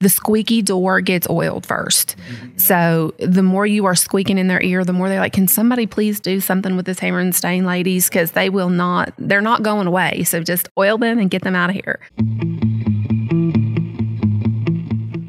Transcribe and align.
the 0.00 0.10
squeaky 0.10 0.60
door 0.60 1.00
gets 1.00 1.26
oiled 1.30 1.66
1st 1.66 2.16
So 2.56 3.14
the 3.18 3.42
more 3.42 3.66
you 3.66 3.86
are 3.86 3.94
squeaking 3.94 4.36
in 4.36 4.46
their 4.46 4.62
ear, 4.62 4.84
the 4.84 4.92
more 4.92 5.08
they're 5.08 5.20
like, 5.20 5.32
"Can 5.32 5.48
somebody 5.48 5.86
please 5.86 6.20
do 6.20 6.38
something 6.38 6.76
with 6.76 6.84
this 6.84 6.98
hammer 6.98 7.18
and 7.18 7.34
stain 7.34 7.64
ladies?" 7.64 8.10
Because 8.10 8.32
they 8.32 8.50
will 8.50 8.68
not. 8.68 9.14
They're 9.18 9.40
not 9.40 9.62
going 9.62 9.86
away. 9.86 10.24
So 10.24 10.42
just 10.42 10.68
oil 10.76 10.98
them 10.98 11.18
and 11.18 11.30
get 11.30 11.42
them 11.42 11.56
out 11.56 11.70
of 11.70 11.76
here. 11.76 12.00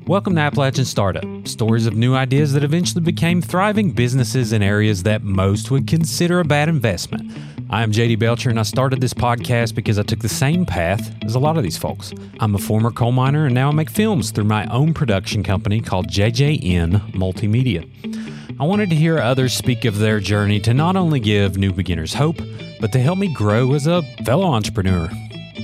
Welcome 0.05 0.35
to 0.35 0.41
Appalachian 0.41 0.85
Startup, 0.85 1.25
stories 1.47 1.85
of 1.85 1.95
new 1.95 2.15
ideas 2.15 2.51
that 2.51 2.63
eventually 2.63 3.01
became 3.01 3.41
thriving 3.41 3.91
businesses 3.91 4.51
in 4.51 4.61
areas 4.61 5.03
that 5.03 5.23
most 5.23 5.71
would 5.71 5.87
consider 5.87 6.41
a 6.41 6.45
bad 6.45 6.67
investment. 6.67 7.31
I'm 7.69 7.91
JD 7.91 8.19
Belcher, 8.19 8.49
and 8.49 8.57
I 8.57 8.63
started 8.63 9.01
this 9.01 9.13
podcast 9.13 9.75
because 9.75 9.99
I 9.99 10.03
took 10.03 10.19
the 10.19 10.29
same 10.29 10.65
path 10.65 11.13
as 11.25 11.35
a 11.35 11.39
lot 11.39 11.57
of 11.57 11.63
these 11.63 11.77
folks. 11.77 12.13
I'm 12.39 12.55
a 12.55 12.59
former 12.59 12.91
coal 12.91 13.11
miner, 13.11 13.45
and 13.45 13.53
now 13.53 13.67
I 13.67 13.73
make 13.73 13.89
films 13.89 14.31
through 14.31 14.45
my 14.45 14.65
own 14.67 14.93
production 14.93 15.43
company 15.43 15.81
called 15.81 16.07
JJN 16.07 17.11
Multimedia. 17.11 17.85
I 18.57 18.63
wanted 18.63 18.89
to 18.91 18.95
hear 18.95 19.19
others 19.19 19.53
speak 19.53 19.83
of 19.83 19.99
their 19.99 20.21
journey 20.21 20.61
to 20.61 20.73
not 20.73 20.95
only 20.95 21.19
give 21.19 21.57
new 21.57 21.73
beginners 21.73 22.13
hope, 22.13 22.37
but 22.79 22.93
to 22.93 22.99
help 22.99 23.19
me 23.19 23.33
grow 23.33 23.73
as 23.73 23.85
a 23.85 24.01
fellow 24.23 24.47
entrepreneur. 24.47 25.09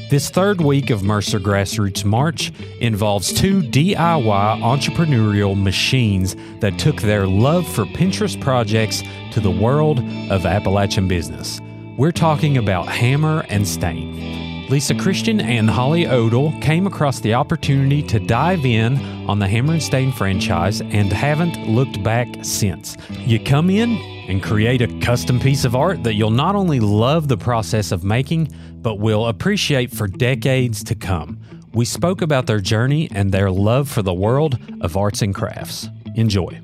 This 0.09 0.29
third 0.29 0.59
week 0.59 0.89
of 0.89 1.03
Mercer 1.03 1.39
Grassroots 1.39 2.03
March 2.03 2.51
involves 2.81 3.31
two 3.31 3.61
DIY 3.61 4.61
entrepreneurial 4.61 5.59
machines 5.59 6.35
that 6.59 6.77
took 6.77 7.01
their 7.01 7.25
love 7.25 7.65
for 7.65 7.85
Pinterest 7.85 8.39
projects 8.41 9.03
to 9.31 9.39
the 9.39 9.49
world 9.49 9.99
of 10.29 10.45
Appalachian 10.45 11.07
business. 11.07 11.61
We're 11.95 12.11
talking 12.11 12.57
about 12.57 12.87
Hammer 12.87 13.45
and 13.49 13.67
Stain. 13.67 14.67
Lisa 14.67 14.95
Christian 14.95 15.39
and 15.39 15.69
Holly 15.69 16.07
Odell 16.07 16.51
came 16.59 16.87
across 16.87 17.19
the 17.19 17.35
opportunity 17.35 18.01
to 18.01 18.19
dive 18.19 18.65
in 18.65 18.97
on 19.29 19.37
the 19.37 19.47
Hammer 19.47 19.73
and 19.73 19.83
Stain 19.83 20.11
franchise 20.11 20.81
and 20.81 21.13
haven't 21.13 21.67
looked 21.67 22.03
back 22.03 22.27
since. 22.41 22.97
You 23.11 23.39
come 23.39 23.69
in 23.69 23.91
and 24.27 24.41
create 24.41 24.81
a 24.81 24.87
custom 25.01 25.39
piece 25.39 25.65
of 25.65 25.75
art 25.75 26.01
that 26.03 26.15
you'll 26.15 26.31
not 26.31 26.55
only 26.55 26.79
love 26.79 27.27
the 27.27 27.37
process 27.37 27.91
of 27.91 28.03
making, 28.03 28.51
but 28.81 28.95
will 28.95 29.27
appreciate 29.27 29.91
for 29.91 30.07
decades 30.07 30.83
to 30.85 30.95
come. 30.95 31.39
We 31.75 31.85
spoke 31.85 32.23
about 32.23 32.47
their 32.47 32.59
journey 32.59 33.07
and 33.11 33.31
their 33.31 33.51
love 33.51 33.87
for 33.87 34.01
the 34.01 34.15
world 34.15 34.57
of 34.81 34.97
arts 34.97 35.21
and 35.21 35.35
crafts. 35.35 35.87
Enjoy. 36.15 36.59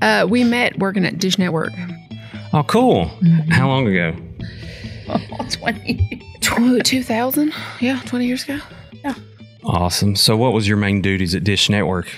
Uh, 0.00 0.28
we 0.30 0.44
met 0.44 0.78
working 0.78 1.04
at 1.04 1.18
Dish 1.18 1.38
Network. 1.38 1.72
Oh, 2.52 2.62
cool. 2.62 3.06
How 3.50 3.68
long 3.68 3.86
ago? 3.86 4.16
20. 5.50 6.22
2000? 6.82 7.52
Yeah, 7.80 8.00
20 8.06 8.26
years 8.26 8.44
ago. 8.44 8.58
Yeah. 9.04 9.14
Awesome. 9.64 10.16
So, 10.16 10.36
what 10.36 10.52
was 10.52 10.66
your 10.66 10.76
main 10.76 11.02
duties 11.02 11.34
at 11.34 11.44
Dish 11.44 11.68
Network? 11.68 12.08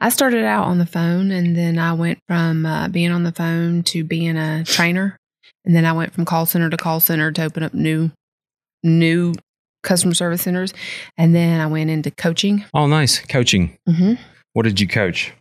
I 0.00 0.08
started 0.10 0.44
out 0.44 0.66
on 0.66 0.78
the 0.78 0.86
phone 0.86 1.30
and 1.30 1.56
then 1.56 1.78
I 1.78 1.92
went 1.94 2.18
from 2.26 2.66
uh, 2.66 2.88
being 2.88 3.10
on 3.12 3.22
the 3.22 3.32
phone 3.32 3.82
to 3.84 4.04
being 4.04 4.36
a 4.36 4.64
trainer. 4.64 5.16
And 5.64 5.74
then 5.74 5.84
I 5.84 5.92
went 5.92 6.12
from 6.12 6.24
call 6.24 6.46
center 6.46 6.68
to 6.70 6.76
call 6.76 7.00
center 7.00 7.32
to 7.32 7.44
open 7.44 7.62
up 7.62 7.72
new, 7.72 8.10
new 8.82 9.34
customer 9.82 10.14
service 10.14 10.42
centers. 10.42 10.74
And 11.16 11.34
then 11.34 11.60
I 11.60 11.66
went 11.66 11.90
into 11.90 12.10
coaching. 12.10 12.64
Oh, 12.74 12.86
nice. 12.86 13.20
Coaching. 13.20 13.76
Mm-hmm. 13.88 14.14
What 14.52 14.64
did 14.64 14.80
you 14.80 14.88
coach? 14.88 15.32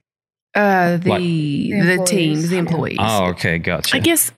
Uh, 0.56 0.98
the 0.98 1.10
Like- 1.10 1.22
the, 1.22 1.72
employees. 1.72 2.10
teams, 2.10 2.50
the 2.50 2.58
employees. 2.58 2.98
Oh, 3.00 3.26
okay. 3.28 3.58
Gotcha. 3.60 3.96
I 3.96 4.00
guess 4.00 4.32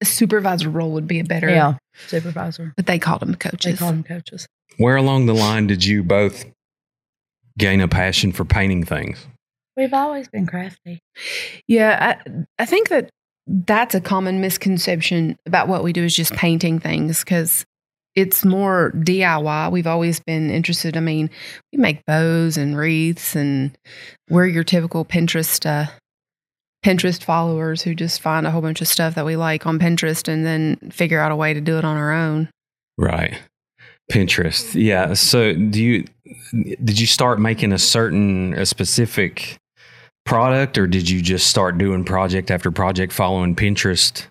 a 0.00 0.04
supervisor 0.06 0.70
role 0.70 0.92
would 0.92 1.06
be 1.06 1.20
a 1.20 1.24
better. 1.24 1.48
Yeah, 1.50 1.74
supervisor. 2.08 2.72
But 2.76 2.86
they 2.86 2.98
called 2.98 3.20
them 3.20 3.34
coaches. 3.34 3.58
They 3.62 3.70
coaches. 3.70 3.78
call 3.78 3.90
them 3.92 4.04
coaches. 4.04 4.46
Where 4.78 4.96
along 4.96 5.26
the 5.26 5.34
line 5.34 5.66
did 5.66 5.84
you 5.84 6.02
both 6.02 6.44
gain 7.58 7.80
a 7.80 7.88
passion 7.88 8.32
for 8.32 8.44
painting 8.44 8.84
things? 8.84 9.26
We've 9.76 9.92
always 9.94 10.28
been 10.28 10.46
crafty. 10.46 11.00
Yeah, 11.68 12.16
I, 12.26 12.44
I 12.58 12.64
think 12.66 12.88
that 12.88 13.10
that's 13.46 13.94
a 13.94 14.00
common 14.00 14.40
misconception 14.40 15.36
about 15.46 15.68
what 15.68 15.84
we 15.84 15.92
do 15.92 16.04
is 16.04 16.16
just 16.16 16.32
painting 16.32 16.78
things 16.80 17.20
because 17.20 17.64
it's 18.14 18.44
more 18.44 18.92
DIY. 18.96 19.72
We've 19.72 19.86
always 19.86 20.20
been 20.20 20.50
interested. 20.50 20.96
I 20.96 21.00
mean, 21.00 21.30
we 21.72 21.78
make 21.78 22.04
bows 22.06 22.56
and 22.56 22.76
wreaths, 22.76 23.34
and 23.34 23.76
we're 24.30 24.46
your 24.46 24.64
typical 24.64 25.04
Pinterest 25.04 25.66
uh, 25.66 25.90
Pinterest 26.84 27.22
followers 27.22 27.82
who 27.82 27.94
just 27.94 28.20
find 28.20 28.46
a 28.46 28.50
whole 28.50 28.60
bunch 28.60 28.80
of 28.80 28.88
stuff 28.88 29.14
that 29.14 29.24
we 29.24 29.36
like 29.36 29.66
on 29.66 29.78
Pinterest 29.78 30.28
and 30.28 30.44
then 30.44 30.76
figure 30.90 31.18
out 31.18 31.32
a 31.32 31.36
way 31.36 31.54
to 31.54 31.60
do 31.60 31.78
it 31.78 31.84
on 31.84 31.96
our 31.96 32.12
own. 32.12 32.50
Right. 32.98 33.40
Pinterest. 34.12 34.74
Yeah. 34.74 35.14
So, 35.14 35.54
do 35.54 35.82
you 35.82 36.04
did 36.52 37.00
you 37.00 37.06
start 37.06 37.40
making 37.40 37.72
a 37.72 37.78
certain 37.78 38.54
a 38.54 38.66
specific 38.66 39.56
product 40.24 40.78
or 40.78 40.86
did 40.86 41.08
you 41.08 41.20
just 41.20 41.48
start 41.48 41.78
doing 41.78 42.04
project 42.04 42.50
after 42.50 42.70
project 42.70 43.12
following 43.12 43.56
Pinterest? 43.56 44.26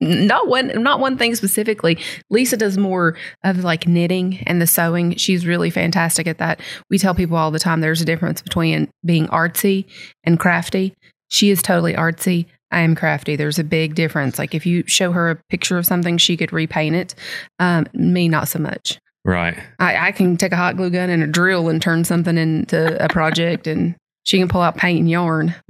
Not 0.00 0.48
one 0.48 0.82
not 0.82 1.00
one 1.00 1.16
thing 1.16 1.34
specifically. 1.34 1.98
Lisa 2.30 2.56
does 2.56 2.76
more 2.76 3.16
of 3.44 3.64
like 3.64 3.86
knitting 3.86 4.42
and 4.46 4.60
the 4.60 4.66
sewing. 4.66 5.16
She's 5.16 5.46
really 5.46 5.70
fantastic 5.70 6.26
at 6.26 6.38
that. 6.38 6.60
We 6.90 6.98
tell 6.98 7.14
people 7.14 7.36
all 7.36 7.50
the 7.50 7.58
time 7.58 7.80
there's 7.80 8.02
a 8.02 8.06
difference 8.06 8.42
between 8.42 8.90
being 9.04 9.26
artsy 9.28 9.86
and 10.24 10.38
crafty. 10.38 10.94
She 11.28 11.50
is 11.50 11.62
totally 11.62 11.94
artsy. 11.94 12.46
I 12.70 12.80
am 12.80 12.94
crafty. 12.94 13.36
There's 13.36 13.58
a 13.58 13.64
big 13.64 13.94
difference. 13.94 14.38
Like 14.38 14.54
if 14.54 14.66
you 14.66 14.84
show 14.86 15.12
her 15.12 15.30
a 15.30 15.36
picture 15.48 15.78
of 15.78 15.86
something 15.86 16.18
she 16.18 16.36
could 16.36 16.52
repaint 16.52 16.96
it. 16.96 17.14
Um, 17.58 17.86
me 17.94 18.28
not 18.28 18.48
so 18.48 18.58
much. 18.58 18.98
Right. 19.24 19.58
I, 19.78 20.08
I 20.08 20.12
can 20.12 20.36
take 20.36 20.52
a 20.52 20.56
hot 20.56 20.76
glue 20.76 20.90
gun 20.90 21.10
and 21.10 21.22
a 21.22 21.26
drill 21.26 21.68
and 21.68 21.80
turn 21.82 22.04
something 22.04 22.38
into 22.38 23.02
a 23.02 23.08
project 23.08 23.66
and 23.66 23.96
she 24.24 24.38
can 24.38 24.48
pull 24.48 24.60
out 24.60 24.76
paint 24.76 25.00
and 25.00 25.10
yarn. 25.10 25.54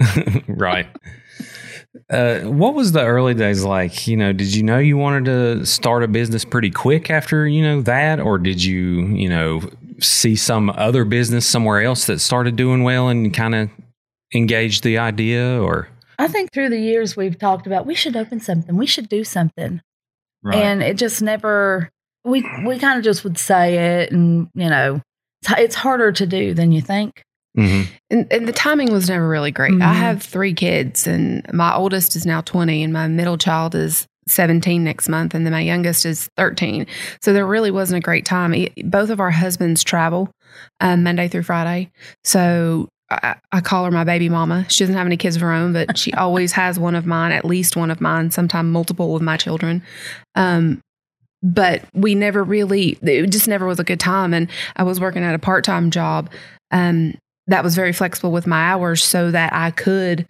Right. 0.48 0.86
Uh, 2.10 2.40
what 2.40 2.74
was 2.74 2.92
the 2.92 3.04
early 3.04 3.34
days 3.34 3.64
like? 3.64 4.06
You 4.06 4.16
know, 4.16 4.32
did 4.32 4.54
you 4.54 4.62
know 4.62 4.78
you 4.78 4.96
wanted 4.96 5.24
to 5.26 5.66
start 5.66 6.02
a 6.02 6.08
business 6.08 6.44
pretty 6.44 6.70
quick 6.70 7.10
after, 7.10 7.46
you 7.46 7.62
know, 7.62 7.82
that? 7.82 8.20
Or 8.20 8.38
did 8.38 8.62
you, 8.62 9.06
you 9.06 9.28
know, 9.28 9.62
see 10.00 10.36
some 10.36 10.70
other 10.70 11.04
business 11.04 11.46
somewhere 11.46 11.82
else 11.82 12.06
that 12.06 12.20
started 12.20 12.56
doing 12.56 12.82
well 12.82 13.08
and 13.08 13.32
kind 13.32 13.54
of 13.54 13.70
engaged 14.34 14.82
the 14.82 14.98
idea 14.98 15.60
or? 15.60 15.88
I 16.18 16.28
think 16.28 16.52
through 16.52 16.70
the 16.70 16.80
years 16.80 17.16
we've 17.16 17.38
talked 17.38 17.66
about 17.66 17.86
we 17.86 17.94
should 17.94 18.16
open 18.16 18.40
something, 18.40 18.76
we 18.76 18.86
should 18.86 19.08
do 19.08 19.22
something, 19.24 19.82
and 20.50 20.82
it 20.82 20.96
just 20.96 21.20
never. 21.20 21.90
We 22.24 22.42
we 22.64 22.78
kind 22.78 22.98
of 22.98 23.04
just 23.04 23.22
would 23.22 23.38
say 23.38 24.00
it, 24.00 24.12
and 24.12 24.48
you 24.54 24.70
know, 24.70 25.02
it's, 25.42 25.52
it's 25.58 25.74
harder 25.74 26.12
to 26.12 26.26
do 26.26 26.54
than 26.54 26.72
you 26.72 26.80
think. 26.80 27.22
Hmm 27.56 27.82
And, 28.10 28.26
and 28.32 28.46
the 28.46 28.52
timing 28.52 28.92
was 28.92 29.08
never 29.08 29.28
really 29.28 29.50
great. 29.50 29.72
I 29.74 29.92
Mhm. 29.92 29.94
have 29.94 30.22
three 30.22 30.54
kids, 30.54 31.06
and 31.06 31.44
my 31.52 31.74
oldest 31.74 32.14
is 32.14 32.24
now 32.24 32.40
20, 32.42 32.82
and 32.84 32.92
my 32.92 33.08
middle 33.08 33.36
child 33.38 33.74
is 33.74 34.06
17 34.28 34.84
next 34.84 35.08
month, 35.08 35.34
and 35.34 35.44
then 35.46 35.52
my 35.52 35.60
youngest 35.60 36.04
is 36.06 36.28
13. 36.36 36.86
So 37.22 37.32
there 37.32 37.46
really 37.46 37.70
wasn't 37.70 37.98
a 37.98 38.00
great 38.04 38.24
time. 38.24 38.54
Both 38.84 39.10
of 39.10 39.18
our 39.20 39.30
husbands 39.30 39.82
travel 39.82 40.30
um, 40.80 41.02
Monday 41.02 41.28
through 41.28 41.44
Friday. 41.44 41.90
So 42.24 42.88
I, 43.10 43.36
I 43.52 43.60
call 43.60 43.84
her 43.84 43.90
my 43.92 44.02
baby 44.04 44.28
mama. 44.28 44.66
She 44.68 44.82
doesn't 44.82 44.96
have 44.96 45.06
any 45.06 45.16
kids 45.16 45.36
of 45.36 45.42
her 45.42 45.52
own, 45.52 45.72
but 45.72 45.96
she 45.96 46.12
always 46.24 46.52
has 46.52 46.78
one 46.78 46.94
of 46.96 47.06
mine, 47.06 47.32
at 47.32 47.44
least 47.44 47.76
one 47.76 47.90
of 47.90 48.00
mine, 48.00 48.30
sometimes 48.32 48.72
multiple 48.72 49.14
of 49.16 49.22
my 49.22 49.36
children. 49.36 49.82
Um, 50.34 50.80
but 51.42 51.82
we 51.94 52.14
never 52.16 52.42
really, 52.42 52.98
it 53.02 53.30
just 53.30 53.46
never 53.46 53.66
was 53.66 53.78
a 53.78 53.84
good 53.84 54.00
time. 54.00 54.34
And 54.34 54.48
I 54.74 54.82
was 54.82 54.98
working 55.00 55.22
at 55.22 55.34
a 55.34 55.38
part 55.38 55.62
time 55.64 55.90
job. 55.92 56.30
Um, 56.72 57.14
that 57.46 57.64
was 57.64 57.74
very 57.74 57.92
flexible 57.92 58.32
with 58.32 58.46
my 58.46 58.70
hours 58.70 59.04
so 59.04 59.30
that 59.30 59.52
I 59.52 59.70
could, 59.70 60.26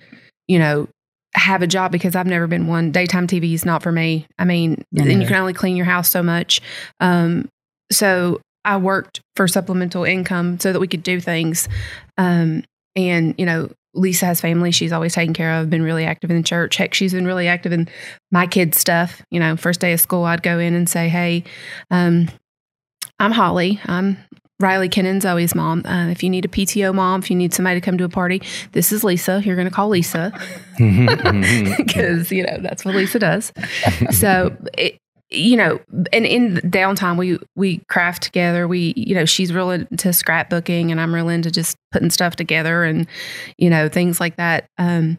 you 0.48 0.58
know, 0.58 0.88
have 1.34 1.62
a 1.62 1.66
job 1.66 1.92
because 1.92 2.16
I've 2.16 2.26
never 2.26 2.46
been 2.46 2.66
one. 2.66 2.92
Daytime 2.92 3.26
TV 3.26 3.52
is 3.52 3.64
not 3.64 3.82
for 3.82 3.92
me. 3.92 4.26
I 4.38 4.44
mean, 4.44 4.82
Me 4.92 5.12
and 5.12 5.20
you 5.20 5.26
can 5.26 5.36
only 5.36 5.52
clean 5.52 5.76
your 5.76 5.86
house 5.86 6.08
so 6.08 6.22
much. 6.22 6.60
Um, 7.00 7.48
so 7.92 8.40
I 8.64 8.78
worked 8.78 9.20
for 9.36 9.46
supplemental 9.46 10.04
income 10.04 10.58
so 10.58 10.72
that 10.72 10.80
we 10.80 10.88
could 10.88 11.02
do 11.02 11.20
things. 11.20 11.68
Um, 12.18 12.64
and, 12.96 13.34
you 13.38 13.46
know, 13.46 13.70
Lisa 13.94 14.26
has 14.26 14.40
family 14.40 14.70
she's 14.70 14.92
always 14.92 15.14
taken 15.14 15.34
care 15.34 15.54
of, 15.54 15.70
been 15.70 15.82
really 15.82 16.04
active 16.04 16.30
in 16.30 16.36
the 16.36 16.42
church. 16.42 16.76
Heck, 16.76 16.94
she's 16.94 17.12
been 17.12 17.26
really 17.26 17.48
active 17.48 17.72
in 17.72 17.88
my 18.30 18.46
kids' 18.46 18.78
stuff. 18.78 19.22
You 19.30 19.40
know, 19.40 19.56
first 19.56 19.80
day 19.80 19.92
of 19.92 20.00
school, 20.00 20.24
I'd 20.24 20.42
go 20.42 20.58
in 20.58 20.74
and 20.74 20.88
say, 20.88 21.08
Hey, 21.08 21.44
um, 21.90 22.28
I'm 23.18 23.32
Holly. 23.32 23.80
I'm 23.86 24.18
Riley 24.58 24.88
Kennan, 24.88 25.20
Zoe's 25.20 25.54
mom. 25.54 25.84
Uh, 25.84 26.08
if 26.08 26.22
you 26.22 26.30
need 26.30 26.44
a 26.44 26.48
PTO 26.48 26.94
mom, 26.94 27.20
if 27.20 27.30
you 27.30 27.36
need 27.36 27.52
somebody 27.52 27.78
to 27.78 27.84
come 27.84 27.98
to 27.98 28.04
a 28.04 28.08
party, 28.08 28.40
this 28.72 28.90
is 28.90 29.04
Lisa. 29.04 29.42
You're 29.44 29.56
going 29.56 29.68
to 29.68 29.74
call 29.74 29.88
Lisa 29.88 30.32
because 30.78 32.32
you 32.32 32.42
know 32.42 32.58
that's 32.60 32.84
what 32.84 32.94
Lisa 32.94 33.18
does. 33.18 33.52
So, 34.10 34.56
it, 34.76 34.98
you 35.30 35.56
know, 35.56 35.80
and 36.12 36.24
in 36.26 36.54
the 36.54 36.62
downtime, 36.62 37.18
we 37.18 37.38
we 37.56 37.78
craft 37.88 38.22
together. 38.22 38.68
We, 38.68 38.94
you 38.96 39.14
know, 39.14 39.24
she's 39.24 39.52
real 39.52 39.70
into 39.70 40.08
scrapbooking, 40.08 40.90
and 40.90 41.00
I'm 41.00 41.14
real 41.14 41.28
into 41.28 41.50
just 41.50 41.76
putting 41.92 42.10
stuff 42.10 42.36
together, 42.36 42.84
and 42.84 43.06
you 43.58 43.68
know, 43.68 43.88
things 43.88 44.20
like 44.20 44.36
that. 44.36 44.66
Um, 44.78 45.18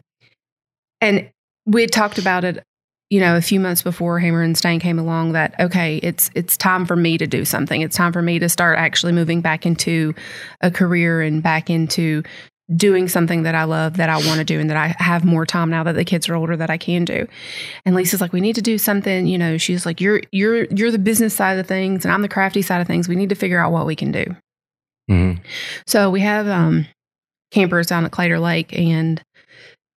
and 1.00 1.30
we 1.66 1.82
had 1.82 1.92
talked 1.92 2.18
about 2.18 2.44
it 2.44 2.64
you 3.10 3.20
know, 3.20 3.36
a 3.36 3.40
few 3.40 3.58
months 3.58 3.82
before 3.82 4.18
Hammer 4.18 4.42
and 4.42 4.56
Stain 4.56 4.80
came 4.80 4.98
along 4.98 5.32
that 5.32 5.58
okay, 5.58 5.96
it's 6.02 6.30
it's 6.34 6.56
time 6.56 6.84
for 6.84 6.96
me 6.96 7.16
to 7.18 7.26
do 7.26 7.44
something. 7.44 7.80
It's 7.80 7.96
time 7.96 8.12
for 8.12 8.22
me 8.22 8.38
to 8.38 8.48
start 8.48 8.78
actually 8.78 9.12
moving 9.12 9.40
back 9.40 9.64
into 9.64 10.14
a 10.60 10.70
career 10.70 11.22
and 11.22 11.42
back 11.42 11.70
into 11.70 12.22
doing 12.76 13.08
something 13.08 13.44
that 13.44 13.54
I 13.54 13.64
love 13.64 13.96
that 13.96 14.10
I 14.10 14.16
want 14.16 14.38
to 14.38 14.44
do 14.44 14.60
and 14.60 14.68
that 14.68 14.76
I 14.76 14.88
have 15.02 15.24
more 15.24 15.46
time 15.46 15.70
now 15.70 15.82
that 15.84 15.94
the 15.94 16.04
kids 16.04 16.28
are 16.28 16.34
older 16.34 16.54
that 16.56 16.68
I 16.68 16.76
can 16.76 17.04
do. 17.04 17.26
And 17.86 17.94
Lisa's 17.94 18.20
like, 18.20 18.34
we 18.34 18.42
need 18.42 18.56
to 18.56 18.62
do 18.62 18.76
something, 18.76 19.26
you 19.26 19.38
know, 19.38 19.56
she's 19.56 19.86
like, 19.86 20.00
you're 20.00 20.20
you're 20.32 20.64
you're 20.64 20.90
the 20.90 20.98
business 20.98 21.34
side 21.34 21.58
of 21.58 21.66
things 21.66 22.04
and 22.04 22.12
I'm 22.12 22.22
the 22.22 22.28
crafty 22.28 22.60
side 22.60 22.80
of 22.80 22.86
things. 22.86 23.08
We 23.08 23.16
need 23.16 23.30
to 23.30 23.34
figure 23.34 23.58
out 23.58 23.72
what 23.72 23.86
we 23.86 23.96
can 23.96 24.12
do. 24.12 24.24
Mm-hmm. 25.10 25.42
So 25.86 26.10
we 26.10 26.20
have 26.20 26.46
um 26.46 26.86
campers 27.52 27.86
down 27.86 28.04
at 28.04 28.10
Claytor 28.10 28.40
Lake 28.40 28.76
and 28.76 29.22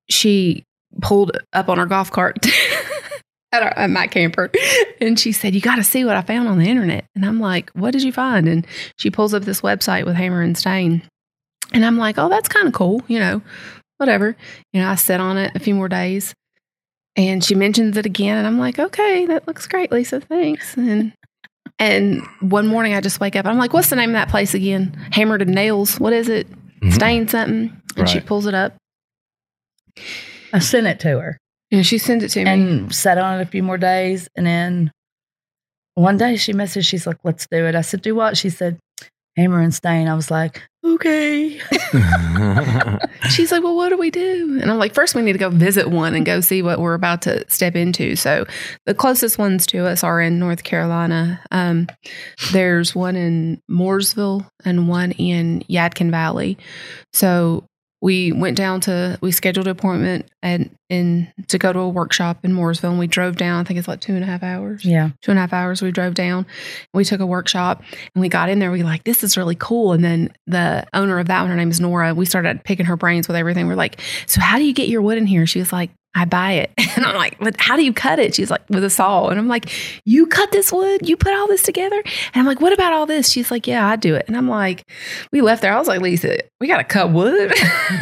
she 0.09 0.63
pulled 1.01 1.37
up 1.53 1.69
on 1.69 1.77
her 1.77 1.85
golf 1.85 2.11
cart 2.11 2.37
at, 3.51 3.63
our, 3.63 3.77
at 3.77 3.89
my 3.89 4.07
camper 4.07 4.49
and 5.01 5.19
she 5.19 5.31
said, 5.31 5.53
You 5.53 5.61
got 5.61 5.75
to 5.75 5.83
see 5.83 6.05
what 6.05 6.15
I 6.15 6.21
found 6.21 6.47
on 6.47 6.57
the 6.57 6.69
internet. 6.69 7.05
And 7.15 7.25
I'm 7.25 7.39
like, 7.39 7.69
What 7.71 7.91
did 7.91 8.03
you 8.03 8.11
find? 8.11 8.47
And 8.47 8.65
she 8.97 9.09
pulls 9.09 9.33
up 9.33 9.43
this 9.43 9.61
website 9.61 10.05
with 10.05 10.15
Hammer 10.15 10.41
and 10.41 10.57
Stain. 10.57 11.03
And 11.73 11.85
I'm 11.85 11.97
like, 11.97 12.17
Oh, 12.17 12.29
that's 12.29 12.49
kind 12.49 12.67
of 12.67 12.73
cool, 12.73 13.01
you 13.07 13.19
know, 13.19 13.41
whatever. 13.97 14.35
You 14.73 14.81
know, 14.81 14.89
I 14.89 14.95
sat 14.95 15.19
on 15.19 15.37
it 15.37 15.51
a 15.55 15.59
few 15.59 15.75
more 15.75 15.89
days 15.89 16.33
and 17.15 17.43
she 17.43 17.55
mentions 17.55 17.97
it 17.97 18.05
again. 18.05 18.37
And 18.37 18.47
I'm 18.47 18.59
like, 18.59 18.79
Okay, 18.79 19.25
that 19.27 19.47
looks 19.47 19.67
great, 19.67 19.91
Lisa. 19.91 20.21
Thanks. 20.21 20.75
And 20.77 21.13
and 21.79 22.21
one 22.41 22.67
morning 22.67 22.93
I 22.93 23.01
just 23.01 23.19
wake 23.19 23.35
up. 23.35 23.45
I'm 23.45 23.57
like, 23.57 23.73
What's 23.73 23.89
the 23.89 23.95
name 23.95 24.11
of 24.11 24.15
that 24.15 24.29
place 24.29 24.53
again? 24.53 24.93
Hammered 25.11 25.41
and 25.41 25.53
Nails. 25.53 25.99
What 25.99 26.13
is 26.13 26.29
it? 26.29 26.49
Mm-hmm. 26.49 26.91
Stain 26.91 27.27
something. 27.27 27.81
And 27.95 27.97
right. 27.97 28.09
she 28.09 28.21
pulls 28.21 28.45
it 28.45 28.53
up. 28.53 28.75
I 30.53 30.59
sent 30.59 30.87
it 30.87 30.99
to 31.01 31.19
her. 31.19 31.40
And 31.71 31.85
she 31.85 31.97
sent 31.97 32.23
it 32.23 32.29
to 32.29 32.43
me. 32.43 32.49
And 32.49 32.95
sat 32.95 33.17
on 33.17 33.39
it 33.39 33.43
a 33.43 33.45
few 33.45 33.63
more 33.63 33.77
days. 33.77 34.27
And 34.35 34.45
then 34.45 34.91
one 35.95 36.17
day 36.17 36.35
she 36.35 36.53
messaged, 36.53 36.85
she's 36.85 37.07
like, 37.07 37.17
let's 37.23 37.47
do 37.47 37.65
it. 37.65 37.75
I 37.75 37.81
said, 37.81 38.01
do 38.01 38.15
what? 38.15 38.37
She 38.37 38.49
said, 38.49 38.79
hammer 39.37 39.61
and 39.61 39.73
stain. 39.73 40.07
I 40.07 40.15
was 40.15 40.29
like, 40.29 40.61
okay. 40.83 41.59
she's 43.29 43.51
like, 43.51 43.63
well, 43.63 43.75
what 43.75 43.89
do 43.89 43.97
we 43.97 44.11
do? 44.11 44.59
And 44.61 44.69
I'm 44.69 44.77
like, 44.77 44.93
first 44.93 45.15
we 45.15 45.21
need 45.21 45.33
to 45.33 45.39
go 45.39 45.49
visit 45.49 45.89
one 45.89 46.15
and 46.15 46.25
go 46.25 46.41
see 46.41 46.61
what 46.61 46.79
we're 46.79 46.93
about 46.93 47.21
to 47.23 47.49
step 47.49 47.75
into. 47.75 48.15
So 48.15 48.45
the 48.85 48.93
closest 48.93 49.37
ones 49.37 49.65
to 49.67 49.85
us 49.85 50.03
are 50.03 50.19
in 50.21 50.39
North 50.39 50.63
Carolina. 50.63 51.39
Um, 51.51 51.87
there's 52.51 52.93
one 52.95 53.15
in 53.15 53.61
Mooresville 53.69 54.47
and 54.65 54.87
one 54.87 55.11
in 55.13 55.63
Yadkin 55.69 56.11
Valley. 56.11 56.57
So 57.13 57.65
we 58.01 58.31
went 58.31 58.57
down 58.57 58.81
to 58.81 59.17
we 59.21 59.31
scheduled 59.31 59.67
an 59.67 59.71
appointment 59.71 60.27
and 60.41 60.75
in 60.89 61.31
to 61.47 61.59
go 61.59 61.71
to 61.71 61.79
a 61.79 61.89
workshop 61.89 62.39
in 62.43 62.51
Mooresville 62.51 62.89
and 62.89 62.99
we 62.99 63.05
drove 63.07 63.37
down. 63.37 63.61
I 63.61 63.63
think 63.63 63.77
it's 63.77 63.87
like 63.87 64.01
two 64.01 64.15
and 64.15 64.23
a 64.23 64.27
half 64.27 64.41
hours. 64.41 64.83
Yeah. 64.83 65.11
Two 65.21 65.31
and 65.31 65.37
a 65.37 65.41
half 65.41 65.53
hours. 65.53 65.81
We 65.81 65.91
drove 65.91 66.15
down. 66.15 66.47
We 66.93 67.05
took 67.05 67.21
a 67.21 67.25
workshop 67.25 67.83
and 68.15 68.21
we 68.21 68.27
got 68.27 68.49
in 68.49 68.59
there. 68.59 68.71
We 68.71 68.79
were 68.79 68.89
like, 68.89 69.03
this 69.03 69.23
is 69.23 69.37
really 69.37 69.55
cool. 69.55 69.93
And 69.93 70.03
then 70.03 70.33
the 70.47 70.85
owner 70.93 71.19
of 71.19 71.27
that 71.27 71.41
one, 71.41 71.51
her 71.51 71.55
name 71.55 71.69
is 71.69 71.79
Nora, 71.79 72.13
we 72.15 72.25
started 72.25 72.63
picking 72.63 72.87
her 72.87 72.97
brains 72.97 73.27
with 73.27 73.37
everything. 73.37 73.67
We're 73.67 73.75
like, 73.75 74.01
so 74.25 74.41
how 74.41 74.57
do 74.57 74.65
you 74.65 74.73
get 74.73 74.89
your 74.89 75.03
wood 75.03 75.19
in 75.19 75.27
here? 75.27 75.45
She 75.45 75.59
was 75.59 75.71
like, 75.71 75.91
I 76.13 76.25
buy 76.25 76.53
it. 76.53 76.71
And 76.93 77.05
I'm 77.05 77.15
like, 77.15 77.37
but 77.39 77.55
how 77.57 77.77
do 77.77 77.85
you 77.85 77.93
cut 77.93 78.19
it? 78.19 78.35
She's 78.35 78.51
like, 78.51 78.61
with 78.69 78.83
a 78.83 78.89
saw. 78.89 79.29
And 79.29 79.39
I'm 79.39 79.47
like, 79.47 79.71
you 80.03 80.27
cut 80.27 80.51
this 80.51 80.73
wood? 80.73 81.07
You 81.07 81.15
put 81.15 81.33
all 81.33 81.47
this 81.47 81.63
together? 81.63 81.95
And 81.95 82.35
I'm 82.35 82.45
like, 82.45 82.59
what 82.59 82.73
about 82.73 82.91
all 82.91 83.05
this? 83.05 83.29
She's 83.29 83.49
like, 83.49 83.65
yeah, 83.65 83.87
I 83.87 83.95
do 83.95 84.15
it. 84.15 84.25
And 84.27 84.35
I'm 84.35 84.49
like, 84.49 84.83
we 85.31 85.39
left 85.39 85.61
there. 85.61 85.73
I 85.73 85.79
was 85.79 85.87
like, 85.87 86.01
Lisa, 86.01 86.39
we 86.59 86.67
got 86.67 86.77
to 86.77 86.83
cut 86.83 87.11
wood. 87.11 87.53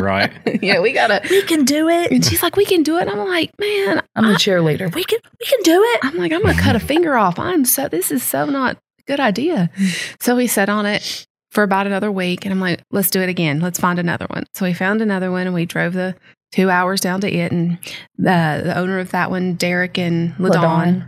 right. 0.00 0.32
yeah, 0.62 0.80
we 0.80 0.92
got 0.92 1.08
to. 1.08 1.20
We 1.28 1.42
can 1.42 1.66
do 1.66 1.90
it. 1.90 2.10
And 2.10 2.24
she's 2.24 2.42
like, 2.42 2.56
we 2.56 2.64
can 2.64 2.82
do 2.82 2.96
it. 2.96 3.02
And 3.02 3.10
I'm 3.10 3.28
like, 3.28 3.50
man. 3.60 4.02
I'm 4.16 4.24
a 4.24 4.34
cheerleader. 4.34 4.92
We 4.94 5.04
can, 5.04 5.18
we 5.38 5.46
can 5.46 5.62
do 5.62 5.82
it. 5.84 6.00
I'm 6.02 6.16
like, 6.16 6.32
I'm 6.32 6.42
going 6.42 6.56
to 6.56 6.62
cut 6.62 6.76
a 6.76 6.80
finger 6.80 7.14
off. 7.14 7.38
I'm 7.38 7.66
so, 7.66 7.88
this 7.88 8.10
is 8.10 8.22
so 8.22 8.46
not 8.46 8.76
a 8.76 9.02
good 9.06 9.20
idea. 9.20 9.70
So 10.18 10.34
we 10.34 10.46
sat 10.46 10.70
on 10.70 10.86
it 10.86 11.26
for 11.50 11.62
about 11.62 11.86
another 11.86 12.10
week. 12.10 12.46
And 12.46 12.52
I'm 12.52 12.60
like, 12.60 12.80
let's 12.90 13.10
do 13.10 13.20
it 13.20 13.28
again. 13.28 13.60
Let's 13.60 13.78
find 13.78 13.98
another 13.98 14.26
one. 14.30 14.46
So 14.54 14.64
we 14.64 14.72
found 14.72 15.02
another 15.02 15.30
one 15.30 15.46
and 15.46 15.54
we 15.54 15.66
drove 15.66 15.92
the 15.92 16.16
two 16.52 16.70
hours 16.70 17.00
down 17.00 17.20
to 17.20 17.32
it. 17.32 17.52
And 17.52 17.78
the, 18.18 18.62
the 18.64 18.78
owner 18.78 18.98
of 18.98 19.10
that 19.10 19.30
one, 19.30 19.54
Derek 19.54 19.98
and 19.98 20.34
Ladon, 20.34 21.06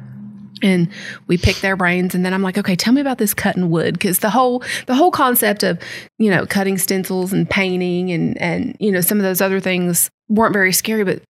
and 0.63 0.89
we 1.27 1.37
picked 1.37 1.63
their 1.63 1.77
brains. 1.77 2.15
And 2.15 2.25
then 2.25 2.33
I'm 2.33 2.43
like, 2.43 2.59
okay, 2.59 2.77
tell 2.77 2.93
me 2.93 3.01
about 3.01 3.19
this 3.19 3.35
cutting 3.35 3.71
wood 3.71 3.95
because 3.95 4.21
the 4.21 4.31
whole 4.31 4.63
the 4.87 4.95
whole 4.95 5.11
concept 5.11 5.63
of 5.63 5.79
you 6.19 6.31
know 6.31 6.47
cutting 6.47 6.79
stencils 6.79 7.33
and 7.33 7.49
painting 7.49 8.11
and 8.13 8.41
and 8.41 8.77
you 8.79 8.93
know 8.93 9.01
some 9.01 9.19
of 9.19 9.25
those 9.25 9.41
other 9.41 9.61
things 9.61 10.11
weren't 10.29 10.55
very 10.55 10.73
scary, 10.73 11.05
but. 11.05 11.23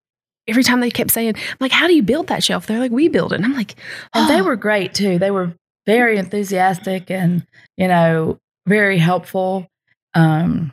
Every 0.48 0.64
time 0.64 0.80
they 0.80 0.90
kept 0.90 1.12
saying, 1.12 1.36
like, 1.60 1.70
how 1.70 1.86
do 1.86 1.94
you 1.94 2.02
build 2.02 2.26
that 2.26 2.42
shelf? 2.42 2.66
They're 2.66 2.80
like, 2.80 2.90
we 2.90 3.06
build 3.06 3.32
it. 3.32 3.36
And 3.36 3.44
I'm 3.44 3.54
like, 3.54 3.76
oh. 4.12 4.22
and 4.22 4.28
they 4.28 4.42
were 4.42 4.56
great 4.56 4.92
too. 4.92 5.16
They 5.16 5.30
were 5.30 5.54
very 5.86 6.18
enthusiastic 6.18 7.12
and, 7.12 7.46
you 7.76 7.86
know, 7.86 8.40
very 8.66 8.98
helpful. 8.98 9.68
Um. 10.14 10.72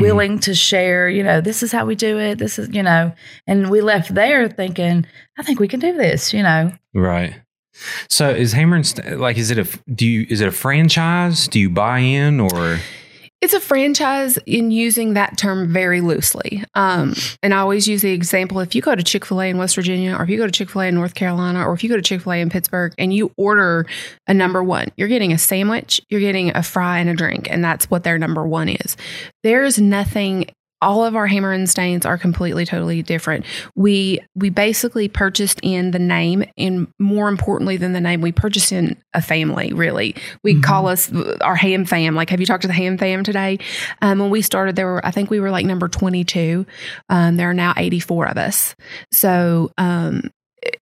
Willing 0.00 0.32
mm-hmm. 0.32 0.40
to 0.40 0.54
share, 0.54 1.08
you 1.08 1.22
know, 1.22 1.40
this 1.40 1.62
is 1.62 1.72
how 1.72 1.86
we 1.86 1.94
do 1.94 2.18
it. 2.18 2.38
This 2.38 2.58
is, 2.58 2.68
you 2.74 2.82
know, 2.82 3.12
and 3.46 3.70
we 3.70 3.80
left 3.80 4.14
there 4.14 4.48
thinking, 4.48 5.06
I 5.38 5.42
think 5.42 5.60
we 5.60 5.68
can 5.68 5.80
do 5.80 5.96
this, 5.96 6.32
you 6.32 6.42
know. 6.42 6.72
Right. 6.94 7.34
So 8.08 8.30
is 8.30 8.52
Hammer 8.52 8.76
and 8.76 8.86
St- 8.86 9.18
like 9.18 9.36
is 9.36 9.50
it 9.50 9.58
a 9.58 9.92
do 9.92 10.06
you 10.06 10.26
is 10.30 10.40
it 10.40 10.48
a 10.48 10.52
franchise? 10.52 11.46
Do 11.48 11.60
you 11.60 11.68
buy 11.68 11.98
in 11.98 12.40
or 12.40 12.78
it's 13.46 13.54
a 13.54 13.60
franchise 13.60 14.40
in 14.44 14.72
using 14.72 15.14
that 15.14 15.38
term 15.38 15.72
very 15.72 16.00
loosely. 16.00 16.64
Um, 16.74 17.14
and 17.44 17.54
I 17.54 17.58
always 17.58 17.86
use 17.86 18.02
the 18.02 18.10
example 18.10 18.58
if 18.58 18.74
you 18.74 18.82
go 18.82 18.92
to 18.92 19.04
Chick 19.04 19.24
fil 19.24 19.40
A 19.40 19.48
in 19.48 19.56
West 19.56 19.76
Virginia, 19.76 20.16
or 20.16 20.24
if 20.24 20.30
you 20.30 20.36
go 20.36 20.46
to 20.46 20.50
Chick 20.50 20.68
fil 20.68 20.82
A 20.82 20.86
in 20.88 20.96
North 20.96 21.14
Carolina, 21.14 21.64
or 21.64 21.72
if 21.72 21.84
you 21.84 21.88
go 21.88 21.94
to 21.94 22.02
Chick 22.02 22.22
fil 22.22 22.32
A 22.32 22.40
in 22.40 22.50
Pittsburgh 22.50 22.92
and 22.98 23.14
you 23.14 23.30
order 23.36 23.86
a 24.26 24.34
number 24.34 24.64
one, 24.64 24.88
you're 24.96 25.06
getting 25.06 25.32
a 25.32 25.38
sandwich, 25.38 26.00
you're 26.08 26.18
getting 26.18 26.56
a 26.56 26.62
fry 26.64 26.98
and 26.98 27.08
a 27.08 27.14
drink. 27.14 27.48
And 27.48 27.62
that's 27.62 27.88
what 27.88 28.02
their 28.02 28.18
number 28.18 28.44
one 28.44 28.68
is. 28.68 28.96
There's 29.44 29.78
nothing 29.78 30.46
all 30.82 31.04
of 31.04 31.16
our 31.16 31.26
hammer 31.26 31.52
and 31.52 31.68
stains 31.68 32.04
are 32.04 32.18
completely 32.18 32.64
totally 32.64 33.02
different. 33.02 33.44
We 33.74 34.20
we 34.34 34.50
basically 34.50 35.08
purchased 35.08 35.60
in 35.62 35.90
the 35.90 35.98
name 35.98 36.44
and 36.56 36.88
more 36.98 37.28
importantly 37.28 37.76
than 37.76 37.92
the 37.92 38.00
name 38.00 38.20
we 38.20 38.32
purchased 38.32 38.72
in 38.72 38.96
a 39.14 39.22
family 39.22 39.72
really. 39.72 40.14
We 40.42 40.54
mm-hmm. 40.54 40.62
call 40.62 40.86
us 40.88 41.10
our 41.40 41.56
ham 41.56 41.84
fam. 41.84 42.14
Like 42.14 42.30
have 42.30 42.40
you 42.40 42.46
talked 42.46 42.62
to 42.62 42.68
the 42.68 42.74
ham 42.74 42.98
fam 42.98 43.24
today? 43.24 43.58
Um, 44.02 44.18
when 44.18 44.30
we 44.30 44.42
started 44.42 44.76
there 44.76 44.86
were 44.86 45.04
i 45.04 45.10
think 45.10 45.30
we 45.30 45.40
were 45.40 45.50
like 45.50 45.66
number 45.66 45.88
22 45.88 46.66
um, 47.08 47.36
there 47.36 47.50
are 47.50 47.54
now 47.54 47.74
84 47.76 48.28
of 48.28 48.36
us. 48.36 48.74
So 49.12 49.72
um, 49.78 50.30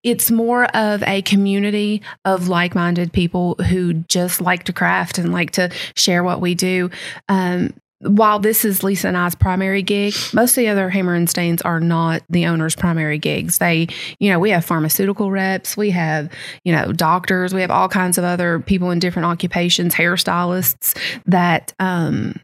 it's 0.03 0.31
more 0.31 0.65
of 0.77 1.03
a 1.03 1.23
community 1.23 2.03
of 2.25 2.49
like-minded 2.49 3.13
people 3.13 3.55
who 3.55 3.95
just 3.95 4.41
like 4.41 4.65
to 4.65 4.73
craft 4.73 5.19
and 5.19 5.33
like 5.33 5.53
to 5.53 5.71
share 5.97 6.25
what 6.25 6.41
we 6.41 6.55
do. 6.55 6.91
Um, 7.29 7.75
while 8.05 8.39
this 8.39 8.65
is 8.65 8.83
Lisa 8.83 9.09
and 9.09 9.17
I's 9.17 9.35
primary 9.35 9.83
gig, 9.83 10.15
most 10.33 10.53
of 10.53 10.57
the 10.57 10.69
other 10.69 10.91
Hammer 10.91 11.15
and 11.15 11.29
Stains 11.29 11.63
are 11.63 11.81
not 11.81 12.23
the 12.29 12.47
owner's 12.47 12.77
primary 12.77 13.19
gigs. 13.19 13.59
They, 13.59 13.89
you 14.19 14.31
know, 14.31 14.39
we 14.39 14.51
have 14.51 14.65
pharmaceutical 14.65 15.31
reps, 15.31 15.77
we 15.77 15.91
have, 15.91 16.31
you 16.65 16.73
know, 16.73 16.93
doctors, 16.93 17.55
we 17.55 17.61
have 17.63 17.71
all 17.71 17.89
kinds 17.89 18.19
of 18.19 18.25
other 18.25 18.61
people 18.61 18.91
in 18.91 18.99
different 18.99 19.27
occupations, 19.27 19.95
hairstylists 19.95 20.99
that 21.27 21.73
um, 21.79 22.41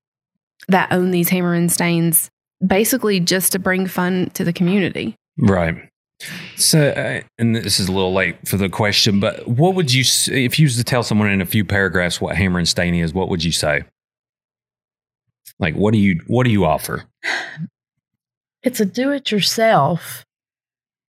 that 0.68 0.92
own 0.92 1.10
these 1.10 1.28
Hammer 1.28 1.54
and 1.54 1.70
Stains, 1.70 2.30
basically 2.66 3.20
just 3.20 3.52
to 3.52 3.58
bring 3.58 3.86
fun 3.86 4.30
to 4.34 4.44
the 4.44 4.52
community. 4.52 5.14
Right. 5.38 5.76
So, 6.56 6.88
uh, 6.90 7.22
and 7.38 7.56
this 7.56 7.80
is 7.80 7.88
a 7.88 7.92
little 7.92 8.12
late 8.12 8.46
for 8.46 8.56
the 8.56 8.68
question, 8.68 9.20
but 9.20 9.48
what 9.48 9.74
would 9.74 9.92
you, 9.92 10.04
if 10.32 10.58
you 10.58 10.66
was 10.66 10.76
to 10.76 10.84
tell 10.84 11.02
someone 11.02 11.30
in 11.30 11.40
a 11.40 11.46
few 11.46 11.64
paragraphs 11.64 12.20
what 12.20 12.36
Hammer 12.36 12.58
and 12.58 12.68
Stain 12.68 12.94
is, 12.94 13.14
what 13.14 13.28
would 13.30 13.42
you 13.42 13.52
say? 13.52 13.84
Like 15.60 15.74
what 15.74 15.92
do 15.92 15.98
you 15.98 16.20
what 16.26 16.44
do 16.44 16.50
you 16.50 16.64
offer? 16.64 17.04
It's 18.62 18.80
a 18.80 18.84
do 18.84 19.10
it 19.12 19.30
yourself, 19.30 20.24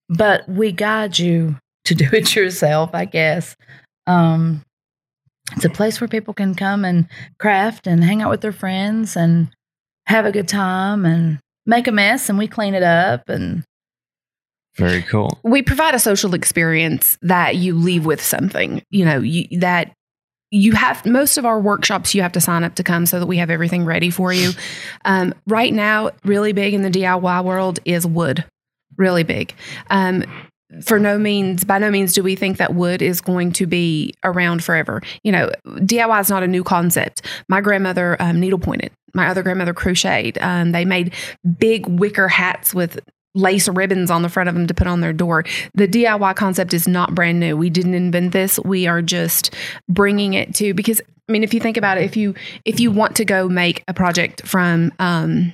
but 0.10 0.48
we 0.48 0.72
guide 0.72 1.17
you 1.17 1.58
to 1.86 1.96
do 1.96 2.08
it 2.13 2.36
yourself, 2.36 2.91
I 2.93 3.05
guess. 3.05 3.55
Um, 4.05 4.63
it's 5.55 5.65
a 5.65 5.70
place 5.70 6.00
where 6.00 6.08
people 6.08 6.34
can 6.34 6.53
come 6.55 6.86
and 6.86 7.08
craft 7.39 7.88
and 7.88 8.03
hang 8.03 8.22
out 8.22 8.29
with 8.29 8.41
their 8.41 8.51
friends 8.51 9.15
and 9.15 9.50
have 10.05 10.25
a 10.25 10.31
good 10.31 10.48
time 10.48 11.05
and 11.05 11.39
make 11.65 11.88
a 11.88 11.91
mess 11.91 12.29
and 12.29 12.38
we 12.38 12.48
clean 12.48 12.74
it 12.74 12.84
up 12.84 13.29
and 13.29 13.63
very 14.77 15.01
cool. 15.01 15.38
We 15.43 15.62
provide 15.62 15.96
a 15.96 16.00
social 16.00 16.34
experience 16.34 17.17
that 17.22 17.58
you 17.58 17.75
leave 17.75 18.05
with 18.05 18.22
something, 18.22 18.81
you 18.89 19.03
know, 19.03 19.20
you, 19.20 19.60
that 19.60 19.93
you 20.51 20.74
have 20.74 21.05
most 21.05 21.38
of 21.38 21.46
our 21.46 21.60
workshops 21.60 22.13
you 22.13 22.22
have 22.22 22.34
to 22.34 22.41
sign 22.41 22.63
up 22.63 22.75
to 22.75 22.84
come 22.84 23.05
so 23.05 23.20
that 23.20 23.25
we 23.25 23.38
have 23.38 23.50
everything 23.50 23.86
ready 23.86 24.10
for 24.10 24.31
you. 24.31 24.51
Um, 25.03 25.34
right 25.48 25.74
now 25.74 26.12
really 26.24 26.53
big 26.53 26.74
in 26.74 26.84
the 26.84 26.89
diy 26.89 27.43
world 27.43 27.79
is 27.86 28.05
wood. 28.05 28.46
Really 28.98 29.24
big. 29.24 29.53
Um, 29.89 30.24
for 30.84 31.00
no 31.00 31.17
means 31.17 31.63
by 31.63 31.79
no 31.79 31.89
means 31.89 32.13
do 32.13 32.22
we 32.22 32.36
think 32.36 32.58
that 32.58 32.75
wood 32.75 33.01
is 33.01 33.20
going 33.20 33.51
to 33.53 33.65
be 33.65 34.13
around 34.24 34.63
forever. 34.63 35.01
You 35.24 35.31
know 35.31 35.51
diy 35.65 36.22
is 36.22 36.29
not 36.29 36.43
a 36.43 36.48
new 36.48 36.63
concept. 36.63 37.25
My 37.48 37.62
grandmother 37.62 38.15
um, 38.22 38.39
needle 38.39 38.60
pointed. 38.60 38.91
My 39.13 39.27
other 39.27 39.43
grandmother 39.43 39.74
crocheted. 39.74 40.38
Um, 40.39 40.72
they 40.72 40.86
made 40.86 41.13
big 41.58 41.88
wicker 41.88 42.27
hats 42.27 42.74
with 42.74 43.00
lace 43.34 43.68
ribbons 43.68 44.12
on 44.12 44.22
the 44.22 44.30
front 44.30 44.50
of 44.50 44.56
them 44.56 44.68
to 44.68 44.74
put 44.74 44.88
on 44.88 45.02
their 45.02 45.14
door. 45.14 45.44
The 45.74 45.88
DIY 45.88 46.36
concept 46.36 46.74
is 46.74 46.88
not 46.88 47.16
brand 47.16 47.40
new. 47.40 47.56
We 47.56 47.70
didn't 47.70 47.94
invent 47.94 48.34
this. 48.34 48.60
We 48.60 48.88
are 48.88 49.02
just 49.02 49.54
bringing 49.88 50.34
it 50.34 50.54
to 50.56 50.74
because 50.74 51.02
I 51.30 51.32
mean, 51.32 51.44
if 51.44 51.54
you 51.54 51.62
think 51.62 51.78
about 51.78 51.98
it, 51.98 52.04
if 52.04 52.18
you 52.18 52.36
if 52.66 52.80
you 52.82 52.92
want 52.92 53.16
to 53.16 53.26
go 53.26 53.48
make 53.48 53.84
a 53.88 53.94
project 53.94 54.46
from 54.46 54.92
um, 55.00 55.54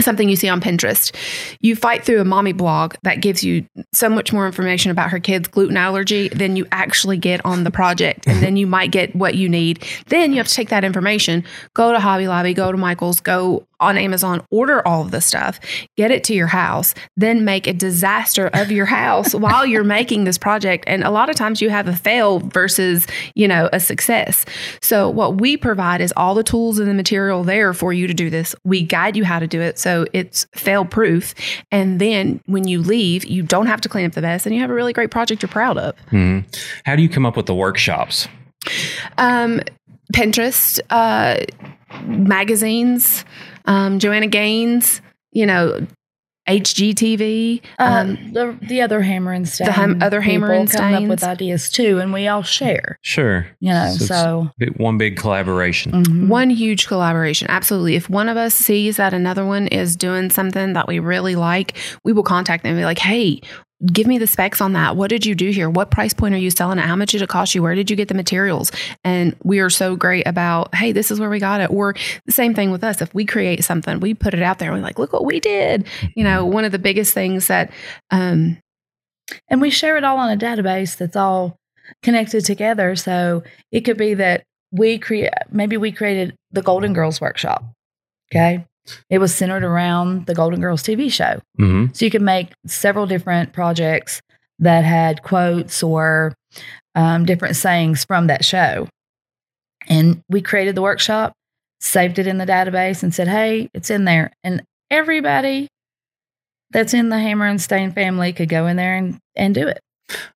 something 0.00 0.28
you 0.28 0.36
see 0.36 0.48
on 0.48 0.60
Pinterest. 0.60 1.14
You 1.60 1.76
fight 1.76 2.04
through 2.04 2.20
a 2.20 2.24
mommy 2.24 2.52
blog 2.52 2.94
that 3.02 3.20
gives 3.20 3.42
you 3.42 3.66
so 3.92 4.08
much 4.08 4.32
more 4.32 4.46
information 4.46 4.90
about 4.90 5.10
her 5.10 5.20
kid's 5.20 5.48
gluten 5.48 5.76
allergy 5.76 6.28
than 6.28 6.56
you 6.56 6.66
actually 6.72 7.16
get 7.16 7.44
on 7.44 7.64
the 7.64 7.70
project. 7.70 8.26
And 8.26 8.42
then 8.42 8.56
you 8.56 8.66
might 8.66 8.90
get 8.90 9.14
what 9.14 9.34
you 9.34 9.48
need. 9.48 9.84
Then 10.06 10.32
you 10.32 10.38
have 10.38 10.48
to 10.48 10.54
take 10.54 10.68
that 10.70 10.84
information, 10.84 11.44
go 11.74 11.92
to 11.92 12.00
Hobby 12.00 12.28
Lobby, 12.28 12.54
go 12.54 12.70
to 12.72 12.78
Michael's, 12.78 13.20
go 13.20 13.66
on 13.80 13.96
Amazon, 13.96 14.44
order 14.50 14.86
all 14.86 15.02
of 15.02 15.12
the 15.12 15.20
stuff, 15.20 15.60
get 15.96 16.10
it 16.10 16.24
to 16.24 16.34
your 16.34 16.48
house, 16.48 16.94
then 17.16 17.44
make 17.44 17.68
a 17.68 17.72
disaster 17.72 18.50
of 18.52 18.72
your 18.72 18.86
house 18.86 19.34
while 19.34 19.64
you're 19.64 19.84
making 19.84 20.24
this 20.24 20.38
project. 20.38 20.84
And 20.86 21.04
a 21.04 21.10
lot 21.10 21.30
of 21.30 21.36
times 21.36 21.62
you 21.62 21.70
have 21.70 21.86
a 21.86 21.94
fail 21.94 22.40
versus, 22.40 23.06
you 23.34 23.46
know, 23.46 23.68
a 23.72 23.78
success. 23.78 24.44
So 24.82 25.08
what 25.08 25.40
we 25.40 25.56
provide 25.56 26.00
is 26.00 26.12
all 26.16 26.34
the 26.34 26.42
tools 26.42 26.78
and 26.78 26.88
the 26.88 26.94
material 26.94 27.44
there 27.44 27.72
for 27.72 27.92
you 27.92 28.06
to 28.06 28.14
do 28.14 28.30
this. 28.30 28.54
We 28.64 28.82
guide 28.82 29.16
you 29.16 29.24
how 29.24 29.38
to 29.38 29.46
do 29.46 29.60
it 29.60 29.78
so 29.78 29.87
it's 30.12 30.46
fail 30.54 30.84
proof. 30.84 31.34
And 31.70 32.00
then 32.00 32.40
when 32.46 32.66
you 32.66 32.80
leave, 32.80 33.24
you 33.24 33.42
don't 33.42 33.66
have 33.66 33.80
to 33.82 33.88
clean 33.88 34.06
up 34.06 34.12
the 34.12 34.22
mess 34.22 34.46
and 34.46 34.54
you 34.54 34.60
have 34.60 34.70
a 34.70 34.74
really 34.74 34.92
great 34.92 35.10
project 35.10 35.42
you're 35.42 35.48
proud 35.48 35.78
of. 35.78 35.94
Mm-hmm. 36.06 36.48
How 36.84 36.96
do 36.96 37.02
you 37.02 37.08
come 37.08 37.26
up 37.26 37.36
with 37.36 37.46
the 37.46 37.54
workshops? 37.54 38.28
Um, 39.18 39.60
Pinterest, 40.14 40.80
uh, 40.90 41.44
magazines, 42.04 43.24
um, 43.66 43.98
Joanna 43.98 44.26
Gaines, 44.26 45.00
you 45.32 45.46
know, 45.46 45.86
HGTV, 46.48 47.62
uh, 47.78 47.82
um, 47.82 48.12
uh, 48.12 48.32
the, 48.32 48.58
the 48.62 48.80
other 48.80 49.02
Hammer 49.02 49.32
and 49.32 49.48
Stain, 49.48 49.66
the 49.66 49.72
hum, 49.72 49.98
other 50.02 50.20
Hammer 50.20 50.52
and 50.52 50.68
Stain, 50.68 50.94
come 50.94 51.04
up 51.04 51.08
with 51.10 51.22
ideas 51.22 51.68
too, 51.68 51.98
and 51.98 52.12
we 52.12 52.26
all 52.26 52.42
share. 52.42 52.98
Sure, 53.02 53.46
you 53.60 53.70
know, 53.70 53.94
so, 53.98 54.50
so 54.58 54.68
one 54.76 54.98
big 54.98 55.16
collaboration, 55.16 55.92
mm-hmm. 55.92 56.28
one 56.28 56.50
huge 56.50 56.86
collaboration. 56.86 57.48
Absolutely. 57.50 57.96
If 57.96 58.08
one 58.08 58.28
of 58.28 58.36
us 58.36 58.54
sees 58.54 58.96
that 58.96 59.12
another 59.12 59.44
one 59.44 59.66
is 59.68 59.94
doing 59.94 60.30
something 60.30 60.72
that 60.72 60.88
we 60.88 60.98
really 60.98 61.36
like, 61.36 61.76
we 62.04 62.12
will 62.12 62.22
contact 62.22 62.62
them 62.62 62.70
and 62.70 62.80
be 62.80 62.84
like, 62.84 62.98
"Hey, 62.98 63.40
give 63.86 64.06
me 64.06 64.18
the 64.18 64.26
specs 64.26 64.60
on 64.60 64.72
that. 64.72 64.96
What 64.96 65.08
did 65.08 65.24
you 65.24 65.34
do 65.34 65.50
here? 65.50 65.70
What 65.70 65.90
price 65.90 66.12
point 66.12 66.34
are 66.34 66.38
you 66.38 66.50
selling 66.50 66.78
it? 66.78 66.84
How 66.84 66.96
much 66.96 67.12
did 67.12 67.22
it 67.22 67.28
cost 67.28 67.54
you? 67.54 67.62
Where 67.62 67.76
did 67.76 67.90
you 67.90 67.96
get 67.96 68.08
the 68.08 68.14
materials? 68.14 68.72
And 69.04 69.36
we 69.44 69.60
are 69.60 69.70
so 69.70 69.94
great 69.94 70.26
about, 70.26 70.74
hey, 70.74 70.90
this 70.90 71.10
is 71.10 71.20
where 71.20 71.30
we 71.30 71.38
got 71.38 71.60
it. 71.60 71.70
Or 71.70 71.94
the 72.26 72.32
same 72.32 72.54
thing 72.54 72.72
with 72.72 72.82
us. 72.82 73.00
If 73.00 73.14
we 73.14 73.24
create 73.24 73.62
something, 73.62 74.00
we 74.00 74.14
put 74.14 74.34
it 74.34 74.42
out 74.42 74.58
there 74.58 74.72
and 74.72 74.78
we're 74.78 74.86
like, 74.86 74.98
look 74.98 75.12
what 75.12 75.24
we 75.24 75.38
did. 75.38 75.86
You 76.16 76.24
know, 76.24 76.44
one 76.44 76.64
of 76.64 76.72
the 76.72 76.78
biggest 76.78 77.14
things 77.14 77.46
that, 77.46 77.70
um, 78.10 78.58
and 79.48 79.60
we 79.60 79.70
share 79.70 79.96
it 79.96 80.04
all 80.04 80.18
on 80.18 80.30
a 80.30 80.36
database 80.36 80.96
that's 80.96 81.16
all 81.16 81.56
connected 82.02 82.44
together. 82.44 82.96
So 82.96 83.44
it 83.70 83.82
could 83.82 83.96
be 83.96 84.14
that 84.14 84.42
we 84.72 84.98
create, 84.98 85.30
maybe 85.50 85.76
we 85.76 85.92
created 85.92 86.34
the 86.50 86.62
Golden 86.62 86.92
Girls 86.94 87.20
workshop. 87.20 87.64
Okay. 88.32 88.66
It 89.10 89.18
was 89.18 89.34
centered 89.34 89.64
around 89.64 90.26
the 90.26 90.34
Golden 90.34 90.60
Girls 90.60 90.82
TV 90.82 91.10
show. 91.12 91.40
Mm-hmm. 91.58 91.86
So 91.92 92.04
you 92.04 92.10
could 92.10 92.22
make 92.22 92.52
several 92.66 93.06
different 93.06 93.52
projects 93.52 94.20
that 94.58 94.84
had 94.84 95.22
quotes 95.22 95.82
or 95.82 96.34
um, 96.94 97.24
different 97.24 97.56
sayings 97.56 98.04
from 98.04 98.26
that 98.26 98.44
show. 98.44 98.88
And 99.88 100.22
we 100.28 100.42
created 100.42 100.74
the 100.74 100.82
workshop, 100.82 101.32
saved 101.80 102.18
it 102.18 102.26
in 102.26 102.38
the 102.38 102.46
database, 102.46 103.02
and 103.02 103.14
said, 103.14 103.28
hey, 103.28 103.70
it's 103.72 103.90
in 103.90 104.04
there. 104.04 104.32
And 104.42 104.62
everybody 104.90 105.68
that's 106.70 106.94
in 106.94 107.08
the 107.08 107.18
Hammer 107.18 107.46
and 107.46 107.60
Stain 107.60 107.92
family 107.92 108.32
could 108.32 108.48
go 108.48 108.66
in 108.66 108.76
there 108.76 108.94
and, 108.94 109.18
and 109.36 109.54
do 109.54 109.66
it. 109.68 109.80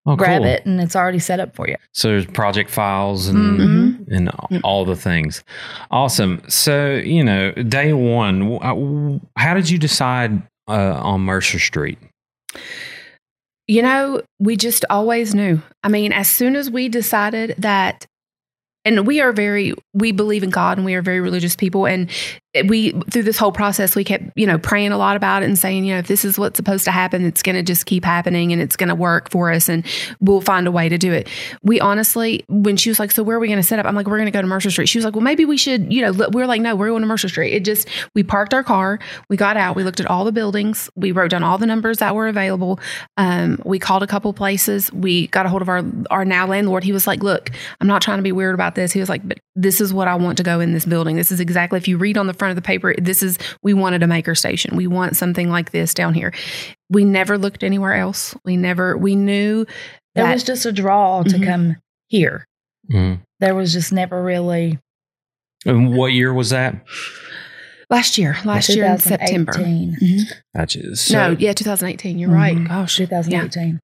Oh, 0.05 0.17
grab 0.17 0.43
cool. 0.43 0.50
it 0.50 0.67
and 0.67 0.81
it's 0.81 0.97
already 0.97 1.19
set 1.19 1.41
up 1.41 1.55
for 1.55 1.69
you. 1.69 1.76
So 1.93 2.09
there's 2.09 2.26
project 2.26 2.71
files 2.71 3.29
and 3.29 3.61
mm-hmm. 3.61 4.12
and 4.12 4.61
all 4.62 4.85
the 4.85 4.97
things. 4.97 5.43
Awesome. 5.91 6.43
So 6.49 6.97
you 6.97 7.25
know, 7.25 7.52
day 7.52 7.93
one, 7.93 8.59
uh, 8.62 9.19
how 9.41 9.55
did 9.55 9.71
you 9.71 9.79
decide 9.79 10.43
uh, 10.69 11.00
on 11.02 11.23
Mercer 11.23 11.59
Street? 11.59 11.99
You 13.67 13.83
know, 13.83 14.23
we 14.38 14.57
just 14.57 14.85
always 14.91 15.35
knew. 15.35 15.62
I 15.83 15.88
mean, 15.88 16.12
as 16.12 16.29
soon 16.29 16.57
as 16.57 16.71
we 16.71 16.88
decided 16.88 17.55
that 17.59 18.07
and 18.85 19.07
we 19.07 19.21
are 19.21 19.33
very 19.33 19.75
we 19.95 20.12
believe 20.12 20.43
in 20.43 20.50
god 20.50 20.79
and 20.79 20.85
we 20.85 20.95
are 20.95 21.02
very 21.02 21.21
religious 21.21 21.57
people 21.57 21.87
and 21.87 22.11
we 22.66 22.92
through 23.11 23.23
this 23.23 23.38
whole 23.38 23.52
process 23.52 23.97
we 23.97 24.04
kept 24.04 24.25
you 24.37 24.47
know 24.47 24.59
praying 24.59 24.92
a 24.92 24.99
lot 24.99 25.16
about 25.16 25.42
it 25.42 25.47
and 25.47 25.59
saying 25.59 25.85
you 25.85 25.94
know 25.94 25.99
if 25.99 26.06
this 26.06 26.23
is 26.23 26.38
what's 26.38 26.59
supposed 26.59 26.85
to 26.85 26.90
happen 26.90 27.25
it's 27.25 27.42
going 27.42 27.56
to 27.56 27.62
just 27.62 27.87
keep 27.87 28.04
happening 28.04 28.52
and 28.52 28.61
it's 28.61 28.76
going 28.76 28.90
to 28.90 28.94
work 28.94 29.30
for 29.30 29.50
us 29.50 29.71
and 29.71 29.87
we'll 30.21 30.42
find 30.42 30.66
a 30.66 30.71
way 30.71 30.88
to 30.88 30.99
do 30.99 31.12
it. 31.12 31.28
We 31.62 31.80
honestly 31.80 32.44
when 32.49 32.76
she 32.76 32.90
was 32.90 32.99
like 32.99 33.11
so 33.11 33.23
where 33.23 33.38
are 33.38 33.40
we 33.40 33.47
going 33.49 33.59
to 33.59 33.62
set 33.62 33.78
up? 33.78 33.87
I'm 33.87 33.94
like 33.94 34.06
we're 34.06 34.18
going 34.18 34.26
to 34.26 34.32
go 34.32 34.42
to 34.42 34.47
mercer 34.47 34.71
street. 34.71 34.87
She 34.87 34.99
was 34.99 35.04
like 35.04 35.14
well 35.14 35.23
maybe 35.25 35.47
we 35.47 35.56
should 35.56 35.90
you 35.90 36.02
know 36.02 36.28
we 36.30 36.42
are 36.42 36.47
like 36.47 36.61
no 36.61 36.76
we're 36.76 36.88
going 36.88 37.00
to 37.00 37.06
mercer 37.06 37.28
street. 37.28 37.54
It 37.54 37.64
just 37.64 37.88
we 38.14 38.23
parked 38.23 38.52
our 38.52 38.62
car 38.62 38.99
we 39.30 39.37
got 39.38 39.56
out 39.56 39.75
we 39.75 39.82
looked 39.82 40.00
at 40.00 40.06
all 40.06 40.25
the 40.25 40.32
buildings 40.32 40.90
we 40.94 41.11
wrote 41.11 41.30
down 41.30 41.42
all 41.42 41.56
the 41.56 41.66
numbers 41.66 41.99
that 41.99 42.14
were 42.14 42.28
available 42.28 42.78
um, 43.16 43.61
we 43.64 43.78
called 43.78 44.02
a 44.02 44.06
couple 44.06 44.32
places 44.35 44.92
we 44.92 45.26
got 45.28 45.47
a 45.47 45.49
hold 45.49 45.62
of 45.62 45.71
our 45.71 45.82
our 46.11 46.25
now 46.26 46.47
landlord. 46.47 46.85
He 46.85 46.92
was 46.92 47.06
like 47.06 47.23
look 47.23 47.50
i'm 47.80 47.87
not 47.87 48.02
trying 48.02 48.18
to 48.18 48.23
be 48.23 48.32
weird 48.32 48.54
about 48.54 48.75
this. 48.75 48.92
He 48.92 49.00
was 49.00 49.09
like 49.09 49.26
but 49.26 49.40
this 49.54 49.80
is 49.80 49.92
what 49.92 50.09
i 50.09 50.14
want 50.14 50.37
to 50.37 50.42
go 50.44 50.61
in 50.61 50.75
this 50.75 50.85
building. 50.85 51.16
This 51.16 51.32
is 51.32 51.40
exactly 51.40 51.78
if 51.78 51.88
you 51.88 51.97
read 51.97 52.18
on 52.18 52.26
the 52.26 52.35
front 52.42 52.50
of 52.50 52.56
the 52.56 52.66
paper. 52.66 52.92
This 52.99 53.22
is, 53.22 53.38
we 53.62 53.72
wanted 53.72 54.02
a 54.02 54.08
maker 54.08 54.34
station. 54.34 54.76
We 54.76 54.88
want 54.88 55.16
something 55.16 55.49
like 55.49 55.70
this 55.70 55.94
down 55.94 56.12
here. 56.12 56.34
We 56.90 57.04
never 57.04 57.38
looked 57.38 57.62
anywhere 57.62 57.94
else. 57.94 58.34
We 58.44 58.56
never, 58.56 58.96
we 58.96 59.14
knew 59.14 59.64
there 60.16 60.26
was 60.26 60.42
just 60.42 60.66
a 60.66 60.72
draw 60.72 61.22
to 61.22 61.30
mm-hmm. 61.30 61.44
come 61.44 61.76
here. 62.08 62.49
Mm-hmm. 62.90 63.22
There 63.38 63.54
was 63.54 63.72
just 63.72 63.92
never 63.92 64.20
really. 64.20 64.80
And 65.64 65.94
what 65.96 66.08
year 66.08 66.34
was 66.34 66.50
that? 66.50 66.84
Last 67.88 68.18
year, 68.18 68.37
last 68.44 68.70
year 68.70 68.87
in 68.87 68.99
September. 68.99 69.52
Mm-hmm. 69.52 70.32
Gotcha. 70.56 70.96
So, 70.96 71.14
no, 71.14 71.37
yeah, 71.38 71.52
2018. 71.52 72.18
You're 72.18 72.28
right. 72.28 72.56
Mm-hmm. 72.56 72.66
Gosh, 72.66 72.96
2018. 72.96 73.68
Yeah. 73.68 73.78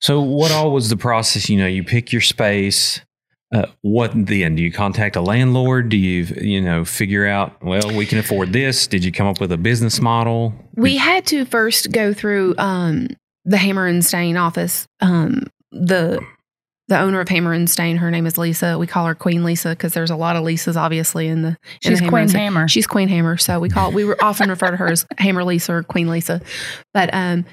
So, 0.00 0.20
what 0.20 0.50
all 0.50 0.72
was 0.72 0.88
the 0.88 0.96
process? 0.96 1.48
You 1.48 1.58
know, 1.58 1.68
you 1.68 1.84
pick 1.84 2.10
your 2.10 2.20
space. 2.20 3.00
Uh, 3.52 3.66
what 3.82 4.12
then? 4.14 4.56
Do 4.56 4.62
you 4.62 4.72
contact 4.72 5.14
a 5.14 5.20
landlord? 5.20 5.90
Do 5.90 5.96
you, 5.98 6.24
you 6.40 6.60
know, 6.60 6.84
figure 6.84 7.26
out, 7.26 7.62
well, 7.62 7.94
we 7.94 8.06
can 8.06 8.18
afford 8.18 8.52
this? 8.52 8.86
Did 8.86 9.04
you 9.04 9.12
come 9.12 9.26
up 9.26 9.40
with 9.40 9.52
a 9.52 9.58
business 9.58 10.00
model? 10.00 10.54
We 10.74 10.96
had 10.96 11.26
to 11.26 11.44
first 11.44 11.92
go 11.92 12.14
through 12.14 12.54
um, 12.56 13.08
the 13.44 13.58
Hammer 13.58 13.86
and 13.86 14.02
Stain 14.04 14.38
office. 14.38 14.86
Um, 15.00 15.46
the 15.70 16.24
the 16.88 16.98
owner 16.98 17.20
of 17.20 17.28
Hammer 17.28 17.52
and 17.52 17.70
Stain, 17.70 17.96
her 17.98 18.10
name 18.10 18.26
is 18.26 18.36
Lisa. 18.36 18.78
We 18.78 18.86
call 18.86 19.06
her 19.06 19.14
Queen 19.14 19.44
Lisa 19.44 19.70
because 19.70 19.94
there's 19.94 20.10
a 20.10 20.16
lot 20.16 20.36
of 20.36 20.44
Lisas, 20.44 20.76
obviously, 20.76 21.28
in 21.28 21.42
the. 21.42 21.48
In 21.48 21.56
She's 21.80 22.00
the 22.00 22.08
Queen 22.08 22.28
Hammer. 22.28 22.68
She's 22.68 22.86
Queen 22.86 23.08
Hammer, 23.08 23.36
so 23.36 23.60
we 23.60 23.68
call 23.68 23.92
we 23.92 24.12
often 24.14 24.50
refer 24.50 24.70
to 24.70 24.76
her 24.76 24.88
as 24.88 25.06
Hammer 25.18 25.44
Lisa 25.44 25.74
or 25.74 25.82
Queen 25.82 26.08
Lisa, 26.08 26.40
but 26.92 27.10
um, 27.12 27.44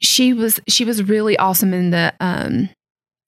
she 0.00 0.32
was 0.32 0.60
she 0.68 0.84
was 0.84 1.02
really 1.02 1.36
awesome 1.38 1.72
in 1.72 1.90
the 1.90 2.12
um 2.20 2.68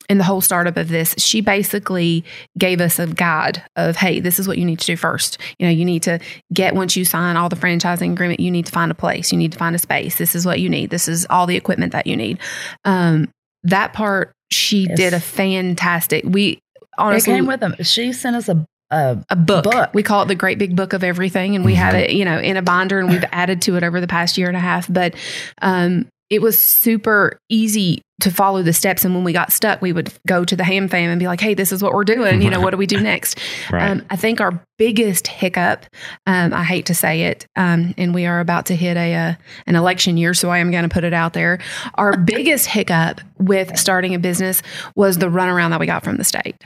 in 0.08 0.18
the 0.18 0.24
whole 0.24 0.40
startup 0.40 0.76
of 0.76 0.88
this, 0.88 1.14
she 1.18 1.40
basically 1.40 2.24
gave 2.58 2.80
us 2.80 2.98
a 2.98 3.06
guide 3.06 3.62
of, 3.76 3.96
hey, 3.96 4.20
this 4.20 4.38
is 4.38 4.46
what 4.46 4.58
you 4.58 4.64
need 4.64 4.78
to 4.80 4.86
do 4.86 4.96
first. 4.96 5.38
You 5.58 5.66
know, 5.66 5.72
you 5.72 5.84
need 5.84 6.02
to 6.04 6.18
get 6.52 6.74
once 6.74 6.96
you 6.96 7.04
sign 7.04 7.36
all 7.36 7.48
the 7.48 7.56
franchising 7.56 8.12
agreement, 8.12 8.40
you 8.40 8.50
need 8.50 8.66
to 8.66 8.72
find 8.72 8.90
a 8.90 8.94
place, 8.94 9.32
you 9.32 9.38
need 9.38 9.52
to 9.52 9.58
find 9.58 9.74
a 9.74 9.78
space. 9.78 10.18
This 10.18 10.34
is 10.34 10.46
what 10.46 10.60
you 10.60 10.68
need. 10.68 10.90
This 10.90 11.08
is 11.08 11.26
all 11.30 11.46
the 11.46 11.56
equipment 11.56 11.92
that 11.92 12.06
you 12.06 12.16
need. 12.16 12.38
Um, 12.84 13.32
that 13.64 13.92
part 13.92 14.32
she 14.50 14.86
yes. 14.88 14.96
did 14.96 15.14
a 15.14 15.20
fantastic. 15.20 16.24
We 16.24 16.60
honestly 16.98 17.32
it 17.32 17.36
came 17.36 17.46
with 17.46 17.60
them. 17.60 17.74
She 17.82 18.12
sent 18.12 18.36
us 18.36 18.48
a 18.48 18.64
a, 18.90 19.18
a 19.30 19.36
book. 19.36 19.64
book. 19.64 19.90
We 19.94 20.04
call 20.04 20.22
it 20.22 20.26
the 20.26 20.36
Great 20.36 20.58
Big 20.58 20.76
Book 20.76 20.92
of 20.92 21.02
Everything, 21.02 21.56
and 21.56 21.64
we 21.64 21.72
mm-hmm. 21.72 21.82
had 21.82 21.94
it, 21.96 22.10
you 22.10 22.24
know, 22.24 22.38
in 22.38 22.56
a 22.56 22.62
binder, 22.62 23.00
and 23.00 23.10
we've 23.10 23.24
added 23.32 23.62
to 23.62 23.76
it 23.76 23.82
over 23.82 24.00
the 24.00 24.06
past 24.06 24.38
year 24.38 24.46
and 24.48 24.56
a 24.56 24.60
half. 24.60 24.86
But 24.92 25.14
um, 25.60 26.08
it 26.30 26.40
was 26.40 26.60
super 26.60 27.38
easy 27.48 28.02
to 28.20 28.30
follow 28.30 28.62
the 28.62 28.72
steps. 28.72 29.04
And 29.04 29.14
when 29.14 29.24
we 29.24 29.32
got 29.32 29.52
stuck, 29.52 29.82
we 29.82 29.92
would 29.92 30.12
go 30.26 30.44
to 30.44 30.56
the 30.56 30.64
ham 30.64 30.88
fam 30.88 31.10
and 31.10 31.18
be 31.18 31.26
like, 31.26 31.40
hey, 31.40 31.54
this 31.54 31.70
is 31.70 31.82
what 31.82 31.92
we're 31.92 32.04
doing. 32.04 32.40
You 32.40 32.48
know, 32.48 32.60
what 32.60 32.70
do 32.70 32.76
we 32.76 32.86
do 32.86 33.00
next? 33.00 33.38
Right. 33.70 33.90
Um, 33.90 34.04
I 34.10 34.16
think 34.16 34.40
our 34.40 34.62
biggest 34.78 35.26
hiccup, 35.26 35.86
um, 36.26 36.52
I 36.52 36.62
hate 36.62 36.86
to 36.86 36.94
say 36.94 37.22
it, 37.22 37.46
um, 37.56 37.94
and 37.98 38.14
we 38.14 38.26
are 38.26 38.38
about 38.38 38.66
to 38.66 38.76
hit 38.76 38.96
a, 38.96 39.14
uh, 39.14 39.34
an 39.66 39.76
election 39.76 40.16
year, 40.16 40.34
so 40.34 40.50
I 40.50 40.58
am 40.58 40.70
going 40.70 40.84
to 40.84 40.88
put 40.88 41.02
it 41.02 41.12
out 41.12 41.32
there. 41.32 41.58
Our 41.94 42.16
biggest 42.24 42.66
hiccup 42.66 43.20
with 43.38 43.76
starting 43.76 44.14
a 44.14 44.18
business 44.18 44.62
was 44.94 45.18
the 45.18 45.26
runaround 45.26 45.70
that 45.70 45.80
we 45.80 45.86
got 45.86 46.04
from 46.04 46.16
the 46.16 46.24
state 46.24 46.64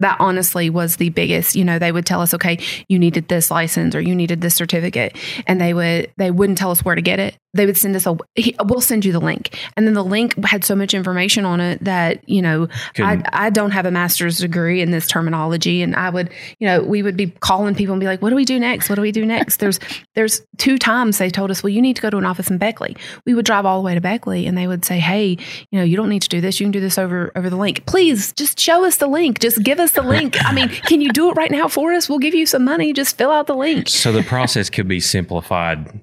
that 0.00 0.16
honestly 0.20 0.68
was 0.68 0.96
the 0.96 1.08
biggest 1.10 1.54
you 1.54 1.64
know 1.64 1.78
they 1.78 1.92
would 1.92 2.04
tell 2.04 2.20
us 2.20 2.34
okay 2.34 2.58
you 2.88 2.98
needed 2.98 3.28
this 3.28 3.50
license 3.50 3.94
or 3.94 4.00
you 4.00 4.14
needed 4.14 4.40
this 4.40 4.54
certificate 4.54 5.16
and 5.46 5.60
they 5.60 5.72
would 5.72 6.12
they 6.16 6.30
wouldn't 6.30 6.58
tell 6.58 6.70
us 6.70 6.84
where 6.84 6.94
to 6.94 7.02
get 7.02 7.18
it 7.18 7.36
they 7.56 7.66
would 7.66 7.76
send 7.76 7.96
us 7.96 8.06
a 8.06 8.16
he, 8.34 8.54
we'll 8.64 8.80
send 8.80 9.04
you 9.04 9.12
the 9.12 9.20
link. 9.20 9.58
And 9.76 9.86
then 9.86 9.94
the 9.94 10.04
link 10.04 10.42
had 10.44 10.64
so 10.64 10.74
much 10.74 10.94
information 10.94 11.44
on 11.44 11.60
it 11.60 11.82
that 11.84 12.26
you 12.28 12.42
know 12.42 12.68
I, 12.98 13.22
I 13.32 13.50
don't 13.50 13.70
have 13.70 13.86
a 13.86 13.90
master's 13.90 14.38
degree 14.38 14.80
in 14.80 14.90
this 14.90 15.06
terminology. 15.06 15.82
And 15.82 15.94
i 15.96 16.10
would 16.10 16.30
you 16.58 16.66
know 16.66 16.82
we 16.82 17.02
would 17.02 17.16
be 17.16 17.28
calling 17.40 17.74
people 17.74 17.92
and 17.94 18.00
be 18.00 18.06
like 18.06 18.22
what 18.22 18.30
do 18.30 18.36
we 18.36 18.44
do 18.44 18.58
next? 18.58 18.88
What 18.88 18.96
do 18.96 19.02
we 19.02 19.12
do 19.12 19.24
next? 19.24 19.58
There's 19.58 19.80
there's 20.14 20.42
two 20.58 20.78
times 20.78 21.18
they 21.18 21.30
told 21.30 21.50
us 21.50 21.62
well 21.62 21.70
you 21.70 21.82
need 21.82 21.96
to 21.96 22.02
go 22.02 22.10
to 22.10 22.18
an 22.18 22.24
office 22.24 22.50
in 22.50 22.58
beckley. 22.58 22.96
We 23.24 23.34
would 23.34 23.44
drive 23.44 23.66
all 23.66 23.80
the 23.80 23.86
way 23.86 23.94
to 23.94 24.00
beckley 24.00 24.46
and 24.46 24.56
they 24.56 24.66
would 24.66 24.84
say 24.84 24.98
hey 24.98 25.38
you 25.70 25.78
know 25.78 25.84
you 25.84 25.96
don't 25.96 26.08
need 26.08 26.22
to 26.22 26.28
do 26.28 26.40
this. 26.40 26.60
You 26.60 26.66
can 26.66 26.72
do 26.72 26.80
this 26.80 26.98
over 26.98 27.32
over 27.36 27.50
the 27.50 27.56
link. 27.56 27.86
Please 27.86 28.32
just 28.32 28.60
show 28.60 28.84
us 28.84 28.96
the 28.98 29.08
link. 29.08 29.40
Just 29.40 29.62
give 29.62 29.80
us 29.80 29.92
the 29.92 30.02
link. 30.02 30.36
I 30.44 30.52
mean 30.52 30.68
can 30.86 31.00
you 31.00 31.12
do 31.12 31.30
it 31.30 31.34
right 31.34 31.50
now 31.50 31.68
for 31.68 31.92
us? 31.92 32.08
We'll 32.08 32.18
give 32.18 32.34
you 32.34 32.46
some 32.46 32.64
money. 32.64 32.92
Just 32.92 33.16
fill 33.18 33.30
out 33.30 33.46
the 33.46 33.56
link. 33.56 33.88
So 33.88 34.12
the 34.12 34.22
process 34.22 34.70
could 34.70 34.88
be 34.88 35.00
simplified 35.00 36.00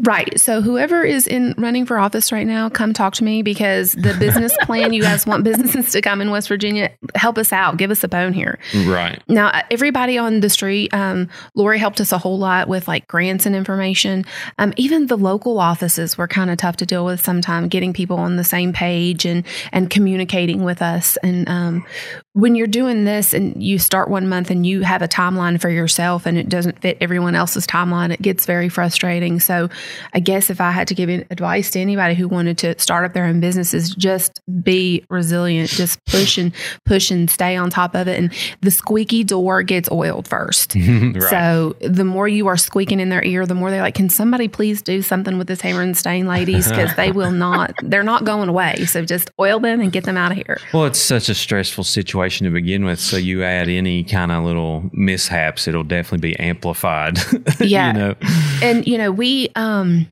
Right. 0.00 0.40
So 0.40 0.60
whoever 0.60 1.04
is 1.04 1.26
in 1.26 1.54
running 1.56 1.86
for 1.86 1.98
office 1.98 2.32
right 2.32 2.46
now, 2.46 2.68
come 2.68 2.92
talk 2.92 3.14
to 3.14 3.24
me 3.24 3.42
because 3.42 3.92
the 3.92 4.14
business 4.18 4.56
plan 4.62 4.92
you 4.92 5.02
guys 5.02 5.26
want 5.26 5.44
businesses 5.44 5.92
to 5.92 6.00
come 6.00 6.20
in 6.20 6.30
West 6.30 6.48
Virginia, 6.48 6.90
help 7.14 7.38
us 7.38 7.52
out, 7.52 7.76
give 7.76 7.90
us 7.90 8.02
a 8.02 8.08
bone 8.08 8.32
here. 8.32 8.58
Right. 8.86 9.22
Now, 9.28 9.48
uh, 9.48 9.62
everybody 9.70 10.18
on 10.18 10.40
the 10.40 10.50
street, 10.50 10.92
um, 10.92 11.28
Lori 11.54 11.78
helped 11.78 12.00
us 12.00 12.12
a 12.12 12.18
whole 12.18 12.38
lot 12.38 12.68
with 12.68 12.88
like 12.88 13.06
grants 13.06 13.46
and 13.46 13.54
information. 13.54 14.24
Um, 14.58 14.72
even 14.76 15.06
the 15.06 15.16
local 15.16 15.58
offices 15.58 16.18
were 16.18 16.28
kind 16.28 16.50
of 16.50 16.58
tough 16.58 16.76
to 16.76 16.86
deal 16.86 17.04
with 17.04 17.20
sometimes, 17.20 17.68
getting 17.68 17.92
people 17.92 18.16
on 18.16 18.36
the 18.36 18.44
same 18.44 18.72
page 18.72 19.24
and 19.24 19.44
and 19.72 19.90
communicating 19.90 20.64
with 20.64 20.82
us. 20.82 21.16
And 21.18 21.48
um, 21.48 21.86
when 22.32 22.56
you're 22.56 22.66
doing 22.66 23.04
this 23.04 23.32
and 23.32 23.62
you 23.62 23.78
start 23.78 24.10
one 24.10 24.28
month 24.28 24.50
and 24.50 24.66
you 24.66 24.82
have 24.82 25.02
a 25.02 25.08
timeline 25.08 25.60
for 25.60 25.70
yourself 25.70 26.26
and 26.26 26.36
it 26.36 26.48
doesn't 26.48 26.80
fit 26.80 26.98
everyone 27.00 27.34
else's 27.34 27.66
timeline, 27.66 28.12
it 28.12 28.20
gets 28.20 28.44
very 28.44 28.68
frustrating. 28.68 29.38
So 29.38 29.68
I 30.12 30.20
guess 30.20 30.50
if 30.50 30.60
I 30.60 30.70
had 30.70 30.88
to 30.88 30.94
give 30.94 31.08
advice 31.08 31.70
to 31.72 31.80
anybody 31.80 32.14
who 32.14 32.28
wanted 32.28 32.58
to 32.58 32.78
start 32.78 33.04
up 33.04 33.12
their 33.12 33.24
own 33.24 33.40
businesses, 33.40 33.94
just 33.94 34.40
be 34.62 35.04
resilient, 35.10 35.70
just 35.70 36.04
push 36.06 36.38
and 36.38 36.52
push 36.84 37.10
and 37.10 37.30
stay 37.30 37.56
on 37.56 37.70
top 37.70 37.94
of 37.94 38.08
it. 38.08 38.18
And 38.18 38.32
the 38.60 38.70
squeaky 38.70 39.24
door 39.24 39.62
gets 39.62 39.90
oiled 39.90 40.28
first. 40.28 40.74
right. 40.76 41.22
So 41.22 41.76
the 41.80 42.04
more 42.04 42.28
you 42.28 42.46
are 42.46 42.56
squeaking 42.56 43.00
in 43.00 43.08
their 43.08 43.24
ear, 43.24 43.46
the 43.46 43.54
more 43.54 43.70
they're 43.70 43.82
like, 43.82 43.94
can 43.94 44.08
somebody 44.08 44.48
please 44.48 44.82
do 44.82 45.02
something 45.02 45.38
with 45.38 45.46
this 45.46 45.60
hammer 45.60 45.82
and 45.82 45.96
stain 45.96 46.26
ladies? 46.26 46.68
Because 46.68 46.94
they 46.96 47.12
will 47.12 47.30
not, 47.46 47.74
they're 47.82 48.02
not 48.02 48.24
going 48.24 48.48
away. 48.48 48.84
So 48.86 49.04
just 49.04 49.30
oil 49.40 49.60
them 49.60 49.80
and 49.80 49.92
get 49.92 50.04
them 50.04 50.16
out 50.16 50.32
of 50.32 50.38
here. 50.38 50.58
Well, 50.72 50.84
it's 50.84 50.98
such 50.98 51.28
a 51.28 51.34
stressful 51.34 51.84
situation 51.84 52.44
to 52.44 52.50
begin 52.50 52.84
with. 52.84 53.00
So 53.00 53.16
you 53.16 53.42
add 53.42 53.68
any 53.68 54.04
kind 54.04 54.32
of 54.32 54.44
little 54.44 54.90
mishaps, 54.92 55.68
it'll 55.68 55.84
definitely 55.84 56.30
be 56.30 56.38
amplified. 56.38 57.18
Yeah. 57.60 57.86
you 57.88 57.92
know? 57.98 58.14
And, 58.62 58.86
you 58.86 58.98
know, 58.98 59.10
we, 59.10 59.48
um, 59.54 59.73
Um, 59.74 60.08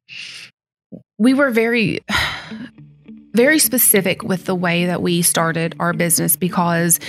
we 1.18 1.34
were 1.34 1.50
very 1.50 2.00
very 3.34 3.58
specific 3.58 4.22
with 4.22 4.44
the 4.44 4.54
way 4.54 4.86
that 4.86 5.00
we 5.00 5.22
started 5.22 5.74
our 5.80 5.94
business 5.94 6.36
because 6.36 7.00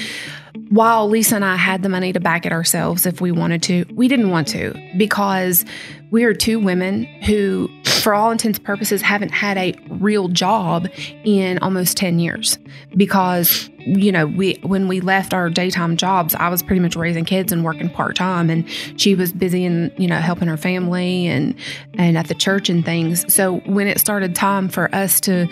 while 0.70 1.10
Lisa 1.10 1.36
and 1.36 1.44
I 1.44 1.58
had 1.58 1.84
the 1.84 1.90
money 1.90 2.14
to 2.14 2.20
back 2.20 2.46
it 2.46 2.54
ourselves 2.54 3.06
if 3.06 3.20
we 3.20 3.32
wanted 3.32 3.62
to, 3.64 3.86
we 3.92 4.08
didn't 4.08 4.30
want 4.30 4.48
to 4.50 4.74
because 4.98 5.66
we 6.14 6.26
are 6.26 6.34
two 6.36 6.60
women 6.60 7.06
who, 7.26 7.68
for 7.86 8.14
all 8.14 8.30
intents 8.30 8.60
and 8.60 8.66
purposes, 8.66 9.02
haven't 9.02 9.32
had 9.32 9.58
a 9.58 9.74
real 9.90 10.28
job 10.28 10.88
in 11.24 11.58
almost 11.58 11.98
10 11.98 12.20
years 12.20 12.60
because 12.96 13.68
you 13.86 14.12
know, 14.12 14.28
we 14.28 14.54
when 14.64 14.88
we 14.88 15.02
left 15.02 15.34
our 15.34 15.50
daytime 15.50 15.98
jobs, 15.98 16.36
I 16.36 16.50
was 16.50 16.64
pretty 16.64 16.80
much 16.80 16.96
raising 16.96 17.26
kids 17.26 17.52
and 17.52 17.64
working 17.64 17.90
part 17.90 18.16
time, 18.16 18.50
and 18.50 18.70
she 18.98 19.16
was 19.16 19.34
busy 19.34 19.66
and 19.66 19.92
you 19.98 20.08
know 20.08 20.20
helping 20.20 20.48
her 20.48 20.58
family 20.58 21.28
and 21.28 21.56
and 21.96 22.18
at 22.18 22.28
the 22.28 22.34
church 22.34 22.70
and 22.70 22.86
things. 22.86 23.32
So 23.34 23.58
when 23.66 23.88
it 23.88 24.00
started 24.00 24.36
time 24.36 24.70
for 24.70 24.94
us 24.96 25.20
to 25.22 25.48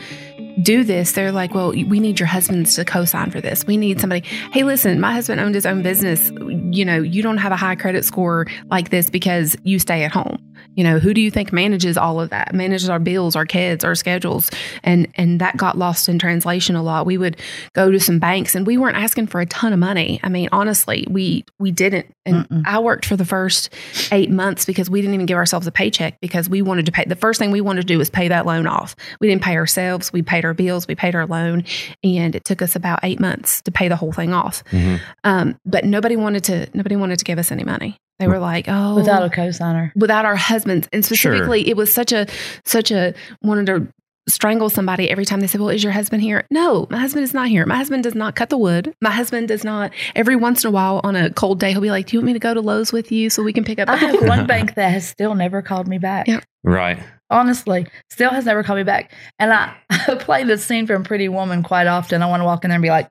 do 0.61 0.83
this, 0.83 1.11
they're 1.13 1.31
like, 1.31 1.53
well, 1.53 1.69
we 1.71 1.99
need 1.99 2.19
your 2.19 2.27
husbands 2.27 2.75
to 2.75 2.85
co-sign 2.85 3.31
for 3.31 3.41
this. 3.41 3.65
We 3.65 3.77
need 3.77 3.99
somebody. 3.99 4.25
Hey, 4.51 4.63
listen, 4.63 4.99
my 4.99 5.13
husband 5.13 5.41
owned 5.41 5.55
his 5.55 5.65
own 5.65 5.81
business. 5.81 6.31
You 6.71 6.85
know, 6.85 7.01
you 7.01 7.21
don't 7.21 7.37
have 7.37 7.51
a 7.51 7.57
high 7.57 7.75
credit 7.75 8.05
score 8.05 8.47
like 8.69 8.89
this 8.89 9.09
because 9.09 9.55
you 9.63 9.79
stay 9.79 10.03
at 10.03 10.11
home. 10.11 10.37
You 10.75 10.83
know, 10.83 10.99
who 10.99 11.13
do 11.13 11.21
you 11.21 11.31
think 11.31 11.51
manages 11.51 11.97
all 11.97 12.21
of 12.21 12.29
that? 12.29 12.53
Manages 12.53 12.89
our 12.89 12.99
bills, 12.99 13.35
our 13.35 13.45
kids, 13.45 13.83
our 13.83 13.95
schedules, 13.95 14.49
and 14.83 15.07
and 15.15 15.41
that 15.41 15.57
got 15.57 15.77
lost 15.77 16.09
in 16.09 16.19
translation 16.19 16.75
a 16.75 16.83
lot. 16.83 17.05
We 17.05 17.17
would 17.17 17.37
go 17.73 17.91
to 17.91 17.99
some 17.99 18.19
banks 18.19 18.55
and 18.55 18.65
we 18.65 18.77
weren't 18.77 18.97
asking 18.97 19.27
for 19.27 19.41
a 19.41 19.45
ton 19.45 19.73
of 19.73 19.79
money. 19.79 20.19
I 20.23 20.29
mean, 20.29 20.49
honestly, 20.51 21.05
we 21.09 21.43
we 21.59 21.71
didn't. 21.71 22.07
And 22.25 22.47
Mm-mm. 22.47 22.63
I 22.65 22.79
worked 22.79 23.05
for 23.05 23.15
the 23.15 23.25
first 23.25 23.73
eight 24.11 24.29
months 24.29 24.65
because 24.65 24.89
we 24.89 25.01
didn't 25.01 25.15
even 25.15 25.25
give 25.25 25.37
ourselves 25.37 25.65
a 25.65 25.71
paycheck 25.71 26.19
because 26.21 26.47
we 26.47 26.61
wanted 26.61 26.85
to 26.85 26.91
pay. 26.91 27.03
The 27.05 27.15
first 27.15 27.39
thing 27.39 27.51
we 27.51 27.61
wanted 27.61 27.81
to 27.81 27.87
do 27.87 27.97
was 27.97 28.09
pay 28.09 28.27
that 28.27 28.45
loan 28.45 28.67
off. 28.67 28.95
We 29.19 29.27
didn't 29.27 29.41
pay 29.41 29.57
ourselves. 29.57 30.13
We 30.13 30.21
paid 30.21 30.45
our 30.45 30.53
bills. 30.53 30.87
We 30.87 30.95
paid 30.95 31.15
our 31.15 31.25
loan, 31.25 31.63
and 32.03 32.35
it 32.35 32.45
took 32.45 32.61
us 32.61 32.75
about 32.75 32.99
eight 33.03 33.19
months 33.19 33.61
to 33.63 33.71
pay 33.71 33.87
the 33.87 33.95
whole 33.95 34.11
thing 34.11 34.33
off. 34.33 34.63
Mm-hmm. 34.65 34.97
Um, 35.23 35.59
but 35.65 35.85
nobody 35.85 36.15
wanted 36.15 36.43
to. 36.45 36.69
Nobody 36.73 36.95
wanted 36.95 37.19
to 37.19 37.25
give 37.25 37.39
us 37.39 37.51
any 37.51 37.63
money. 37.63 37.97
They 38.21 38.27
were 38.27 38.39
like, 38.39 38.65
"Oh, 38.67 38.95
without 38.95 39.23
a 39.23 39.29
co-signer, 39.29 39.91
without 39.95 40.25
our 40.25 40.35
husbands." 40.37 40.87
And 40.93 41.03
specifically, 41.03 41.63
sure. 41.63 41.69
it 41.69 41.75
was 41.75 41.93
such 41.93 42.11
a 42.13 42.27
such 42.63 42.91
a 42.91 43.13
wanted 43.41 43.65
to 43.65 43.87
strangle 44.29 44.69
somebody 44.69 45.09
every 45.09 45.25
time 45.25 45.39
they 45.39 45.47
said, 45.47 45.59
Well, 45.59 45.69
is 45.69 45.83
your 45.83 45.93
husband 45.93 46.21
here? 46.21 46.45
No, 46.51 46.87
my 46.89 46.97
husband 46.97 47.23
is 47.23 47.33
not 47.33 47.47
here. 47.47 47.65
My 47.65 47.75
husband 47.75 48.03
does 48.03 48.15
not 48.15 48.35
cut 48.35 48.49
the 48.49 48.57
wood. 48.57 48.93
My 49.01 49.11
husband 49.11 49.47
does 49.47 49.63
not, 49.63 49.91
every 50.15 50.35
once 50.35 50.63
in 50.63 50.69
a 50.69 50.71
while 50.71 51.01
on 51.03 51.15
a 51.15 51.31
cold 51.31 51.59
day, 51.59 51.71
he'll 51.71 51.81
be 51.81 51.91
like, 51.91 52.07
Do 52.07 52.15
you 52.15 52.19
want 52.19 52.27
me 52.27 52.33
to 52.33 52.39
go 52.39 52.53
to 52.53 52.61
Lowe's 52.61 52.91
with 52.91 53.11
you 53.11 53.29
so 53.29 53.43
we 53.43 53.53
can 53.53 53.63
pick 53.63 53.79
up? 53.79 53.89
I 53.89 53.95
have 53.95 54.21
one 54.27 54.45
bank 54.47 54.75
that 54.75 54.89
has 54.89 55.07
still 55.07 55.35
never 55.35 55.61
called 55.61 55.87
me 55.87 55.97
back. 55.97 56.27
Yeah. 56.27 56.41
Right. 56.63 57.01
Honestly, 57.29 57.87
still 58.09 58.31
has 58.31 58.45
never 58.45 58.61
called 58.63 58.77
me 58.77 58.83
back. 58.83 59.11
And 59.39 59.53
I, 59.53 59.75
I 59.89 60.15
play 60.15 60.43
this 60.43 60.65
scene 60.65 60.85
from 60.85 61.03
Pretty 61.03 61.29
Woman 61.29 61.63
quite 61.63 61.87
often. 61.87 62.21
I 62.21 62.27
want 62.27 62.41
to 62.41 62.45
walk 62.45 62.63
in 62.63 62.69
there 62.69 62.75
and 62.75 62.83
be 62.83 62.89
like, 62.89 63.09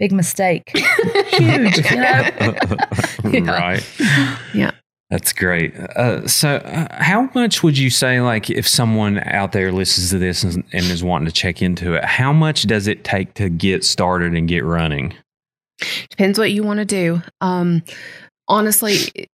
Big 0.00 0.12
mistake. 0.12 0.70
Huge. 1.28 1.90
You 1.90 1.96
know? 1.96 2.30
yeah. 3.30 3.50
Right. 3.50 3.98
Yeah. 4.54 4.70
That's 5.10 5.34
great. 5.34 5.76
Uh, 5.76 6.26
so, 6.26 6.56
uh, 6.56 7.02
how 7.02 7.28
much 7.34 7.62
would 7.62 7.76
you 7.76 7.90
say, 7.90 8.22
like, 8.22 8.48
if 8.48 8.66
someone 8.66 9.18
out 9.18 9.52
there 9.52 9.72
listens 9.72 10.08
to 10.10 10.18
this 10.18 10.42
and, 10.42 10.64
and, 10.72 10.84
is 10.84 11.04
wanting 11.04 11.26
to 11.26 11.32
check 11.32 11.60
into 11.60 11.94
it, 11.94 12.04
how 12.04 12.32
much 12.32 12.62
does 12.62 12.86
it 12.86 13.04
take 13.04 13.34
to 13.34 13.50
get 13.50 13.84
started 13.84 14.34
and 14.34 14.48
get 14.48 14.64
running? 14.64 15.14
Depends 16.08 16.38
what 16.38 16.50
you 16.50 16.62
want 16.62 16.78
to 16.78 16.86
do. 16.86 17.20
Um, 17.42 17.82
honestly, 18.48 19.28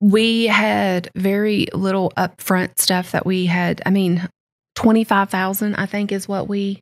we 0.00 0.46
had 0.46 1.10
very 1.16 1.66
little 1.72 2.12
upfront 2.16 2.78
stuff 2.78 3.10
that 3.10 3.26
we 3.26 3.46
had. 3.46 3.82
I 3.84 3.90
mean, 3.90 4.28
twenty 4.76 5.02
five 5.02 5.30
thousand, 5.30 5.74
I 5.76 5.86
think, 5.86 6.12
is 6.12 6.28
what 6.28 6.46
we 6.48 6.80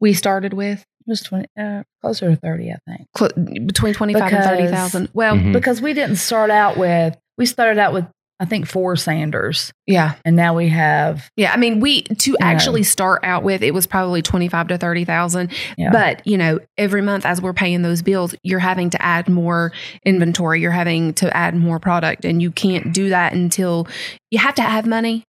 we 0.00 0.12
started 0.12 0.52
with 0.52 0.84
was 1.06 1.22
20 1.22 1.46
uh, 1.58 1.82
closer 2.00 2.30
to 2.30 2.36
30 2.36 2.72
i 2.72 2.76
think 2.86 3.08
Cl- 3.16 3.64
between 3.66 3.94
25 3.94 4.24
because, 4.24 4.46
and 4.46 4.58
30,000 4.58 5.08
well 5.12 5.34
mm-hmm. 5.34 5.52
because 5.52 5.80
we 5.80 5.92
didn't 5.92 6.16
start 6.16 6.50
out 6.50 6.76
with 6.76 7.16
we 7.38 7.46
started 7.46 7.78
out 7.78 7.92
with 7.92 8.06
I 8.40 8.46
think 8.46 8.66
four 8.66 8.96
Sanders. 8.96 9.70
Yeah. 9.86 10.14
And 10.24 10.34
now 10.34 10.56
we 10.56 10.70
have 10.70 11.30
Yeah, 11.36 11.52
I 11.52 11.58
mean 11.58 11.78
we 11.78 12.02
to 12.02 12.36
actually 12.40 12.80
know. 12.80 12.84
start 12.84 13.22
out 13.22 13.44
with 13.44 13.62
it 13.62 13.74
was 13.74 13.86
probably 13.86 14.22
25 14.22 14.68
to 14.68 14.78
30,000. 14.78 15.52
Yeah. 15.76 15.90
But, 15.92 16.26
you 16.26 16.38
know, 16.38 16.58
every 16.78 17.02
month 17.02 17.26
as 17.26 17.42
we're 17.42 17.52
paying 17.52 17.82
those 17.82 18.00
bills, 18.00 18.34
you're 18.42 18.58
having 18.58 18.88
to 18.90 19.02
add 19.02 19.28
more 19.28 19.72
inventory, 20.06 20.62
you're 20.62 20.70
having 20.70 21.12
to 21.14 21.34
add 21.36 21.54
more 21.54 21.78
product 21.78 22.24
and 22.24 22.40
you 22.40 22.50
can't 22.50 22.94
do 22.94 23.10
that 23.10 23.34
until 23.34 23.86
you 24.30 24.38
have 24.38 24.54
to 24.54 24.62
have 24.62 24.86
money 24.86 25.26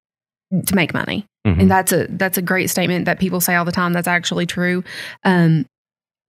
to 0.66 0.76
make 0.76 0.94
money. 0.94 1.26
Mm-hmm. 1.46 1.62
And 1.62 1.72
that's 1.72 1.92
a 1.92 2.08
that's 2.08 2.38
a 2.38 2.42
great 2.42 2.70
statement 2.70 3.06
that 3.06 3.20
people 3.20 3.42
say 3.42 3.56
all 3.56 3.66
the 3.66 3.72
time. 3.72 3.94
That's 3.94 4.08
actually 4.08 4.46
true. 4.46 4.84
Um, 5.24 5.66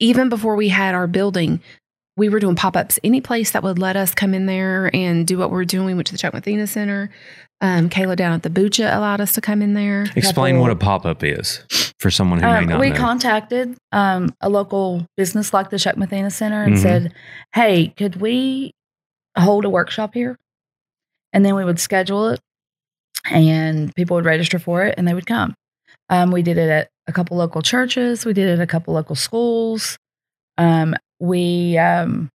even 0.00 0.28
before 0.28 0.56
we 0.56 0.68
had 0.68 0.94
our 0.94 1.06
building, 1.06 1.60
we 2.16 2.28
were 2.28 2.40
doing 2.40 2.56
pop 2.56 2.76
ups. 2.76 2.98
Any 3.04 3.20
place 3.20 3.52
that 3.52 3.62
would 3.62 3.78
let 3.78 3.96
us 3.96 4.14
come 4.14 4.34
in 4.34 4.46
there 4.46 4.90
and 4.94 5.26
do 5.26 5.38
what 5.38 5.50
we 5.50 5.60
are 5.60 5.64
doing. 5.64 5.86
We 5.86 5.94
went 5.94 6.06
to 6.08 6.12
the 6.12 6.18
Chuck 6.18 6.34
Mathena 6.34 6.66
Center. 6.66 7.10
Um, 7.60 7.88
Kayla 7.88 8.16
down 8.16 8.32
at 8.32 8.42
the 8.42 8.50
Bucha 8.50 8.94
allowed 8.94 9.20
us 9.20 9.34
to 9.34 9.40
come 9.40 9.62
in 9.62 9.74
there. 9.74 10.06
Explain 10.16 10.58
what 10.58 10.70
a 10.70 10.76
pop 10.76 11.06
up 11.06 11.22
is 11.22 11.64
for 12.00 12.10
someone 12.10 12.40
who 12.40 12.46
um, 12.46 12.66
may 12.66 12.72
not 12.72 12.80
we 12.80 12.90
know. 12.90 12.96
contacted 12.96 13.76
um, 13.92 14.34
a 14.40 14.48
local 14.48 15.06
business 15.16 15.54
like 15.54 15.70
the 15.70 15.78
Chuck 15.78 15.96
Mathena 15.96 16.30
Center 16.30 16.64
and 16.64 16.74
mm-hmm. 16.74 16.82
said, 16.82 17.14
"Hey, 17.54 17.94
could 17.96 18.20
we 18.20 18.72
hold 19.38 19.64
a 19.64 19.70
workshop 19.70 20.14
here?" 20.14 20.38
And 21.32 21.44
then 21.46 21.54
we 21.54 21.64
would 21.64 21.78
schedule 21.78 22.30
it 22.30 22.40
and 23.30 23.94
people 23.94 24.16
would 24.16 24.24
register 24.24 24.58
for 24.58 24.84
it 24.84 24.94
and 24.98 25.06
they 25.06 25.14
would 25.14 25.26
come. 25.26 25.54
Um, 26.08 26.30
we 26.30 26.42
did 26.42 26.58
it 26.58 26.68
at 26.68 26.88
a 27.06 27.12
couple 27.12 27.36
local 27.36 27.62
churches. 27.62 28.24
We 28.24 28.32
did 28.32 28.48
it 28.48 28.54
at 28.54 28.60
a 28.60 28.66
couple 28.66 28.94
local 28.94 29.16
schools. 29.16 29.98
Um, 30.58 30.94
we 31.20 31.78
um, 31.78 32.28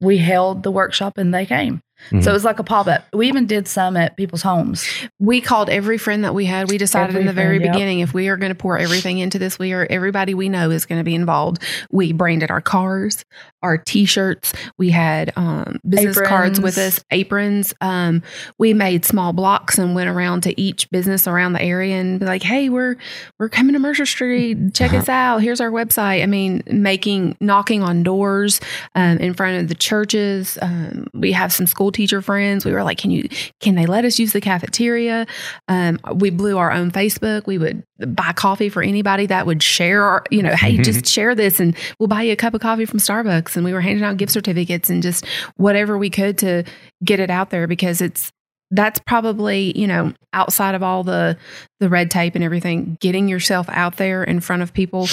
we 0.00 0.18
held 0.18 0.62
the 0.62 0.70
workshop 0.70 1.18
and 1.18 1.34
they 1.34 1.46
came. 1.46 1.80
So 2.10 2.30
it 2.30 2.34
was 2.34 2.44
like 2.44 2.58
a 2.58 2.64
pop 2.64 2.86
up. 2.86 3.04
We 3.12 3.28
even 3.28 3.46
did 3.46 3.68
some 3.68 3.96
at 3.96 4.16
people's 4.16 4.42
homes. 4.42 4.86
We 5.18 5.40
called 5.40 5.70
every 5.70 5.98
friend 5.98 6.24
that 6.24 6.34
we 6.34 6.44
had. 6.44 6.70
We 6.70 6.78
decided 6.78 7.10
Every 7.10 7.22
in 7.22 7.26
the 7.26 7.32
very 7.32 7.58
friend, 7.58 7.64
yep. 7.64 7.72
beginning 7.74 8.00
if 8.00 8.12
we 8.12 8.28
are 8.28 8.36
going 8.36 8.50
to 8.50 8.56
pour 8.56 8.78
everything 8.78 9.18
into 9.18 9.38
this, 9.38 9.58
we 9.58 9.72
are 9.72 9.86
everybody 9.88 10.34
we 10.34 10.48
know 10.48 10.70
is 10.70 10.84
going 10.84 11.00
to 11.00 11.04
be 11.04 11.14
involved. 11.14 11.62
We 11.90 12.12
branded 12.12 12.50
our 12.50 12.60
cars, 12.60 13.24
our 13.62 13.78
t-shirts. 13.78 14.52
We 14.76 14.90
had 14.90 15.32
um, 15.36 15.78
business 15.88 16.20
cards 16.20 16.60
with 16.60 16.76
us, 16.78 17.02
aprons. 17.10 17.72
Um, 17.80 18.22
we 18.58 18.74
made 18.74 19.04
small 19.04 19.32
blocks 19.32 19.78
and 19.78 19.94
went 19.94 20.10
around 20.10 20.42
to 20.42 20.60
each 20.60 20.90
business 20.90 21.26
around 21.26 21.52
the 21.52 21.62
area 21.62 21.96
and 21.96 22.20
be 22.20 22.26
like, 22.26 22.42
"Hey, 22.42 22.68
we're 22.68 22.96
we're 23.38 23.48
coming 23.48 23.74
to 23.74 23.78
Mercer 23.78 24.06
Street. 24.06 24.74
Check 24.74 24.92
us 24.92 25.08
out. 25.08 25.38
Here's 25.38 25.60
our 25.60 25.70
website." 25.70 26.22
I 26.22 26.26
mean, 26.26 26.62
making 26.66 27.36
knocking 27.40 27.82
on 27.82 28.02
doors 28.02 28.60
um, 28.94 29.18
in 29.18 29.34
front 29.34 29.62
of 29.62 29.68
the 29.68 29.74
churches. 29.74 30.58
Um, 30.60 31.06
we 31.14 31.32
have 31.32 31.52
some 31.52 31.66
school 31.66 31.91
teacher 31.92 32.22
friends. 32.22 32.64
We 32.64 32.72
were 32.72 32.82
like, 32.82 32.98
"Can 32.98 33.10
you 33.10 33.28
can 33.60 33.74
they 33.74 33.86
let 33.86 34.04
us 34.04 34.18
use 34.18 34.32
the 34.32 34.40
cafeteria?" 34.40 35.26
Um, 35.68 35.98
we 36.14 36.30
blew 36.30 36.58
our 36.58 36.72
own 36.72 36.90
Facebook. 36.90 37.46
We 37.46 37.58
would 37.58 37.84
buy 38.06 38.32
coffee 38.32 38.68
for 38.68 38.82
anybody 38.82 39.26
that 39.26 39.46
would 39.46 39.62
share 39.62 40.02
our, 40.02 40.24
you 40.30 40.42
know, 40.42 40.54
hey, 40.54 40.76
just 40.78 41.06
share 41.06 41.34
this 41.34 41.60
and 41.60 41.76
we'll 41.98 42.08
buy 42.08 42.22
you 42.22 42.32
a 42.32 42.36
cup 42.36 42.54
of 42.54 42.60
coffee 42.60 42.84
from 42.84 42.98
Starbucks. 42.98 43.56
And 43.56 43.64
we 43.64 43.72
were 43.72 43.80
handing 43.80 44.04
out 44.04 44.16
gift 44.16 44.32
certificates 44.32 44.90
and 44.90 45.02
just 45.02 45.24
whatever 45.56 45.96
we 45.96 46.10
could 46.10 46.38
to 46.38 46.64
get 47.04 47.20
it 47.20 47.30
out 47.30 47.50
there 47.50 47.66
because 47.66 48.00
it's 48.00 48.32
that's 48.72 48.98
probably, 49.06 49.78
you 49.78 49.86
know, 49.86 50.14
outside 50.32 50.74
of 50.74 50.82
all 50.82 51.04
the 51.04 51.36
the 51.78 51.88
red 51.88 52.10
tape 52.10 52.34
and 52.34 52.42
everything, 52.42 52.96
getting 53.00 53.28
yourself 53.28 53.68
out 53.68 53.96
there 53.96 54.24
in 54.24 54.40
front 54.40 54.62
of 54.62 54.72
people, 54.72 55.06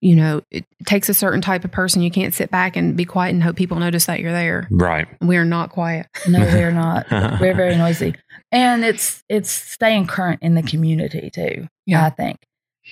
you 0.00 0.14
know, 0.14 0.42
it 0.50 0.64
takes 0.84 1.08
a 1.08 1.14
certain 1.14 1.40
type 1.40 1.64
of 1.64 1.72
person. 1.72 2.02
You 2.02 2.10
can't 2.10 2.34
sit 2.34 2.50
back 2.50 2.76
and 2.76 2.96
be 2.96 3.04
quiet 3.04 3.30
and 3.30 3.42
hope 3.42 3.56
people 3.56 3.78
notice 3.78 4.06
that 4.06 4.20
you're 4.20 4.32
there. 4.32 4.68
Right. 4.70 5.08
We 5.20 5.36
are 5.36 5.44
not 5.44 5.70
quiet. 5.70 6.06
No, 6.28 6.40
we're 6.40 6.70
not. 6.70 7.06
we're 7.40 7.54
very 7.54 7.76
noisy, 7.76 8.14
and 8.52 8.84
it's 8.84 9.22
it's 9.28 9.50
staying 9.50 10.06
current 10.06 10.42
in 10.42 10.54
the 10.54 10.62
community 10.62 11.30
too. 11.30 11.66
Yeah. 11.86 12.04
I 12.04 12.10
think, 12.10 12.38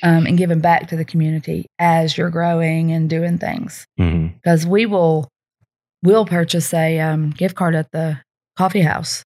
um, 0.03 0.27
and 0.27 0.38
giving 0.38 0.61
back 0.61 0.88
to 0.88 0.97
the 0.97 1.05
community 1.05 1.67
as 1.79 2.17
you're 2.17 2.31
growing 2.31 2.93
and 2.93 3.11
doing 3.11 3.38
things. 3.38 3.87
Because 4.35 4.67
we 4.67 4.87
will 4.87 5.29
we'll 6.03 6.27
purchase 6.27 6.73
a 6.73 7.01
um, 7.01 7.31
gift 7.31 7.55
card 7.55 7.75
at 7.75 7.90
the 7.93 8.19
coffee 8.57 8.83
house, 8.83 9.25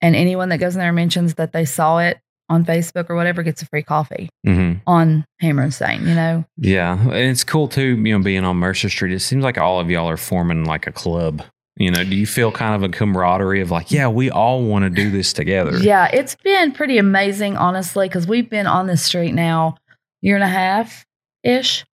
and 0.00 0.16
anyone 0.16 0.48
that 0.48 0.58
goes 0.58 0.74
in 0.74 0.80
there 0.80 0.88
and 0.88 0.96
mentions 0.96 1.34
that 1.34 1.52
they 1.52 1.64
saw 1.64 1.98
it 1.98 2.18
on 2.52 2.64
Facebook 2.64 3.08
or 3.10 3.16
whatever 3.16 3.42
gets 3.42 3.62
a 3.62 3.66
free 3.66 3.82
coffee 3.82 4.28
hmm 4.44 4.74
on 4.86 5.24
Hammer 5.40 5.62
and 5.62 5.74
Stain. 5.74 6.06
You 6.06 6.14
know, 6.14 6.44
Yeah, 6.58 6.98
and 7.00 7.12
it's 7.14 7.44
cool 7.44 7.66
too. 7.68 7.96
You 7.96 8.18
know, 8.18 8.22
being 8.24 8.44
on 8.44 8.56
Mercer 8.56 8.88
Street, 8.88 9.12
it 9.12 9.20
seems 9.20 9.42
like 9.42 9.58
all 9.58 9.80
of 9.80 9.90
y'all 9.90 10.08
are 10.08 10.16
forming 10.16 10.64
like 10.64 10.86
a 10.86 10.92
club. 10.92 11.42
You 11.76 11.90
know, 11.90 12.04
do 12.04 12.14
you 12.14 12.26
feel 12.26 12.52
kind 12.52 12.74
of 12.74 12.82
a 12.82 12.88
camaraderie 12.92 13.62
of 13.62 13.70
like, 13.70 13.90
yeah, 13.90 14.06
we 14.06 14.30
all 14.30 14.62
want 14.62 14.84
to 14.84 14.90
do 14.90 15.10
this 15.10 15.32
together? 15.32 15.76
Yeah, 15.78 16.08
it's 16.12 16.34
been 16.36 16.72
pretty 16.72 16.98
amazing, 16.98 17.56
honestly, 17.56 18.08
because 18.08 18.26
we've 18.26 18.50
been 18.50 18.66
on 18.66 18.86
this 18.86 19.02
street 19.02 19.32
now 19.32 19.76
year 20.20 20.34
and 20.34 20.44
a 20.44 20.48
half 20.48 21.06
ish, 21.42 21.84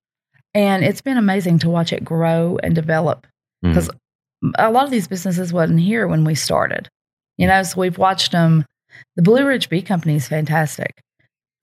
and 0.54 0.84
it's 0.84 1.02
been 1.02 1.18
amazing 1.18 1.60
to 1.60 1.70
watch 1.70 1.94
it 1.94 2.04
grow 2.04 2.60
and 2.62 2.76
develop. 2.76 3.26
Mhm. 3.66 3.74
'Cause 3.74 3.90
A 4.58 4.72
lot 4.72 4.86
of 4.86 4.92
these 4.92 5.08
businesses 5.08 5.52
wasn't 5.52 5.82
here 5.82 6.08
when 6.08 6.24
we 6.24 6.34
started, 6.34 6.88
you 7.38 7.46
know. 7.48 7.62
So 7.64 7.80
we've 7.82 7.98
watched 7.98 8.32
them. 8.32 8.66
The 9.16 9.22
Blue 9.22 9.46
Ridge 9.46 9.70
Bee 9.70 9.82
Company 9.82 10.16
is 10.16 10.28
fantastic. 10.28 11.02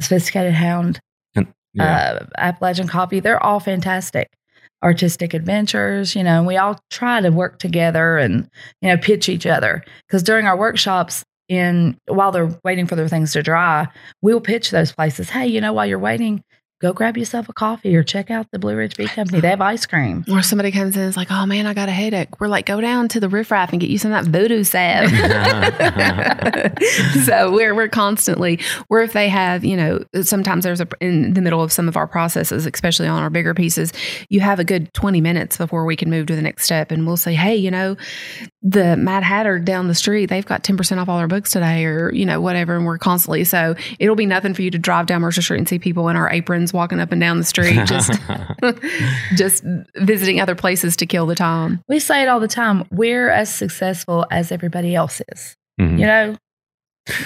Sophisticated 0.01 0.55
Hound, 0.55 1.01
yeah. 1.35 2.21
uh, 2.21 2.27
Appalachian 2.39 2.89
Coffee, 2.89 3.21
they're 3.21 3.43
all 3.43 3.61
fantastic. 3.61 4.29
Artistic 4.83 5.33
adventures, 5.33 6.15
you 6.15 6.23
know, 6.23 6.39
and 6.39 6.47
we 6.47 6.57
all 6.57 6.79
try 6.91 7.21
to 7.21 7.31
work 7.31 7.59
together 7.59 8.19
and, 8.19 8.49
you 8.83 8.89
know, 8.89 8.97
pitch 8.99 9.29
each 9.29 9.47
other. 9.47 9.83
Because 10.07 10.23
during 10.23 10.47
our 10.47 10.57
workshops, 10.57 11.25
in 11.49 11.97
while 12.07 12.33
they're 12.33 12.59
waiting 12.65 12.87
for 12.87 12.97
their 12.97 13.09
things 13.09 13.33
to 13.33 13.43
dry, 13.43 13.87
we'll 14.21 14.41
pitch 14.41 14.71
those 14.71 14.93
places. 14.93 15.31
Hey, 15.31 15.47
you 15.47 15.61
know, 15.61 15.73
while 15.73 15.87
you're 15.87 15.99
waiting, 15.99 16.43
go 16.81 16.93
grab 16.93 17.17
yourself 17.17 17.49
a 17.49 17.55
coffee 17.55 17.97
or 17.97 18.03
check 18.03 18.31
out 18.31 18.51
the 18.51 18.59
Blue 18.59 18.77
Ridge 18.77 18.97
Bee 18.97 19.07
Company. 19.07 19.41
They 19.41 19.49
have 19.49 19.63
ice 19.63 19.87
cream. 19.87 20.25
Or 20.31 20.43
somebody 20.43 20.71
comes 20.71 20.95
in 20.95 21.03
and 21.03 21.09
is 21.09 21.17
like, 21.17 21.31
oh 21.31 21.47
man, 21.47 21.67
I 21.67 21.73
got 21.73 21.89
a 21.89 21.93
headache. 21.93 22.39
We're 22.39 22.49
like, 22.49 22.67
go 22.67 22.81
down 22.81 23.09
to 23.09 23.21
the 23.21 23.29
riffraff 23.29 23.73
and 23.73 23.81
get 23.81 23.89
you 23.89 23.99
some 23.99 24.13
of 24.13 24.25
that 24.25 24.31
voodoo 24.31 24.63
salve. 24.63 25.11
so 27.25 27.53
we're 27.53 27.75
we're 27.75 27.89
constantly, 27.89 28.61
or 28.91 29.01
if 29.01 29.15
they 29.15 29.29
have, 29.29 29.65
you 29.65 29.77
know, 29.77 30.05
sometimes 30.23 30.65
there's 30.65 30.81
a 30.81 30.89
in 31.01 31.35
the 31.35 31.41
middle 31.41 31.63
of 31.63 31.73
some 31.73 31.89
of 31.89 31.97
our 31.97 32.07
processes, 32.07 32.67
especially 32.67 33.09
on 33.09 33.23
our 33.23 33.31
bigger 33.31 33.55
pieces, 33.55 33.93
you 34.29 34.41
have 34.41 34.59
a 34.59 34.65
good 34.65 34.93
20 34.93 35.21
minutes 35.21 35.57
before 35.57 35.87
we 35.87 35.97
can 35.97 36.11
move 36.11 36.27
to 36.27 36.37
the 36.37 36.43
next 36.43 36.65
step. 36.65 36.91
And 36.91 37.07
we'll 37.07 37.17
say, 37.17 37.35
hey, 37.35 37.57
you 37.57 37.71
know, 37.71 37.97
the 38.63 38.97
Mad 38.97 39.23
Hatter 39.23 39.59
down 39.59 39.89
the 39.89 39.95
street, 39.95 40.27
they've 40.27 40.45
got 40.45 40.65
10% 40.65 40.99
off 40.99 41.09
all 41.09 41.19
their 41.19 41.29
books 41.29 41.53
today, 41.53 41.85
or, 41.85 42.13
you 42.13 42.27
know, 42.27 42.41
whatever. 42.41 42.77
And 42.77 42.85
we're 42.85 42.99
constantly, 42.99 43.45
so 43.45 43.77
it'll 43.99 44.17
be 44.17 44.27
nothing 44.27 44.55
for 44.55 44.63
you 44.63 44.71
to 44.73 44.79
drive 44.79 45.07
down 45.07 45.21
Mercer 45.21 45.41
Street 45.41 45.59
and 45.59 45.69
see 45.69 45.79
people 45.79 46.09
in 46.09 46.17
our 46.17 46.29
aprons 46.31 46.66
walking 46.73 47.01
up 47.01 47.13
and 47.13 47.21
down 47.21 47.39
the 47.39 47.45
street, 47.45 47.79
just 47.87 48.13
just 49.37 49.65
visiting 49.97 50.41
other 50.41 50.55
places 50.55 50.97
to 50.97 51.07
kill 51.07 51.27
the 51.27 51.35
time. 51.35 51.81
We 51.89 51.99
say 51.99 52.23
it 52.23 52.29
all 52.29 52.41
the 52.41 52.49
time. 52.49 52.85
We're 52.91 53.29
as 53.31 53.53
successful 53.55 54.27
as 54.31 54.53
everybody 54.53 54.95
else 54.95 55.21
is, 55.33 55.57
Mhm. 55.81 55.99
you 55.99 56.07
know, 56.07 56.37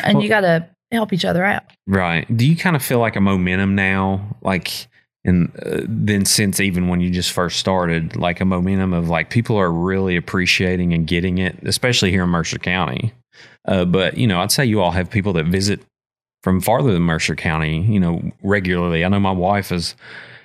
and 0.03 0.15
Well- 0.17 0.23
you 0.23 0.29
got 0.29 0.41
to 0.43 0.67
help 0.93 1.13
each 1.13 1.25
other 1.25 1.45
out. 1.45 1.63
Right. 1.87 2.27
Do 2.37 2.47
you 2.47 2.57
kind 2.57 2.75
of 2.77 2.83
feel 2.83 2.99
like 2.99 3.15
a 3.17 3.21
momentum 3.21 3.75
now, 3.77 4.37
like, 4.43 4.89
and 5.25 5.53
uh, 5.65 5.83
then 5.87 6.25
since 6.25 6.61
even 6.61 6.89
when 6.89 7.01
you 7.01 7.11
just 7.11 7.31
first 7.31 7.59
started, 7.61 8.17
like 8.17 8.41
a 8.41 8.45
momentum 8.45 8.93
of 8.93 9.09
like 9.09 9.31
people 9.31 9.57
are 9.57 9.71
really 9.71 10.17
appreciating 10.17 10.93
and 10.93 11.07
getting 11.07 11.39
it, 11.39 11.59
especially 11.63 12.11
here 12.11 12.25
in 12.25 12.31
Mercer 12.31 12.59
County. 12.59 13.13
Uh, 13.69 13.85
but 13.85 14.17
you 14.17 14.27
know, 14.27 14.41
I'd 14.41 14.51
say 14.51 14.65
you 14.65 14.81
all 14.81 14.91
have 14.93 15.11
people 15.11 15.33
that 15.35 15.45
visit 15.47 15.81
from 16.43 16.61
farther 16.61 16.93
than 16.93 17.03
Mercer 17.03 17.37
County, 17.37 17.83
you 17.83 18.01
know, 18.01 18.23
regularly. 18.43 19.05
I 19.05 19.09
know 19.09 19.21
my 19.21 19.33
wife 19.33 19.73
is 19.73 19.95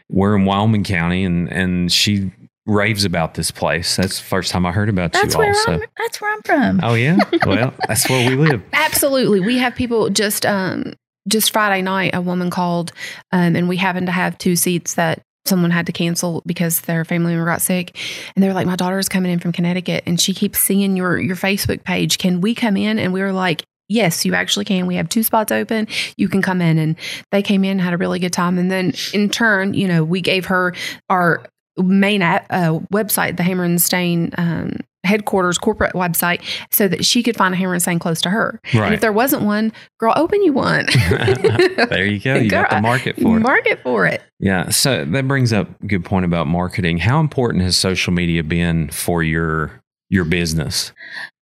we're 0.09 0.35
in 0.35 0.45
Wyoming 0.45 0.83
County, 0.83 1.23
and 1.23 1.51
and 1.51 1.91
she 1.91 2.31
raves 2.65 3.05
about 3.05 3.35
this 3.35 3.51
place. 3.51 3.95
That's 3.95 4.19
the 4.19 4.25
first 4.25 4.51
time 4.51 4.65
I 4.65 4.71
heard 4.71 4.89
about 4.89 5.13
That's 5.13 5.33
you 5.33 5.39
where 5.39 5.53
all. 5.67 5.73
I'm. 5.73 5.83
That's 5.97 6.19
where 6.19 6.33
I'm 6.33 6.41
from. 6.41 6.79
Oh 6.83 6.93
yeah. 6.95 7.17
Well, 7.45 7.73
that's 7.87 8.09
where 8.09 8.29
we 8.29 8.35
live. 8.35 8.63
Absolutely. 8.73 9.39
We 9.39 9.57
have 9.59 9.75
people 9.75 10.09
just 10.09 10.45
um 10.45 10.93
just 11.27 11.51
Friday 11.51 11.81
night 11.81 12.13
a 12.13 12.21
woman 12.21 12.49
called 12.49 12.91
um 13.31 13.55
and 13.55 13.69
we 13.69 13.77
happened 13.77 14.07
to 14.07 14.11
have 14.11 14.37
two 14.37 14.55
seats 14.55 14.95
that 14.95 15.21
someone 15.45 15.69
had 15.69 15.85
to 15.85 15.91
cancel 15.91 16.41
because 16.45 16.81
their 16.81 17.05
family 17.05 17.33
member 17.33 17.45
got 17.45 17.61
sick 17.61 17.95
and 18.35 18.43
they're 18.43 18.53
like 18.53 18.65
my 18.65 18.75
daughter's 18.75 19.07
coming 19.07 19.31
in 19.31 19.39
from 19.39 19.51
Connecticut 19.51 20.03
and 20.07 20.19
she 20.19 20.33
keeps 20.33 20.59
seeing 20.59 20.97
your 20.97 21.19
your 21.19 21.35
Facebook 21.35 21.83
page 21.83 22.17
can 22.17 22.41
we 22.41 22.55
come 22.55 22.77
in 22.77 22.97
and 22.97 23.13
we 23.13 23.21
were 23.21 23.31
like 23.31 23.63
yes 23.87 24.25
you 24.25 24.33
actually 24.33 24.65
can 24.65 24.87
we 24.87 24.95
have 24.95 25.09
two 25.09 25.23
spots 25.23 25.51
open 25.51 25.87
you 26.17 26.27
can 26.27 26.41
come 26.41 26.61
in 26.61 26.77
and 26.77 26.95
they 27.31 27.41
came 27.41 27.63
in 27.63 27.79
had 27.79 27.93
a 27.93 27.97
really 27.97 28.19
good 28.19 28.33
time 28.33 28.57
and 28.57 28.71
then 28.71 28.93
in 29.13 29.29
turn 29.29 29.73
you 29.73 29.87
know 29.87 30.03
we 30.03 30.21
gave 30.21 30.45
her 30.45 30.73
our 31.09 31.45
main 31.77 32.21
at, 32.21 32.45
uh, 32.49 32.79
website 32.93 33.37
the 33.37 33.43
Hammer 33.43 33.63
and 33.63 33.81
Stain 33.81 34.31
um, 34.37 34.77
headquarters 35.03 35.57
corporate 35.57 35.93
website 35.93 36.41
so 36.71 36.87
that 36.87 37.05
she 37.05 37.21
could 37.21 37.35
find 37.35 37.53
a 37.53 37.57
Hammer 37.57 37.73
and 37.73 37.81
Stain 37.81 37.99
close 37.99 38.21
to 38.21 38.29
her 38.29 38.59
and 38.73 38.93
if 38.93 39.01
there 39.01 39.13
wasn't 39.13 39.43
one, 39.43 39.71
girl, 39.99 40.13
open 40.15 40.41
you 40.41 40.53
one. 40.53 40.87
there 41.09 42.05
you 42.05 42.19
go. 42.19 42.35
You 42.35 42.49
got 42.49 42.69
the 42.69 42.81
market 42.81 43.15
for 43.17 43.37
it. 43.37 43.39
Market 43.41 43.81
for 43.83 44.05
it. 44.05 44.21
Yeah, 44.39 44.69
so 44.69 45.05
that 45.05 45.27
brings 45.27 45.53
up 45.53 45.69
a 45.81 45.87
good 45.87 46.03
point 46.03 46.25
about 46.25 46.47
marketing. 46.47 46.97
How 46.97 47.19
important 47.19 47.63
has 47.63 47.77
social 47.77 48.13
media 48.13 48.43
been 48.43 48.89
for 48.89 49.23
your 49.23 49.83
your 50.09 50.25
business? 50.25 50.91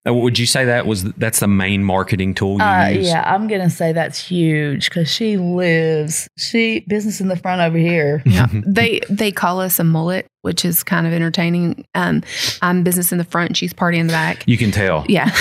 Uh, 0.06 0.12
Would 0.14 0.36
you 0.38 0.46
say 0.46 0.64
that 0.64 0.86
was 0.86 1.04
that's 1.14 1.38
the 1.40 1.46
main 1.46 1.84
marketing 1.84 2.34
tool 2.34 2.56
you 2.58 2.64
Uh, 2.64 2.88
use? 2.88 3.06
yeah, 3.06 3.22
I'm 3.24 3.46
gonna 3.46 3.70
say 3.70 3.92
that's 3.92 4.18
huge 4.18 4.88
because 4.88 5.08
she 5.08 5.36
lives. 5.36 6.28
She 6.36 6.80
business 6.88 7.20
in 7.20 7.28
the 7.28 7.36
front 7.36 7.60
over 7.60 7.78
here. 7.78 8.20
Yeah. 8.26 8.46
they 8.66 9.00
they 9.08 9.30
call 9.30 9.60
us 9.60 9.78
a 9.78 9.84
mullet, 9.84 10.26
which 10.40 10.64
is 10.64 10.82
kind 10.82 11.06
of 11.06 11.12
entertaining. 11.12 11.84
Um, 11.94 12.22
I'm 12.62 12.82
business 12.82 13.12
in 13.12 13.18
the 13.18 13.24
front, 13.24 13.56
she's 13.56 13.72
party 13.72 13.98
in 13.98 14.08
the 14.08 14.12
back. 14.12 14.42
You 14.46 14.58
can 14.58 14.70
tell. 14.72 15.04
Yeah. 15.08 15.30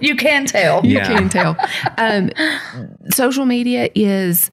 You 0.00 0.16
can 0.16 0.46
tell. 0.46 0.84
you 0.86 0.98
can 1.00 1.28
tell. 1.28 1.56
Um, 1.98 2.30
social 3.10 3.44
media 3.44 3.90
is 3.94 4.50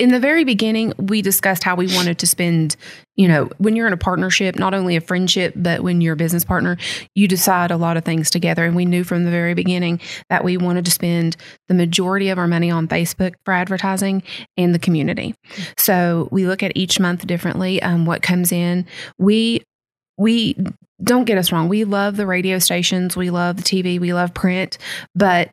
in 0.00 0.10
the 0.10 0.20
very 0.20 0.44
beginning 0.44 0.92
we 0.98 1.22
discussed 1.22 1.62
how 1.62 1.74
we 1.74 1.86
wanted 1.94 2.18
to 2.18 2.26
spend 2.26 2.76
you 3.16 3.28
know 3.28 3.48
when 3.58 3.76
you're 3.76 3.86
in 3.86 3.92
a 3.92 3.98
partnership 3.98 4.56
not 4.56 4.74
only 4.74 4.96
a 4.96 5.00
friendship 5.00 5.54
but 5.56 5.82
when 5.82 6.00
you're 6.00 6.14
a 6.14 6.16
business 6.16 6.44
partner 6.44 6.76
you 7.14 7.28
decide 7.28 7.70
a 7.70 7.76
lot 7.76 7.96
of 7.96 8.04
things 8.04 8.30
together. 8.30 8.64
And 8.64 8.76
we 8.76 8.84
knew 8.84 9.04
from 9.04 9.24
the 9.24 9.30
very 9.30 9.54
beginning 9.54 10.00
that 10.30 10.44
we 10.44 10.56
wanted 10.56 10.84
to 10.84 10.90
spend 10.90 11.36
the 11.68 11.74
majority 11.74 12.28
of 12.28 12.38
our 12.38 12.46
money 12.46 12.70
on 12.70 12.88
facebook 12.88 13.34
for 13.44 13.52
advertising 13.54 14.22
and 14.56 14.74
the 14.74 14.78
community. 14.78 15.34
So 15.76 16.28
we 16.30 16.46
look 16.46 16.62
at 16.62 16.72
each 16.76 17.00
month 17.00 17.26
differently 17.26 17.82
um, 17.82 18.06
what 18.06 18.22
comes 18.22 18.52
in. 18.52 18.86
We 19.18 19.62
we 20.16 20.56
don't 21.02 21.24
get 21.24 21.38
us 21.38 21.52
wrong. 21.52 21.68
We 21.68 21.84
love 21.84 22.16
the 22.16 22.26
radio 22.26 22.58
stations. 22.58 23.16
We 23.16 23.30
love 23.30 23.56
the 23.56 23.62
tv 23.62 24.00
we 24.00 24.12
love 24.12 24.34
print. 24.34 24.78
But 25.14 25.50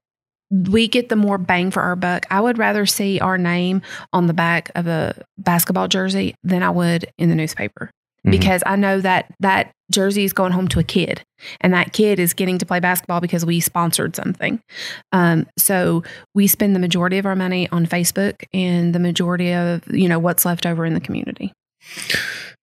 we 0.52 0.88
get 0.88 1.10
the 1.10 1.16
more 1.16 1.38
bang 1.38 1.72
for 1.72 1.82
our 1.82 1.96
buck. 1.96 2.26
I 2.30 2.40
would 2.40 2.58
rather 2.58 2.86
see 2.86 3.20
our 3.20 3.38
name 3.38 3.82
on 4.14 4.28
the 4.28 4.34
back 4.34 4.72
of 4.76 4.88
a 4.88 5.16
basketball 5.38 5.88
jersey 5.88 6.36
than 6.44 6.64
I 6.64 6.70
would 6.70 7.08
in 7.18 7.30
the 7.30 7.36
newspaper 7.36 7.90
mm-hmm. 8.26 8.32
because 8.32 8.64
I 8.66 8.76
know 8.76 9.02
that 9.02 9.34
that 9.40 9.72
jersey 9.92 10.24
is 10.24 10.34
going 10.34 10.52
home 10.52 10.68
to 10.70 10.80
a 10.80 10.84
kid, 10.84 11.24
and 11.62 11.74
that 11.74 11.94
kid 11.94 12.20
is 12.20 12.34
getting 12.34 12.58
to 12.58 12.66
play 12.66 12.80
basketball 12.80 13.22
because 13.22 13.46
we 13.46 13.60
sponsored 13.60 14.16
something. 14.16 14.60
Um, 15.12 15.48
so 15.58 16.04
we 16.34 16.48
spend 16.48 16.76
the 16.76 16.80
majority 16.80 17.18
of 17.18 17.26
our 17.26 17.36
money 17.36 17.70
on 17.70 17.86
Facebook 17.86 18.44
and 18.54 18.94
the 18.94 19.00
majority 19.00 19.54
of 19.54 19.84
you 19.88 20.10
know 20.10 20.20
what's 20.20 20.46
left 20.46 20.66
over 20.66 20.86
in 20.86 20.94
the 20.94 21.02
community. 21.02 21.54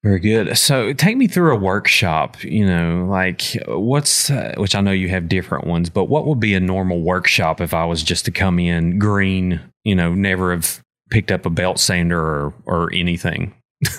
Very 0.02 0.18
good. 0.18 0.58
So 0.58 0.92
take 0.92 1.16
me 1.16 1.28
through 1.28 1.54
a 1.54 1.58
workshop, 1.58 2.42
you 2.42 2.66
know, 2.66 3.06
like 3.08 3.56
what's, 3.68 4.30
uh, 4.30 4.54
which 4.56 4.74
I 4.74 4.80
know 4.80 4.90
you 4.90 5.08
have 5.08 5.28
different 5.28 5.66
ones, 5.66 5.90
but 5.90 6.06
what 6.06 6.26
would 6.26 6.40
be 6.40 6.54
a 6.54 6.60
normal 6.60 7.02
workshop 7.02 7.60
if 7.60 7.72
I 7.72 7.84
was 7.84 8.02
just 8.02 8.24
to 8.24 8.32
come 8.32 8.58
in 8.58 8.98
green, 8.98 9.60
you 9.84 9.94
know, 9.94 10.12
never 10.12 10.50
have 10.50 10.82
picked 11.10 11.30
up 11.30 11.46
a 11.46 11.50
belt 11.50 11.78
sander 11.78 12.18
or, 12.18 12.54
or 12.66 12.92
anything? 12.92 13.54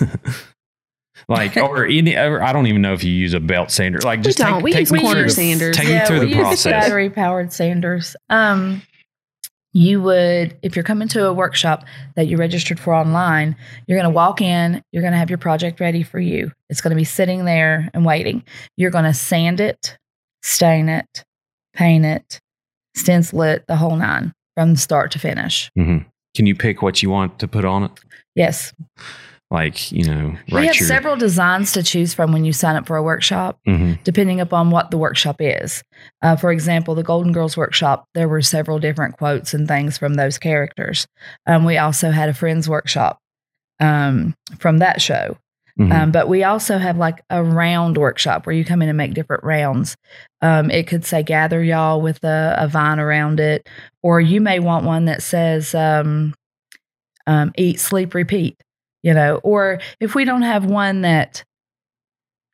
like 1.28 1.56
or 1.56 1.86
any 1.86 2.14
or 2.16 2.42
I 2.42 2.52
don't 2.52 2.66
even 2.66 2.82
know 2.82 2.92
if 2.92 3.02
you 3.02 3.12
use 3.12 3.32
a 3.32 3.40
belt 3.40 3.70
sander. 3.70 4.00
Like 4.00 4.20
just 4.20 4.38
we 4.38 4.44
don't. 4.44 4.54
take, 4.56 4.64
we 4.64 4.72
take 4.72 4.90
use 4.90 5.00
corner 5.00 5.28
sanders. 5.30 5.74
Take 5.74 5.88
yeah, 5.88 6.00
me 6.00 6.06
through 6.06 6.20
we 6.20 6.26
the 6.26 6.32
use 6.32 6.38
process. 6.38 6.84
Battery 6.84 7.08
powered 7.08 7.50
sanders. 7.50 8.14
Um, 8.28 8.82
you 9.74 10.00
would, 10.00 10.56
if 10.62 10.76
you're 10.76 10.84
coming 10.84 11.08
to 11.08 11.26
a 11.26 11.32
workshop 11.32 11.84
that 12.14 12.26
you 12.26 12.36
registered 12.36 12.80
for 12.80 12.94
online, 12.94 13.56
you're 13.86 13.98
going 13.98 14.10
to 14.10 14.14
walk 14.14 14.40
in, 14.40 14.82
you're 14.92 15.02
going 15.02 15.12
to 15.12 15.18
have 15.18 15.28
your 15.28 15.38
project 15.38 15.80
ready 15.80 16.02
for 16.02 16.20
you. 16.20 16.50
It's 16.70 16.80
going 16.80 16.92
to 16.92 16.96
be 16.96 17.04
sitting 17.04 17.44
there 17.44 17.90
and 17.92 18.06
waiting. 18.06 18.44
You're 18.76 18.92
going 18.92 19.04
to 19.04 19.12
sand 19.12 19.60
it, 19.60 19.98
stain 20.42 20.88
it, 20.88 21.24
paint 21.74 22.04
it, 22.04 22.40
stencil 22.96 23.42
it, 23.42 23.66
the 23.66 23.76
whole 23.76 23.96
nine 23.96 24.32
from 24.56 24.76
start 24.76 25.10
to 25.10 25.18
finish. 25.18 25.70
Mm-hmm. 25.76 26.08
Can 26.36 26.46
you 26.46 26.54
pick 26.54 26.80
what 26.80 27.02
you 27.02 27.10
want 27.10 27.40
to 27.40 27.48
put 27.48 27.64
on 27.64 27.84
it? 27.84 27.90
Yes 28.36 28.72
like 29.50 29.92
you 29.92 30.04
know 30.04 30.36
we 30.50 30.66
have 30.66 30.76
your, 30.76 30.88
several 30.88 31.16
designs 31.16 31.72
to 31.72 31.82
choose 31.82 32.14
from 32.14 32.32
when 32.32 32.44
you 32.44 32.52
sign 32.52 32.76
up 32.76 32.86
for 32.86 32.96
a 32.96 33.02
workshop 33.02 33.58
mm-hmm. 33.66 33.92
depending 34.02 34.40
upon 34.40 34.70
what 34.70 34.90
the 34.90 34.98
workshop 34.98 35.36
is. 35.40 35.82
Uh, 36.22 36.36
for 36.36 36.50
example 36.50 36.94
the 36.94 37.02
golden 37.02 37.32
girls 37.32 37.56
workshop 37.56 38.08
there 38.14 38.28
were 38.28 38.42
several 38.42 38.78
different 38.78 39.16
quotes 39.16 39.54
and 39.54 39.68
things 39.68 39.98
from 39.98 40.14
those 40.14 40.38
characters. 40.38 41.06
Um, 41.46 41.64
we 41.64 41.78
also 41.78 42.10
had 42.10 42.28
a 42.28 42.34
friends 42.34 42.68
workshop 42.68 43.18
um, 43.80 44.34
from 44.58 44.78
that 44.78 45.00
show. 45.00 45.38
Mm-hmm. 45.78 45.90
um, 45.90 46.12
but 46.12 46.28
we 46.28 46.44
also 46.44 46.78
have 46.78 46.98
like 46.98 47.20
a 47.30 47.42
round 47.42 47.98
workshop 47.98 48.46
where 48.46 48.54
you 48.54 48.64
come 48.64 48.80
in 48.80 48.88
and 48.88 48.96
make 48.96 49.12
different 49.12 49.42
rounds. 49.42 49.96
Um, 50.40 50.70
it 50.70 50.86
could 50.86 51.04
say 51.04 51.24
gather 51.24 51.64
y'all 51.64 52.00
with 52.00 52.22
a, 52.22 52.54
a, 52.56 52.68
vine 52.68 53.00
around 53.00 53.40
it 53.40 53.68
or 54.00 54.20
you 54.20 54.40
may 54.40 54.60
want 54.60 54.84
one 54.84 55.06
that 55.06 55.20
says 55.20 55.74
um, 55.74 56.32
um, 57.26 57.50
eat 57.56 57.80
sleep 57.80 58.14
repeat 58.14 58.56
you 59.04 59.12
know, 59.12 59.36
or 59.44 59.78
if 60.00 60.14
we 60.14 60.24
don't 60.24 60.42
have 60.42 60.64
one 60.64 61.02
that 61.02 61.44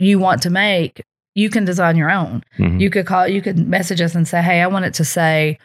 you 0.01 0.19
want 0.19 0.43
to 0.43 0.51
make, 0.51 1.01
you 1.37 1.49
can 1.49 1.65
design 1.65 1.97
your 1.97 2.11
own. 2.11 2.43
Mm-hmm. 2.59 2.81
You 2.81 2.91
could 2.91 3.07
call, 3.07 3.29
you 3.29 3.41
could 3.41 3.57
message 3.57 4.01
us 4.01 4.17
and 4.17 4.27
say, 4.27 4.43
Hey, 4.43 4.61
I 4.61 4.67
want 4.67 4.85
it 4.85 4.95
to 4.95 5.05
say, 5.05 5.59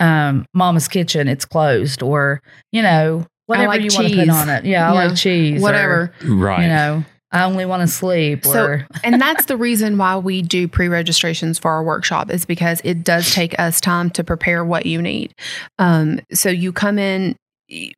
um, 0.00 0.46
Mama's 0.54 0.88
Kitchen, 0.88 1.28
it's 1.28 1.44
closed, 1.44 2.02
or, 2.02 2.42
you 2.72 2.80
know, 2.82 3.26
whatever 3.46 3.68
like 3.68 3.82
you 3.82 3.90
cheese. 3.90 3.98
want 3.98 4.08
to 4.08 4.16
put 4.16 4.28
on 4.30 4.48
it. 4.48 4.64
Yeah, 4.64 4.90
I 4.90 4.94
yeah. 4.94 5.04
like 5.08 5.16
cheese. 5.16 5.60
Whatever. 5.60 6.14
Or, 6.24 6.34
right. 6.34 6.62
You 6.62 6.68
know, 6.68 7.04
I 7.30 7.44
only 7.44 7.66
want 7.66 7.82
to 7.82 7.88
sleep. 7.88 8.44
So, 8.44 8.78
and 9.04 9.20
that's 9.20 9.44
the 9.44 9.56
reason 9.58 9.98
why 9.98 10.16
we 10.16 10.40
do 10.40 10.66
pre 10.66 10.88
registrations 10.88 11.58
for 11.58 11.70
our 11.70 11.84
workshop 11.84 12.30
is 12.30 12.46
because 12.46 12.80
it 12.84 13.04
does 13.04 13.34
take 13.34 13.58
us 13.58 13.82
time 13.82 14.08
to 14.10 14.24
prepare 14.24 14.64
what 14.64 14.86
you 14.86 15.02
need. 15.02 15.34
Um, 15.78 16.20
so 16.32 16.48
you 16.48 16.72
come 16.72 16.98
in 16.98 17.36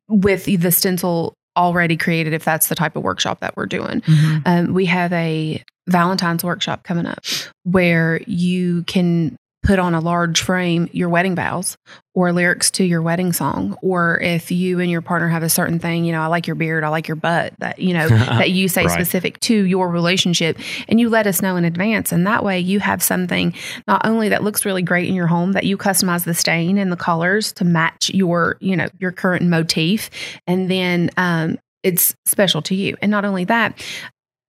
with 0.09 0.45
the 0.45 0.71
stencil 0.71 1.33
already 1.55 1.97
created 1.97 2.33
if 2.33 2.43
that's 2.43 2.67
the 2.67 2.75
type 2.75 2.95
of 2.95 3.03
workshop 3.03 3.39
that 3.39 3.55
we're 3.55 3.65
doing. 3.65 4.01
Mm-hmm. 4.01 4.37
Um, 4.45 4.73
we 4.73 4.85
have 4.85 5.11
a 5.13 5.63
Valentine's 5.87 6.43
workshop 6.43 6.83
coming 6.83 7.05
up 7.05 7.23
where 7.63 8.21
you 8.25 8.83
can 8.83 9.35
put 9.65 9.79
on 9.79 9.95
a 9.95 9.99
large 9.99 10.41
frame 10.41 10.87
your 10.91 11.09
wedding 11.09 11.35
vows 11.35 11.75
or 12.13 12.31
lyrics 12.31 12.69
to 12.69 12.83
your 12.83 13.01
wedding 13.01 13.33
song 13.33 13.75
or 13.81 14.19
if 14.21 14.51
you 14.51 14.79
and 14.79 14.91
your 14.91 15.01
partner 15.01 15.27
have 15.27 15.43
a 15.43 15.49
certain 15.49 15.79
thing 15.79 16.05
you 16.05 16.11
know 16.11 16.21
i 16.21 16.27
like 16.27 16.45
your 16.45 16.55
beard 16.55 16.83
i 16.83 16.87
like 16.87 17.07
your 17.07 17.15
butt 17.15 17.53
that 17.57 17.79
you 17.79 17.93
know 17.93 18.07
that 18.09 18.51
you 18.51 18.67
say 18.67 18.85
right. 18.85 18.91
specific 18.91 19.39
to 19.39 19.65
your 19.65 19.89
relationship 19.89 20.57
and 20.87 20.99
you 20.99 21.09
let 21.09 21.25
us 21.25 21.41
know 21.41 21.55
in 21.55 21.65
advance 21.65 22.11
and 22.11 22.27
that 22.27 22.43
way 22.43 22.59
you 22.59 22.79
have 22.79 23.01
something 23.01 23.53
not 23.87 24.05
only 24.05 24.29
that 24.29 24.43
looks 24.43 24.65
really 24.65 24.83
great 24.83 25.09
in 25.09 25.15
your 25.15 25.27
home 25.27 25.53
that 25.53 25.63
you 25.63 25.77
customize 25.77 26.25
the 26.25 26.33
stain 26.33 26.77
and 26.77 26.91
the 26.91 26.97
colors 26.97 27.51
to 27.51 27.65
match 27.65 28.11
your 28.13 28.57
you 28.61 28.75
know 28.75 28.87
your 28.99 29.11
current 29.11 29.43
motif 29.43 30.09
and 30.47 30.69
then 30.69 31.09
um, 31.17 31.57
it's 31.85 32.15
special 32.25 32.63
to 32.63 32.73
you. 32.73 32.97
And 33.01 33.11
not 33.11 33.25
only 33.25 33.45
that, 33.45 33.79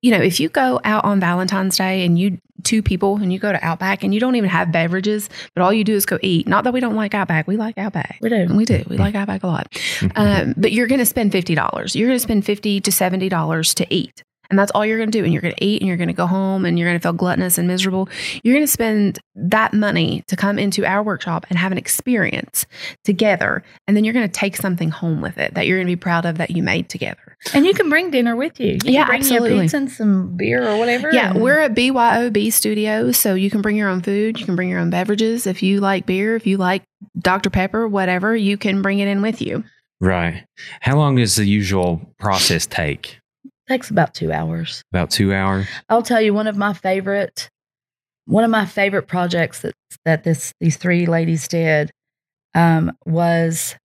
you 0.06 0.12
know, 0.12 0.22
if 0.22 0.38
you 0.38 0.48
go 0.48 0.78
out 0.84 1.04
on 1.04 1.18
Valentine's 1.18 1.76
Day 1.76 2.04
and 2.06 2.16
you 2.16 2.40
two 2.62 2.80
people 2.80 3.16
and 3.16 3.32
you 3.32 3.40
go 3.40 3.50
to 3.50 3.64
Outback 3.64 4.04
and 4.04 4.14
you 4.14 4.20
don't 4.20 4.36
even 4.36 4.48
have 4.48 4.70
beverages, 4.70 5.28
but 5.52 5.62
all 5.62 5.72
you 5.72 5.82
do 5.82 5.96
is 5.96 6.06
go 6.06 6.16
eat. 6.22 6.46
Not 6.46 6.62
that 6.62 6.72
we 6.72 6.78
don't 6.78 6.94
like 6.94 7.12
Outback, 7.12 7.48
we 7.48 7.56
like 7.56 7.76
Outback. 7.76 8.18
We 8.20 8.28
do. 8.28 8.46
We 8.54 8.64
do. 8.64 8.84
We 8.88 8.98
like 8.98 9.16
Outback 9.16 9.42
a 9.42 9.48
lot. 9.48 9.66
Um, 10.14 10.54
but 10.56 10.72
you're 10.72 10.86
going 10.86 11.00
to 11.00 11.06
spend 11.06 11.32
fifty 11.32 11.54
dollars. 11.54 11.96
You're 11.96 12.08
going 12.08 12.18
to 12.18 12.22
spend 12.22 12.46
fifty 12.46 12.80
to 12.80 12.92
seventy 12.92 13.28
dollars 13.28 13.74
to 13.74 13.86
eat 13.92 14.22
and 14.50 14.58
that's 14.58 14.70
all 14.72 14.84
you're 14.84 14.98
going 14.98 15.10
to 15.10 15.18
do. 15.18 15.24
And 15.24 15.32
you're 15.32 15.42
going 15.42 15.54
to 15.54 15.64
eat 15.64 15.80
and 15.82 15.88
you're 15.88 15.96
going 15.96 16.08
to 16.08 16.14
go 16.14 16.26
home 16.26 16.64
and 16.64 16.78
you're 16.78 16.88
going 16.88 16.98
to 16.98 17.02
feel 17.02 17.12
gluttonous 17.12 17.58
and 17.58 17.66
miserable. 17.66 18.08
You're 18.42 18.54
going 18.54 18.66
to 18.66 18.72
spend 18.72 19.18
that 19.34 19.74
money 19.74 20.24
to 20.28 20.36
come 20.36 20.58
into 20.58 20.84
our 20.84 21.02
workshop 21.02 21.46
and 21.50 21.58
have 21.58 21.72
an 21.72 21.78
experience 21.78 22.66
together. 23.04 23.62
And 23.86 23.96
then 23.96 24.04
you're 24.04 24.14
going 24.14 24.28
to 24.28 24.32
take 24.32 24.56
something 24.56 24.90
home 24.90 25.20
with 25.20 25.38
it 25.38 25.54
that 25.54 25.66
you're 25.66 25.78
going 25.78 25.86
to 25.86 25.92
be 25.92 25.96
proud 25.96 26.26
of 26.26 26.38
that 26.38 26.50
you 26.50 26.62
made 26.62 26.88
together. 26.88 27.36
And 27.54 27.66
you 27.66 27.74
can 27.74 27.88
bring 27.90 28.10
dinner 28.10 28.34
with 28.34 28.58
you, 28.58 28.78
you 28.84 28.92
yeah 28.92 29.06
bring 29.06 29.20
absolutely. 29.20 29.60
pizza 29.60 29.76
and 29.76 29.90
some 29.90 30.36
beer 30.36 30.66
or 30.66 30.78
whatever 30.78 31.12
yeah 31.12 31.36
we're 31.36 31.60
at 31.60 31.74
byob 31.74 32.52
studios 32.52 33.18
so 33.18 33.34
you 33.34 33.50
can 33.50 33.60
bring 33.60 33.76
your 33.76 33.88
own 33.88 34.00
food 34.00 34.40
you 34.40 34.46
can 34.46 34.56
bring 34.56 34.70
your 34.70 34.80
own 34.80 34.90
beverages. 34.90 35.46
If 35.46 35.62
you 35.62 35.80
like 35.80 36.06
beer 36.06 36.36
if 36.36 36.46
you 36.46 36.56
like 36.56 36.82
dr 37.18 37.48
pepper 37.50 37.86
whatever 37.86 38.34
you 38.34 38.56
can 38.56 38.82
bring 38.82 39.00
it 39.00 39.08
in 39.08 39.22
with 39.22 39.42
you. 39.42 39.64
Right. 40.00 40.44
How 40.80 40.96
long 40.96 41.16
does 41.16 41.36
the 41.36 41.44
usual 41.44 42.00
process 42.18 42.66
take 42.66 43.18
Takes 43.68 43.90
about 43.90 44.14
two 44.14 44.32
hours. 44.32 44.82
About 44.92 45.10
two 45.10 45.34
hours. 45.34 45.66
I'll 45.88 46.02
tell 46.02 46.20
you 46.20 46.32
one 46.32 46.46
of 46.46 46.56
my 46.56 46.72
favorite, 46.72 47.50
one 48.26 48.44
of 48.44 48.50
my 48.50 48.64
favorite 48.64 49.08
projects 49.08 49.60
that 49.62 49.74
that 50.04 50.24
this 50.24 50.52
these 50.60 50.76
three 50.76 51.06
ladies 51.06 51.48
did 51.48 51.90
um, 52.54 52.92
was 53.04 53.76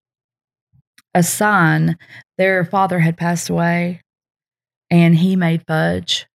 a 1.15 1.23
son. 1.23 1.97
Their 2.37 2.63
father 2.63 2.99
had 2.99 3.17
passed 3.17 3.49
away, 3.49 4.01
and 4.89 5.15
he 5.15 5.35
made 5.35 5.63
fudge. 5.67 6.27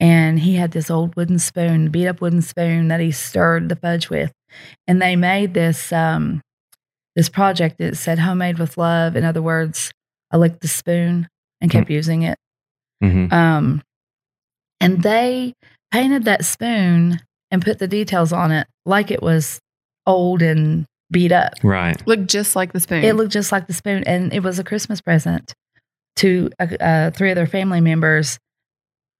And 0.00 0.40
he 0.40 0.56
had 0.56 0.72
this 0.72 0.90
old 0.90 1.14
wooden 1.14 1.38
spoon, 1.38 1.90
beat 1.90 2.08
up 2.08 2.20
wooden 2.20 2.42
spoon 2.42 2.88
that 2.88 2.98
he 2.98 3.12
stirred 3.12 3.68
the 3.68 3.76
fudge 3.76 4.10
with, 4.10 4.32
and 4.88 5.00
they 5.00 5.14
made 5.14 5.54
this 5.54 5.92
um, 5.92 6.40
this 7.14 7.28
project 7.28 7.78
that 7.78 7.96
said 7.96 8.18
"homemade 8.18 8.58
with 8.58 8.78
love." 8.78 9.14
In 9.14 9.24
other 9.24 9.42
words, 9.42 9.92
I 10.30 10.38
licked 10.38 10.60
the 10.60 10.68
spoon 10.68 11.28
and 11.60 11.70
kept 11.70 11.88
mm. 11.88 11.92
using 11.92 12.22
it. 12.22 12.36
Mm-hmm. 13.02 13.32
Um, 13.32 13.82
and 14.80 15.02
they 15.02 15.54
painted 15.90 16.24
that 16.24 16.44
spoon 16.44 17.20
and 17.50 17.62
put 17.62 17.78
the 17.78 17.88
details 17.88 18.32
on 18.32 18.50
it 18.50 18.66
like 18.86 19.10
it 19.10 19.22
was 19.22 19.60
old 20.06 20.42
and 20.42 20.86
beat 21.10 21.32
up. 21.32 21.54
Right. 21.62 22.04
Looked 22.06 22.26
just 22.26 22.56
like 22.56 22.72
the 22.72 22.80
spoon. 22.80 23.04
It 23.04 23.14
looked 23.14 23.32
just 23.32 23.52
like 23.52 23.66
the 23.66 23.74
spoon. 23.74 24.02
And 24.04 24.32
it 24.32 24.42
was 24.42 24.58
a 24.58 24.64
Christmas 24.64 25.00
present 25.00 25.54
to 26.16 26.50
uh, 26.58 26.66
uh, 26.80 27.10
three 27.10 27.30
of 27.30 27.36
their 27.36 27.46
family 27.46 27.80
members 27.80 28.38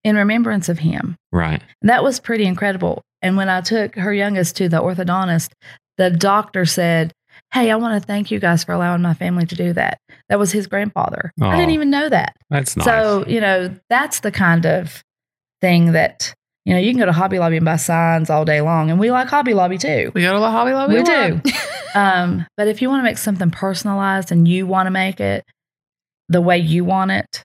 in 0.02 0.16
remembrance 0.16 0.68
of 0.68 0.78
him. 0.78 1.16
Right. 1.30 1.62
That 1.82 2.02
was 2.02 2.18
pretty 2.18 2.44
incredible. 2.44 3.02
And 3.20 3.36
when 3.36 3.48
I 3.48 3.60
took 3.60 3.94
her 3.94 4.12
youngest 4.12 4.56
to 4.56 4.68
the 4.68 4.82
orthodontist, 4.82 5.52
the 5.98 6.10
doctor 6.10 6.64
said, 6.64 7.12
Hey, 7.52 7.70
I 7.70 7.76
want 7.76 8.00
to 8.00 8.06
thank 8.06 8.30
you 8.30 8.40
guys 8.40 8.64
for 8.64 8.72
allowing 8.72 9.02
my 9.02 9.14
family 9.14 9.46
to 9.46 9.54
do 9.54 9.72
that. 9.74 9.98
That 10.32 10.38
was 10.38 10.50
his 10.50 10.66
grandfather. 10.66 11.30
I 11.42 11.58
didn't 11.58 11.74
even 11.74 11.90
know 11.90 12.08
that. 12.08 12.38
That's 12.48 12.74
nice. 12.74 12.86
So, 12.86 13.26
you 13.26 13.38
know, 13.38 13.68
that's 13.90 14.20
the 14.20 14.32
kind 14.32 14.64
of 14.64 15.04
thing 15.60 15.92
that, 15.92 16.32
you 16.64 16.72
know, 16.72 16.80
you 16.80 16.90
can 16.90 16.98
go 16.98 17.04
to 17.04 17.12
Hobby 17.12 17.38
Lobby 17.38 17.58
and 17.58 17.66
buy 17.66 17.76
signs 17.76 18.30
all 18.30 18.46
day 18.46 18.62
long. 18.62 18.90
And 18.90 18.98
we 18.98 19.10
like 19.10 19.28
Hobby 19.28 19.52
Lobby 19.52 19.76
too. 19.76 20.10
We 20.14 20.22
go 20.22 20.32
to 20.32 20.40
the 20.40 20.50
Hobby 20.50 20.72
Lobby. 20.72 20.94
We 20.94 21.02
do. 21.02 21.42
um, 21.94 22.46
but 22.56 22.66
if 22.66 22.80
you 22.80 22.88
want 22.88 23.00
to 23.00 23.04
make 23.04 23.18
something 23.18 23.50
personalized 23.50 24.32
and 24.32 24.48
you 24.48 24.66
want 24.66 24.86
to 24.86 24.90
make 24.90 25.20
it 25.20 25.44
the 26.30 26.40
way 26.40 26.56
you 26.56 26.82
want 26.82 27.10
it, 27.10 27.44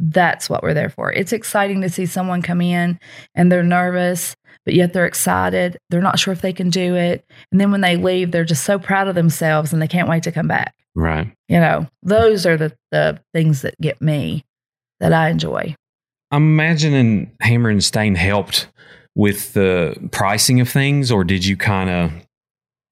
that's 0.00 0.50
what 0.50 0.64
we're 0.64 0.74
there 0.74 0.90
for. 0.90 1.12
It's 1.12 1.32
exciting 1.32 1.82
to 1.82 1.88
see 1.88 2.06
someone 2.06 2.42
come 2.42 2.60
in 2.60 2.98
and 3.36 3.52
they're 3.52 3.62
nervous 3.62 4.34
but 4.66 4.74
yet 4.74 4.92
they're 4.92 5.06
excited. 5.06 5.78
They're 5.88 6.02
not 6.02 6.18
sure 6.18 6.32
if 6.32 6.40
they 6.40 6.52
can 6.52 6.70
do 6.70 6.96
it. 6.96 7.24
And 7.52 7.60
then 7.60 7.70
when 7.70 7.82
they 7.82 7.96
leave, 7.96 8.32
they're 8.32 8.44
just 8.44 8.64
so 8.64 8.80
proud 8.80 9.06
of 9.06 9.14
themselves 9.14 9.72
and 9.72 9.80
they 9.80 9.86
can't 9.86 10.08
wait 10.08 10.24
to 10.24 10.32
come 10.32 10.48
back. 10.48 10.74
Right. 10.96 11.30
You 11.48 11.60
know, 11.60 11.86
those 12.02 12.46
are 12.46 12.56
the, 12.56 12.74
the 12.90 13.20
things 13.34 13.60
that 13.62 13.78
get 13.80 14.00
me 14.00 14.44
that 14.98 15.12
I 15.12 15.28
enjoy. 15.28 15.76
I'm 16.30 16.42
imagining 16.42 17.30
Hammer 17.42 17.68
and 17.68 17.84
Stain 17.84 18.14
helped 18.14 18.68
with 19.14 19.52
the 19.52 19.94
pricing 20.10 20.60
of 20.60 20.68
things, 20.70 21.12
or 21.12 21.22
did 21.22 21.44
you 21.44 21.56
kind 21.56 21.90
of, 21.90 22.12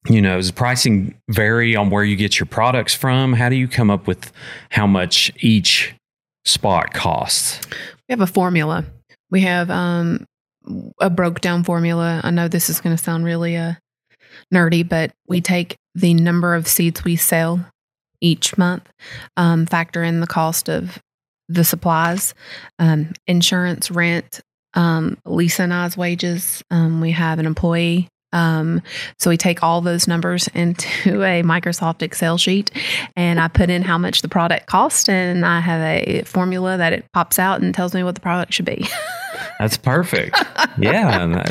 you 0.09 0.21
know, 0.21 0.37
does 0.37 0.51
pricing 0.51 1.19
vary 1.31 1.75
on 1.75 1.88
where 1.88 2.05
you 2.05 2.14
get 2.14 2.38
your 2.38 2.47
products 2.47 2.95
from? 2.95 3.33
How 3.33 3.49
do 3.49 3.57
you 3.57 3.67
come 3.67 3.90
up 3.90 4.07
with 4.07 4.31
how 4.71 4.87
much 4.87 5.33
each 5.40 5.95
spot 6.45 6.93
costs? 6.93 7.59
We 8.09 8.12
have 8.12 8.21
a 8.21 8.27
formula 8.27 8.85
We 9.31 9.40
have 9.40 9.71
um, 9.71 10.27
a 11.01 11.09
broke 11.09 11.40
down 11.40 11.64
formula. 11.64 12.21
I 12.23 12.31
know 12.31 12.49
this 12.49 12.69
is 12.69 12.81
going 12.83 12.95
to 12.95 13.03
sound 13.03 13.25
really 13.25 13.57
uh, 13.57 13.75
nerdy, 14.53 14.87
but 14.87 15.12
we 15.27 15.40
take 15.40 15.77
the 15.95 16.12
number 16.12 16.55
of 16.55 16.69
seeds 16.69 17.03
we 17.03 17.17
sell 17.17 17.64
each 18.20 18.57
month, 18.57 18.88
um, 19.37 19.66
factor 19.66 20.03
in 20.03 20.20
the 20.20 20.27
cost 20.27 20.68
of 20.68 21.03
the 21.48 21.64
supplies, 21.64 22.35
um, 22.79 23.12
insurance, 23.27 23.90
rent, 23.90 24.40
um, 24.74 25.18
Lisa 25.24 25.62
and 25.62 25.74
I's 25.74 25.96
wages. 25.96 26.62
Um, 26.70 27.00
we 27.00 27.12
have 27.12 27.38
an 27.38 27.46
employee. 27.46 28.09
Um, 28.33 28.83
so 29.18 29.31
we 29.31 29.37
take 29.37 29.62
all 29.62 29.81
those 29.81 30.09
numbers 30.09 30.48
into 30.55 31.22
a 31.22 31.42
Microsoft 31.42 32.03
Excel 32.03 32.37
sheet 32.37 32.70
and 33.16 33.38
I 33.38 33.48
put 33.48 33.70
in 33.70 33.83
how 33.83 33.96
much 33.96 34.22
the 34.22 34.29
product 34.29 34.66
cost 34.66 35.09
and 35.09 35.46
I 35.46 35.61
have 35.61 35.81
a 35.81 36.22
formula 36.22 36.77
that 36.77 36.92
it 36.92 37.05
pops 37.12 37.38
out 37.38 37.62
and 37.62 37.74
tells 37.74 37.94
me 37.94 38.03
what 38.03 38.16
the 38.16 38.20
product 38.20 38.53
should 38.53 38.64
be. 38.64 38.88
That's 39.59 39.77
perfect. 39.77 40.37
Yeah. 40.79 41.44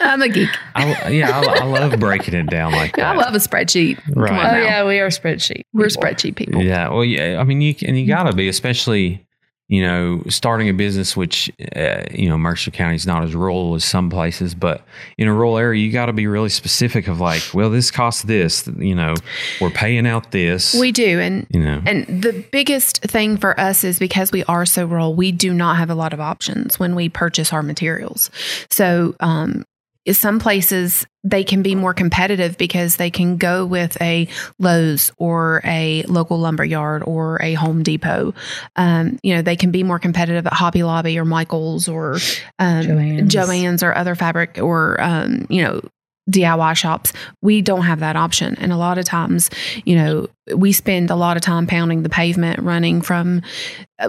I'm 0.00 0.22
a 0.22 0.28
geek. 0.28 0.48
I, 0.74 1.08
yeah, 1.08 1.40
I, 1.40 1.60
I, 1.60 1.64
love 1.64 1.98
breaking 1.98 2.34
it 2.34 2.48
down 2.48 2.72
like 2.72 2.96
that. 2.96 3.16
I 3.16 3.18
love 3.18 3.34
a 3.34 3.38
spreadsheet. 3.38 4.00
Right. 4.14 4.32
oh, 4.32 4.62
yeah, 4.62 4.86
we 4.86 4.98
are 5.00 5.08
spreadsheet. 5.08 5.62
We're 5.72 5.86
spreadsheet 5.86 6.36
people. 6.36 6.62
Yeah. 6.62 6.88
Well, 6.88 7.04
yeah. 7.04 7.40
I 7.40 7.44
mean, 7.44 7.60
you 7.60 7.74
and 7.86 7.98
you 7.98 8.06
got 8.06 8.24
to 8.24 8.32
be, 8.32 8.48
especially 8.48 9.26
you 9.68 9.82
know, 9.82 10.22
starting 10.28 10.70
a 10.70 10.72
business, 10.72 11.14
which, 11.14 11.52
uh, 11.76 12.02
you 12.10 12.26
know, 12.26 12.38
Mercer 12.38 12.70
County 12.70 12.96
is 12.96 13.06
not 13.06 13.22
as 13.22 13.34
rural 13.34 13.74
as 13.74 13.84
some 13.84 14.08
places, 14.08 14.54
but 14.54 14.82
in 15.18 15.28
a 15.28 15.34
rural 15.34 15.58
area, 15.58 15.82
you 15.82 15.92
got 15.92 16.06
to 16.06 16.14
be 16.14 16.26
really 16.26 16.48
specific 16.48 17.06
of 17.06 17.20
like, 17.20 17.42
well, 17.52 17.68
this 17.68 17.90
costs 17.90 18.22
this, 18.22 18.66
you 18.78 18.94
know, 18.94 19.14
we're 19.60 19.70
paying 19.70 20.06
out 20.06 20.32
this. 20.32 20.74
We 20.74 20.90
do. 20.90 21.20
And, 21.20 21.46
you 21.50 21.60
know, 21.60 21.82
and 21.84 22.06
the 22.06 22.42
biggest 22.50 23.02
thing 23.02 23.36
for 23.36 23.58
us 23.60 23.84
is 23.84 23.98
because 23.98 24.32
we 24.32 24.42
are 24.44 24.64
so 24.64 24.86
rural, 24.86 25.14
we 25.14 25.32
do 25.32 25.52
not 25.52 25.76
have 25.76 25.90
a 25.90 25.94
lot 25.94 26.14
of 26.14 26.20
options 26.20 26.78
when 26.78 26.94
we 26.94 27.10
purchase 27.10 27.52
our 27.52 27.62
materials. 27.62 28.30
So, 28.70 29.16
um, 29.20 29.66
some 30.16 30.38
places 30.38 31.06
they 31.24 31.44
can 31.44 31.62
be 31.62 31.74
more 31.74 31.92
competitive 31.92 32.56
because 32.56 32.96
they 32.96 33.10
can 33.10 33.36
go 33.36 33.66
with 33.66 34.00
a 34.00 34.28
Lowe's 34.58 35.12
or 35.18 35.60
a 35.64 36.02
local 36.04 36.38
lumber 36.38 36.64
yard 36.64 37.02
or 37.04 37.42
a 37.42 37.54
Home 37.54 37.82
Depot. 37.82 38.34
Um, 38.76 39.18
you 39.22 39.34
know, 39.34 39.42
they 39.42 39.56
can 39.56 39.70
be 39.70 39.82
more 39.82 39.98
competitive 39.98 40.46
at 40.46 40.52
Hobby 40.52 40.82
Lobby 40.82 41.18
or 41.18 41.24
Michaels 41.24 41.88
or 41.88 42.14
um, 42.58 42.84
Joann's. 42.84 43.34
Joann's 43.34 43.82
or 43.82 43.94
other 43.96 44.14
fabric 44.14 44.58
or 44.62 45.00
um, 45.00 45.46
you 45.50 45.62
know 45.62 45.82
DIY 46.30 46.76
shops, 46.76 47.12
we 47.42 47.62
don't 47.62 47.82
have 47.82 48.00
that 48.00 48.16
option. 48.16 48.56
And 48.56 48.72
a 48.72 48.76
lot 48.76 48.98
of 48.98 49.04
times, 49.04 49.50
you 49.84 49.96
know, 49.96 50.28
we 50.54 50.72
spend 50.72 51.10
a 51.10 51.16
lot 51.16 51.36
of 51.36 51.42
time 51.42 51.66
pounding 51.66 52.02
the 52.02 52.08
pavement, 52.08 52.60
running 52.60 53.02
from. 53.02 53.42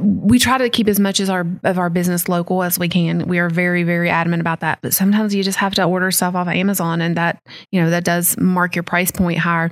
We 0.01 0.39
try 0.39 0.57
to 0.57 0.69
keep 0.69 0.87
as 0.87 0.99
much 0.99 1.19
as 1.19 1.29
our 1.29 1.45
of 1.63 1.79
our 1.79 1.89
business 1.89 2.29
local 2.29 2.63
as 2.63 2.77
we 2.79 2.87
can. 2.87 3.27
We 3.27 3.39
are 3.39 3.49
very 3.49 3.83
very 3.83 4.09
adamant 4.09 4.41
about 4.41 4.61
that. 4.61 4.79
But 4.81 4.93
sometimes 4.93 5.33
you 5.33 5.43
just 5.43 5.57
have 5.57 5.73
to 5.75 5.83
order 5.83 6.11
stuff 6.11 6.35
off 6.35 6.47
of 6.47 6.53
Amazon, 6.53 7.01
and 7.01 7.17
that 7.17 7.41
you 7.71 7.81
know 7.81 7.89
that 7.89 8.03
does 8.03 8.37
mark 8.37 8.75
your 8.75 8.83
price 8.83 9.11
point 9.11 9.39
higher. 9.39 9.71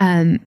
Um, 0.00 0.40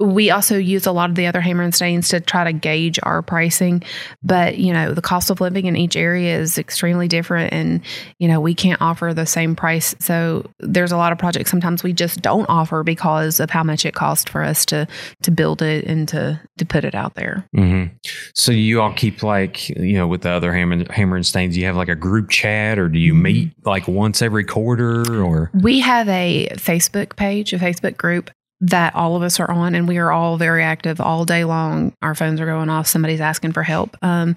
we 0.00 0.30
also 0.30 0.56
use 0.56 0.86
a 0.86 0.92
lot 0.92 1.10
of 1.10 1.16
the 1.16 1.26
other 1.26 1.40
hammer 1.40 1.62
and 1.62 1.74
stains 1.74 2.08
to 2.08 2.20
try 2.20 2.44
to 2.44 2.52
gauge 2.52 2.98
our 3.02 3.22
pricing 3.22 3.82
but 4.22 4.58
you 4.58 4.72
know 4.72 4.94
the 4.94 5.02
cost 5.02 5.30
of 5.30 5.40
living 5.40 5.66
in 5.66 5.76
each 5.76 5.96
area 5.96 6.38
is 6.38 6.58
extremely 6.58 7.08
different 7.08 7.52
and 7.52 7.80
you 8.18 8.28
know 8.28 8.40
we 8.40 8.54
can't 8.54 8.80
offer 8.80 9.12
the 9.14 9.26
same 9.26 9.56
price. 9.56 9.94
So 10.00 10.48
there's 10.60 10.92
a 10.92 10.96
lot 10.96 11.12
of 11.12 11.18
projects 11.18 11.50
sometimes 11.50 11.82
we 11.82 11.92
just 11.92 12.20
don't 12.22 12.48
offer 12.48 12.82
because 12.82 13.40
of 13.40 13.50
how 13.50 13.62
much 13.62 13.84
it 13.84 13.94
costs 13.94 14.30
for 14.30 14.42
us 14.42 14.64
to 14.66 14.86
to 15.22 15.30
build 15.30 15.62
it 15.62 15.84
and 15.84 16.08
to 16.08 16.40
to 16.58 16.64
put 16.64 16.84
it 16.84 16.94
out 16.94 17.14
there. 17.14 17.46
Mm-hmm. 17.56 17.94
so 18.34 18.52
you 18.52 18.80
all 18.80 18.92
keep 18.92 19.22
like 19.22 19.68
you 19.70 19.94
know 19.94 20.06
with 20.06 20.22
the 20.22 20.30
other 20.30 20.52
hammer, 20.52 20.84
hammer 20.92 21.16
and 21.16 21.26
stains 21.26 21.56
you 21.56 21.64
have 21.66 21.76
like 21.76 21.88
a 21.88 21.96
group 21.96 22.30
chat 22.30 22.78
or 22.78 22.88
do 22.88 22.98
you 22.98 23.14
meet 23.14 23.52
like 23.64 23.88
once 23.88 24.22
every 24.22 24.44
quarter 24.44 25.22
or? 25.22 25.50
We 25.54 25.80
have 25.80 26.08
a 26.08 26.48
facebook 26.54 27.16
page 27.16 27.52
a 27.52 27.58
facebook 27.58 27.96
group 27.96 28.30
that 28.60 28.94
all 28.94 29.14
of 29.16 29.22
us 29.22 29.38
are 29.38 29.50
on 29.50 29.74
and 29.74 29.86
we 29.86 29.98
are 29.98 30.10
all 30.10 30.36
very 30.36 30.62
active 30.62 31.00
all 31.00 31.24
day 31.24 31.44
long. 31.44 31.94
Our 32.02 32.14
phones 32.14 32.40
are 32.40 32.46
going 32.46 32.68
off. 32.68 32.86
Somebody's 32.86 33.20
asking 33.20 33.52
for 33.52 33.62
help. 33.62 33.96
Um, 34.02 34.36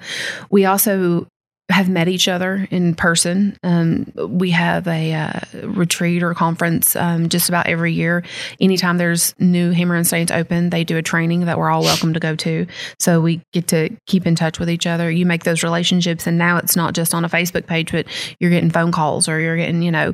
we 0.49 0.65
also 0.65 1.27
have 1.71 1.89
met 1.89 2.07
each 2.07 2.27
other 2.27 2.67
in 2.69 2.95
person. 2.95 3.57
Um, 3.63 4.11
we 4.15 4.51
have 4.51 4.87
a 4.87 5.13
uh, 5.13 5.39
retreat 5.63 6.21
or 6.21 6.33
conference 6.33 6.95
um, 6.95 7.29
just 7.29 7.49
about 7.49 7.67
every 7.67 7.93
year. 7.93 8.23
Anytime 8.59 8.97
there's 8.97 9.33
new 9.39 9.71
Hammer 9.71 9.95
and 9.95 10.05
Stains 10.05 10.31
open, 10.31 10.69
they 10.69 10.83
do 10.83 10.97
a 10.97 11.01
training 11.01 11.45
that 11.45 11.57
we're 11.57 11.69
all 11.69 11.81
welcome 11.81 12.13
to 12.13 12.19
go 12.19 12.35
to. 12.35 12.67
So 12.99 13.21
we 13.21 13.41
get 13.53 13.67
to 13.69 13.89
keep 14.05 14.27
in 14.27 14.35
touch 14.35 14.59
with 14.59 14.69
each 14.69 14.85
other. 14.85 15.09
You 15.09 15.25
make 15.25 15.43
those 15.43 15.63
relationships, 15.63 16.27
and 16.27 16.37
now 16.37 16.57
it's 16.57 16.75
not 16.75 16.93
just 16.93 17.13
on 17.13 17.25
a 17.25 17.29
Facebook 17.29 17.67
page, 17.67 17.91
but 17.91 18.05
you're 18.39 18.51
getting 18.51 18.69
phone 18.69 18.91
calls 18.91 19.27
or 19.27 19.39
you're 19.39 19.57
getting, 19.57 19.81
you 19.81 19.91
know, 19.91 20.13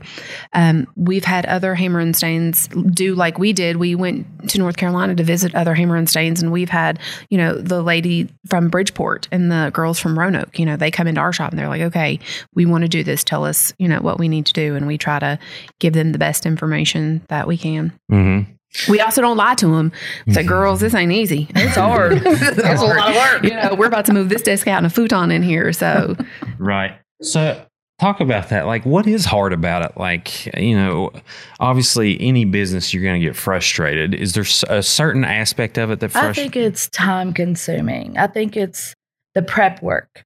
um, 0.53 0.87
we've 0.95 1.25
had 1.25 1.45
other 1.45 1.75
Hammer 1.75 1.99
and 1.99 2.15
Stains 2.15 2.67
do 2.67 3.15
like 3.15 3.39
we 3.39 3.53
did. 3.53 3.77
We 3.77 3.95
went 3.95 4.49
to 4.49 4.57
North 4.59 4.77
Carolina 4.77 5.15
to 5.15 5.23
visit 5.23 5.55
other 5.55 5.73
Hammer 5.73 5.95
and 5.95 6.09
Stains, 6.09 6.41
and 6.41 6.51
we've 6.51 6.69
had, 6.69 6.99
you 7.29 7.37
know, 7.37 7.55
the 7.55 7.81
lady 7.81 8.29
from 8.47 8.69
Bridgeport 8.69 9.27
and 9.31 9.51
the 9.51 9.71
girls 9.73 9.99
from 9.99 10.17
Roanoke. 10.17 10.59
You 10.59 10.65
know, 10.65 10.77
they 10.77 10.91
come 10.91 11.07
into 11.07 11.21
our 11.21 11.33
shop 11.33 11.46
and 11.51 11.59
they're 11.59 11.69
like, 11.69 11.81
okay, 11.81 12.19
we 12.53 12.65
want 12.65 12.83
to 12.83 12.87
do 12.87 13.03
this. 13.03 13.23
Tell 13.23 13.45
us, 13.45 13.73
you 13.77 13.87
know, 13.87 13.99
what 13.99 14.19
we 14.19 14.27
need 14.27 14.45
to 14.47 14.53
do. 14.53 14.75
And 14.75 14.87
we 14.87 14.97
try 14.97 15.19
to 15.19 15.39
give 15.79 15.93
them 15.93 16.11
the 16.11 16.17
best 16.17 16.45
information 16.45 17.21
that 17.29 17.47
we 17.47 17.57
can. 17.57 17.97
Mm-hmm. 18.11 18.51
We 18.89 19.01
also 19.01 19.21
don't 19.21 19.37
lie 19.37 19.55
to 19.55 19.67
them. 19.67 19.91
Say, 20.29 20.43
girls, 20.43 20.79
this 20.79 20.93
ain't 20.93 21.11
easy. 21.11 21.47
It's 21.55 21.75
hard. 21.75 22.13
it's 22.25 22.81
a 22.81 22.85
lot 22.85 23.09
of 23.09 23.15
work. 23.15 23.43
You 23.47 23.51
know, 23.51 23.75
we're 23.75 23.87
about 23.87 24.05
to 24.05 24.13
move 24.13 24.29
this 24.29 24.41
desk 24.41 24.67
out 24.67 24.77
and 24.77 24.85
a 24.85 24.89
futon 24.89 25.31
in 25.31 25.41
here. 25.41 25.71
So, 25.71 26.15
right. 26.57 26.97
So, 27.21 27.65
talk 27.99 28.19
about 28.19 28.49
that. 28.49 28.65
Like, 28.65 28.85
what 28.85 29.07
is 29.07 29.25
hard 29.25 29.53
about 29.53 29.83
it? 29.83 29.97
Like, 29.97 30.45
you 30.57 30.75
know, 30.75 31.11
obviously, 31.59 32.19
any 32.19 32.45
business 32.45 32.93
you're 32.93 33.03
going 33.03 33.19
to 33.19 33.25
get 33.25 33.35
frustrated. 33.35 34.13
Is 34.13 34.33
there 34.33 34.45
a 34.69 34.83
certain 34.83 35.23
aspect 35.23 35.77
of 35.77 35.91
it 35.91 35.99
that 36.01 36.09
frustrates? 36.09 36.39
I 36.39 36.41
think 36.41 36.55
it's 36.55 36.89
time 36.89 37.33
consuming. 37.33 38.17
I 38.17 38.27
think 38.27 38.57
it's 38.57 38.93
the 39.33 39.41
prep 39.41 39.81
work 39.81 40.25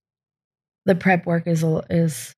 the 0.86 0.96
prep 0.96 1.26
work 1.26 1.48
is 1.48 1.64
a, 1.64 1.84
is 1.90 2.34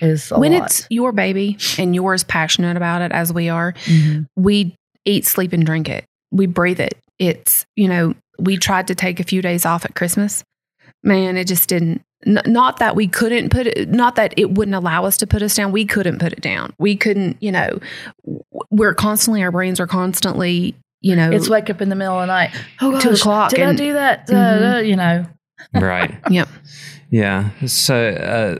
is 0.00 0.30
when 0.30 0.52
lot. 0.52 0.66
it's 0.66 0.86
your 0.90 1.12
baby 1.12 1.58
and 1.76 1.94
you're 1.94 2.14
as 2.14 2.24
passionate 2.24 2.76
about 2.76 3.02
it 3.02 3.12
as 3.12 3.32
we 3.32 3.48
are. 3.48 3.72
Mm-hmm. 3.72 4.22
We 4.36 4.76
eat, 5.04 5.26
sleep, 5.26 5.52
and 5.52 5.66
drink 5.66 5.88
it. 5.88 6.04
We 6.30 6.46
breathe 6.46 6.80
it. 6.80 6.96
It's 7.18 7.66
you 7.76 7.88
know 7.88 8.14
we 8.38 8.56
tried 8.56 8.86
to 8.88 8.94
take 8.94 9.20
a 9.20 9.24
few 9.24 9.42
days 9.42 9.66
off 9.66 9.84
at 9.84 9.94
Christmas. 9.94 10.44
Man, 11.02 11.36
it 11.36 11.46
just 11.46 11.68
didn't. 11.68 12.02
N- 12.26 12.42
not 12.46 12.78
that 12.78 12.96
we 12.96 13.06
couldn't 13.06 13.50
put 13.50 13.66
it, 13.66 13.88
not 13.88 14.16
that 14.16 14.34
it 14.36 14.52
wouldn't 14.52 14.74
allow 14.74 15.04
us 15.04 15.16
to 15.18 15.26
put 15.26 15.42
us 15.42 15.54
down. 15.54 15.70
We 15.70 15.84
couldn't 15.84 16.18
put 16.18 16.32
it 16.32 16.40
down. 16.40 16.74
We 16.78 16.96
couldn't, 16.96 17.40
you 17.40 17.52
know, 17.52 17.78
we're 18.70 18.94
constantly, 18.94 19.42
our 19.42 19.52
brains 19.52 19.78
are 19.78 19.86
constantly, 19.86 20.74
you 21.00 21.14
know, 21.14 21.30
it's 21.30 21.48
wake 21.48 21.70
up 21.70 21.80
in 21.80 21.90
the 21.90 21.94
middle 21.94 22.14
of 22.14 22.22
the 22.22 22.26
night. 22.26 22.50
Oh, 22.80 22.90
gosh, 22.90 23.02
two 23.04 23.10
o'clock. 23.10 23.50
Did 23.50 23.60
and, 23.60 23.70
I 23.70 23.74
do 23.74 23.92
that? 23.92 24.26
Mm-hmm. 24.26 24.64
Uh, 24.64 24.78
you 24.80 24.96
know, 24.96 25.26
right. 25.74 26.18
yep. 26.30 26.48
Yeah. 27.10 27.50
So, 27.66 27.96
uh, 27.96 28.58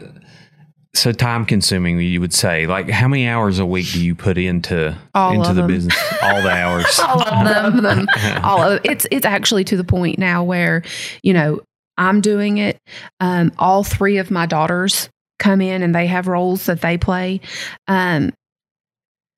so 0.94 1.12
time 1.12 1.44
consuming, 1.44 2.00
you 2.00 2.20
would 2.20 2.32
say. 2.32 2.66
Like, 2.66 2.88
how 2.88 3.08
many 3.08 3.28
hours 3.28 3.58
a 3.58 3.66
week 3.66 3.92
do 3.92 4.04
you 4.04 4.14
put 4.14 4.38
into 4.38 4.96
all 5.14 5.32
into 5.32 5.48
the 5.48 5.62
them. 5.62 5.66
business? 5.66 5.96
All 6.22 6.42
the 6.42 6.50
hours. 6.50 6.98
all 7.04 7.22
of 7.22 7.82
them. 7.82 8.08
all 8.42 8.62
of 8.62 8.80
it's 8.84 9.06
it's 9.10 9.26
actually 9.26 9.64
to 9.64 9.76
the 9.76 9.84
point 9.84 10.18
now 10.18 10.44
where 10.44 10.82
you 11.22 11.32
know 11.32 11.60
I'm 11.96 12.20
doing 12.20 12.58
it. 12.58 12.78
Um, 13.20 13.52
all 13.58 13.84
three 13.84 14.18
of 14.18 14.30
my 14.30 14.46
daughters 14.46 15.08
come 15.38 15.60
in 15.60 15.82
and 15.82 15.94
they 15.94 16.06
have 16.06 16.26
roles 16.26 16.66
that 16.66 16.80
they 16.80 16.98
play. 16.98 17.40
Um, 17.86 18.32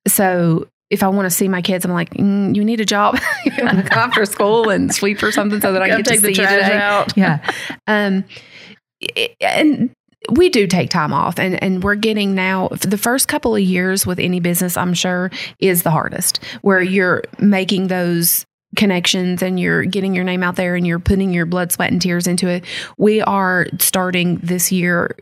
so 0.07 0.67
if 0.89 1.03
I 1.03 1.07
want 1.07 1.25
to 1.25 1.29
see 1.29 1.47
my 1.47 1.61
kids, 1.61 1.85
I'm 1.85 1.91
like, 1.91 2.11
mm, 2.11 2.55
you 2.55 2.65
need 2.65 2.81
a 2.81 2.85
job 2.85 3.17
after 3.91 4.25
school 4.25 4.69
and 4.69 4.93
sweep 4.93 5.23
or 5.23 5.31
something 5.31 5.61
so 5.61 5.73
that 5.73 5.81
I 5.81 5.87
get 5.87 6.05
to 6.05 6.17
see 6.17 6.27
you 6.29 6.33
today. 6.33 6.77
Out. 6.77 7.15
Yeah. 7.15 7.39
Um, 7.87 8.25
and 9.41 9.91
we 10.31 10.49
do 10.49 10.67
take 10.67 10.89
time 10.89 11.13
off 11.13 11.39
and, 11.39 11.61
and 11.63 11.83
we're 11.83 11.95
getting 11.95 12.35
now 12.35 12.67
the 12.69 12.97
first 12.97 13.27
couple 13.27 13.55
of 13.55 13.61
years 13.61 14.05
with 14.05 14.19
any 14.19 14.39
business 14.39 14.77
i'm 14.77 14.93
sure 14.93 15.31
is 15.59 15.83
the 15.83 15.89
hardest 15.89 16.43
where 16.61 16.81
you're 16.81 17.23
making 17.39 17.87
those 17.87 18.45
connections 18.75 19.41
and 19.41 19.59
you're 19.59 19.83
getting 19.83 20.15
your 20.15 20.23
name 20.23 20.43
out 20.43 20.55
there 20.55 20.75
and 20.75 20.87
you're 20.87 20.99
putting 20.99 21.33
your 21.33 21.45
blood 21.45 21.71
sweat 21.71 21.91
and 21.91 22.01
tears 22.01 22.27
into 22.27 22.47
it. 22.47 22.63
We 22.97 23.21
are 23.21 23.67
starting 23.79 24.37
this 24.37 24.71
year 24.71 25.15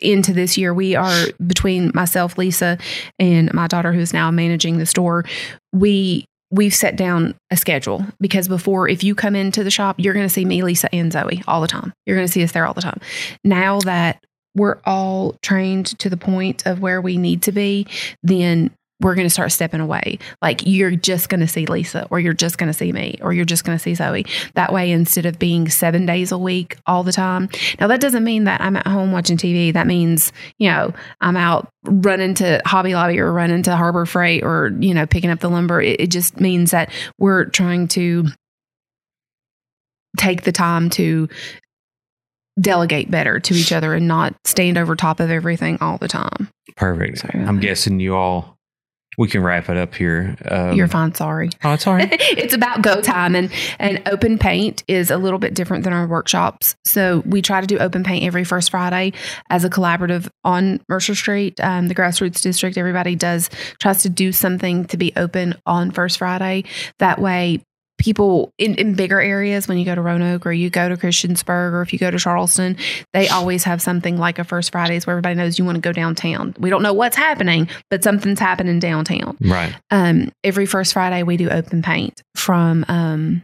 into 0.00 0.32
this 0.32 0.58
year 0.58 0.74
we 0.74 0.96
are 0.96 1.26
between 1.46 1.92
myself 1.94 2.36
lisa 2.36 2.76
and 3.20 3.54
my 3.54 3.68
daughter 3.68 3.92
who's 3.92 4.12
now 4.12 4.32
managing 4.32 4.78
the 4.78 4.86
store 4.86 5.24
we 5.72 6.24
we've 6.52 6.74
set 6.74 6.96
down 6.96 7.34
a 7.50 7.56
schedule 7.56 8.04
because 8.20 8.46
before, 8.46 8.88
if 8.88 9.02
you 9.02 9.14
come 9.14 9.34
into 9.34 9.64
the 9.64 9.70
shop, 9.70 9.96
you're 9.98 10.14
going 10.14 10.26
to 10.26 10.32
see 10.32 10.44
me, 10.44 10.62
Lisa, 10.62 10.94
and 10.94 11.10
Zoe 11.10 11.42
all 11.48 11.60
the 11.60 11.66
time. 11.66 11.92
You're 12.06 12.16
going 12.16 12.28
to 12.28 12.32
see 12.32 12.44
us 12.44 12.52
there 12.52 12.66
all 12.66 12.74
the 12.74 12.82
time. 12.82 13.00
Now 13.42 13.80
that 13.80 14.22
we're 14.54 14.78
all 14.84 15.34
trained 15.42 15.98
to 15.98 16.10
the 16.10 16.16
point 16.16 16.66
of 16.66 16.80
where 16.80 17.00
we 17.00 17.16
need 17.16 17.42
to 17.42 17.52
be, 17.52 17.86
then 18.22 18.70
we're 19.02 19.14
going 19.14 19.26
to 19.26 19.30
start 19.30 19.52
stepping 19.52 19.80
away. 19.80 20.18
Like 20.40 20.62
you're 20.64 20.96
just 20.96 21.28
going 21.28 21.40
to 21.40 21.48
see 21.48 21.66
Lisa, 21.66 22.06
or 22.10 22.20
you're 22.20 22.32
just 22.32 22.58
going 22.58 22.68
to 22.68 22.78
see 22.78 22.92
me, 22.92 23.18
or 23.20 23.32
you're 23.32 23.44
just 23.44 23.64
going 23.64 23.76
to 23.76 23.82
see 23.82 23.94
Zoe. 23.94 24.26
That 24.54 24.72
way, 24.72 24.90
instead 24.90 25.26
of 25.26 25.38
being 25.38 25.68
seven 25.68 26.06
days 26.06 26.32
a 26.32 26.38
week 26.38 26.76
all 26.86 27.02
the 27.02 27.12
time. 27.12 27.48
Now, 27.80 27.88
that 27.88 28.00
doesn't 28.00 28.24
mean 28.24 28.44
that 28.44 28.60
I'm 28.60 28.76
at 28.76 28.86
home 28.86 29.12
watching 29.12 29.36
TV. 29.36 29.72
That 29.72 29.86
means, 29.86 30.32
you 30.58 30.70
know, 30.70 30.92
I'm 31.20 31.36
out 31.36 31.68
running 31.84 32.34
to 32.34 32.62
Hobby 32.64 32.94
Lobby 32.94 33.18
or 33.18 33.32
running 33.32 33.62
to 33.64 33.76
Harbor 33.76 34.06
Freight 34.06 34.42
or, 34.42 34.72
you 34.78 34.94
know, 34.94 35.06
picking 35.06 35.30
up 35.30 35.40
the 35.40 35.50
lumber. 35.50 35.80
It, 35.80 36.00
it 36.00 36.10
just 36.10 36.40
means 36.40 36.70
that 36.70 36.90
we're 37.18 37.46
trying 37.46 37.88
to 37.88 38.26
take 40.16 40.42
the 40.42 40.52
time 40.52 40.90
to 40.90 41.28
delegate 42.60 43.10
better 43.10 43.40
to 43.40 43.54
each 43.54 43.72
other 43.72 43.94
and 43.94 44.06
not 44.06 44.34
stand 44.44 44.76
over 44.76 44.94
top 44.94 45.20
of 45.20 45.30
everything 45.30 45.78
all 45.80 45.98
the 45.98 46.08
time. 46.08 46.48
Perfect. 46.76 47.18
So, 47.18 47.28
I'm 47.32 47.60
guessing 47.60 47.98
you 47.98 48.14
all 48.14 48.58
we 49.18 49.28
can 49.28 49.42
wrap 49.42 49.68
it 49.68 49.76
up 49.76 49.94
here. 49.94 50.36
Um, 50.48 50.72
You're 50.72 50.88
fine. 50.88 51.14
Sorry. 51.14 51.50
Oh, 51.62 51.72
it's 51.72 51.86
all 51.86 51.94
right. 51.94 52.08
it's 52.12 52.54
about 52.54 52.82
go 52.82 53.00
time, 53.00 53.34
and 53.34 53.52
and 53.78 54.02
open 54.06 54.38
paint 54.38 54.82
is 54.88 55.10
a 55.10 55.18
little 55.18 55.38
bit 55.38 55.54
different 55.54 55.84
than 55.84 55.92
our 55.92 56.06
workshops. 56.06 56.76
So 56.84 57.22
we 57.26 57.42
try 57.42 57.60
to 57.60 57.66
do 57.66 57.78
open 57.78 58.04
paint 58.04 58.24
every 58.24 58.44
first 58.44 58.70
Friday 58.70 59.12
as 59.50 59.64
a 59.64 59.70
collaborative 59.70 60.28
on 60.44 60.80
Mercer 60.88 61.14
Street, 61.14 61.60
um, 61.60 61.88
the 61.88 61.94
grassroots 61.94 62.40
district. 62.40 62.78
Everybody 62.78 63.14
does 63.14 63.50
tries 63.78 64.02
to 64.02 64.08
do 64.08 64.32
something 64.32 64.86
to 64.86 64.96
be 64.96 65.12
open 65.16 65.54
on 65.66 65.90
first 65.90 66.18
Friday. 66.18 66.64
That 66.98 67.20
way, 67.20 67.62
people 68.02 68.52
in, 68.58 68.74
in 68.74 68.94
bigger 68.94 69.20
areas 69.20 69.68
when 69.68 69.78
you 69.78 69.84
go 69.84 69.94
to 69.94 70.02
Roanoke 70.02 70.44
or 70.44 70.52
you 70.52 70.70
go 70.70 70.88
to 70.88 70.96
Christiansburg 70.96 71.72
or 71.72 71.82
if 71.82 71.92
you 71.92 71.98
go 71.98 72.10
to 72.10 72.18
Charleston, 72.18 72.76
they 73.12 73.28
always 73.28 73.62
have 73.64 73.80
something 73.80 74.18
like 74.18 74.40
a 74.40 74.44
First 74.44 74.72
Fridays 74.72 75.06
where 75.06 75.14
everybody 75.14 75.36
knows 75.36 75.58
you 75.58 75.64
want 75.64 75.76
to 75.76 75.80
go 75.80 75.92
downtown. 75.92 76.54
We 76.58 76.68
don't 76.68 76.82
know 76.82 76.92
what's 76.92 77.16
happening, 77.16 77.68
but 77.90 78.02
something's 78.02 78.40
happening 78.40 78.80
downtown. 78.80 79.36
Right. 79.40 79.72
Um, 79.90 80.32
every 80.42 80.66
first 80.66 80.94
Friday 80.94 81.22
we 81.22 81.36
do 81.36 81.48
open 81.48 81.82
paint 81.82 82.20
from 82.34 82.84
um, 82.88 83.42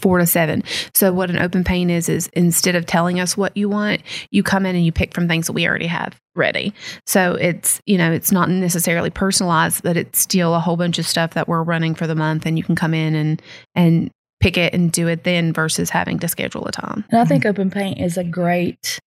four 0.00 0.18
to 0.18 0.26
seven. 0.26 0.62
So 0.94 1.12
what 1.12 1.30
an 1.30 1.38
open 1.38 1.64
paint 1.64 1.90
is 1.90 2.08
is 2.08 2.28
instead 2.34 2.74
of 2.74 2.86
telling 2.86 3.20
us 3.20 3.36
what 3.36 3.56
you 3.56 3.68
want, 3.68 4.02
you 4.30 4.42
come 4.42 4.66
in 4.66 4.76
and 4.76 4.84
you 4.84 4.92
pick 4.92 5.14
from 5.14 5.28
things 5.28 5.46
that 5.46 5.54
we 5.54 5.66
already 5.66 5.86
have 5.86 6.18
ready. 6.34 6.74
So 7.06 7.34
it's 7.34 7.80
you 7.86 7.98
know 7.98 8.12
it's 8.12 8.32
not 8.32 8.50
necessarily 8.50 9.10
personalized, 9.10 9.82
but 9.82 9.96
it's 9.96 10.20
still 10.20 10.54
a 10.54 10.60
whole 10.60 10.76
bunch 10.76 10.98
of 10.98 11.06
stuff 11.06 11.34
that 11.34 11.48
we're 11.48 11.62
running 11.62 11.94
for 11.94 12.06
the 12.06 12.14
month, 12.14 12.46
and 12.46 12.58
you 12.58 12.64
can 12.64 12.76
come 12.76 12.94
in 12.94 13.14
and 13.14 13.42
and 13.74 14.10
pick 14.40 14.56
it 14.56 14.72
and 14.72 14.92
do 14.92 15.08
it 15.08 15.24
then 15.24 15.52
versus 15.52 15.90
having 15.90 16.18
to 16.20 16.28
schedule 16.28 16.66
a 16.66 16.72
time. 16.72 17.04
And 17.10 17.20
I 17.20 17.24
think 17.24 17.44
open 17.44 17.70
paint 17.70 18.00
is 18.00 18.16
a 18.16 18.24
great 18.24 19.00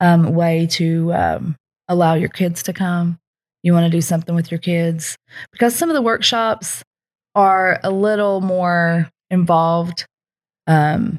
um, 0.00 0.32
way 0.34 0.66
to 0.72 1.12
um, 1.12 1.56
allow 1.88 2.14
your 2.14 2.30
kids 2.30 2.62
to 2.64 2.72
come. 2.72 3.18
You 3.62 3.74
want 3.74 3.84
to 3.84 3.90
do 3.90 4.00
something 4.00 4.34
with 4.34 4.50
your 4.50 4.58
kids 4.58 5.16
because 5.52 5.76
some 5.76 5.90
of 5.90 5.94
the 5.94 6.00
workshops 6.00 6.82
are 7.34 7.78
a 7.84 7.90
little 7.90 8.40
more 8.40 9.10
involved 9.30 10.06
um, 10.70 11.18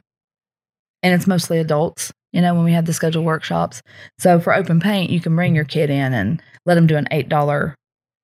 and 1.03 1.13
it's 1.13 1.27
mostly 1.27 1.59
adults, 1.59 2.13
you 2.31 2.41
know, 2.41 2.55
when 2.55 2.63
we 2.63 2.71
have 2.71 2.85
the 2.85 2.93
scheduled 2.93 3.25
workshops. 3.25 3.81
So 4.17 4.39
for 4.39 4.55
open 4.55 4.79
paint, 4.79 5.11
you 5.11 5.19
can 5.19 5.35
bring 5.35 5.53
your 5.53 5.65
kid 5.65 5.89
in 5.89 6.13
and 6.13 6.41
let 6.65 6.75
them 6.75 6.87
do 6.87 6.95
an 6.95 7.07
$8 7.11 7.75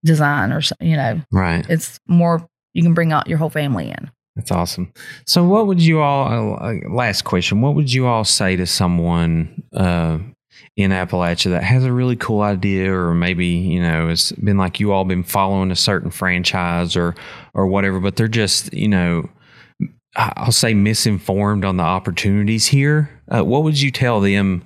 design 0.06 0.54
or 0.54 0.62
something, 0.62 0.88
you 0.90 0.96
know. 0.96 1.22
Right. 1.32 1.66
It's 1.70 2.00
more, 2.08 2.48
you 2.74 2.82
can 2.82 2.94
bring 2.94 3.12
out 3.12 3.28
your 3.28 3.40
whole 3.40 3.50
family 3.50 3.90
in. 3.90 4.10
That's 4.38 4.52
awesome. 4.52 4.94
So, 5.26 5.44
what 5.44 5.68
would 5.68 5.82
you 5.82 6.00
all, 6.00 6.60
uh, 6.62 6.76
last 6.90 7.24
question, 7.24 7.60
what 7.60 7.74
would 7.76 7.92
you 7.92 8.06
all 8.06 8.24
say 8.24 8.56
to 8.56 8.68
someone 8.68 9.64
uh, 9.74 10.20
in 10.78 10.92
Appalachia 10.92 11.50
that 11.50 11.64
has 11.64 11.84
a 11.84 11.92
really 11.92 12.16
cool 12.16 12.42
idea, 12.42 12.94
or 12.94 13.16
maybe, 13.16 13.48
you 13.48 13.82
know, 13.82 14.10
it's 14.10 14.32
been 14.34 14.58
like 14.58 14.80
you 14.80 14.94
all 14.94 15.06
been 15.06 15.24
following 15.24 15.72
a 15.72 15.76
certain 15.76 16.12
franchise 16.12 16.96
or, 16.96 17.16
or 17.56 17.66
whatever, 17.66 18.00
but 18.00 18.16
they're 18.16 18.28
just, 18.28 18.72
you 18.72 18.88
know, 18.88 19.28
I'll 20.18 20.52
say 20.52 20.74
misinformed 20.74 21.64
on 21.64 21.78
the 21.78 21.84
opportunities 21.84 22.66
here. 22.66 23.10
Uh, 23.34 23.46
what 23.46 23.64
would 23.64 23.80
you 23.80 23.92
tell 23.92 24.20
them 24.20 24.64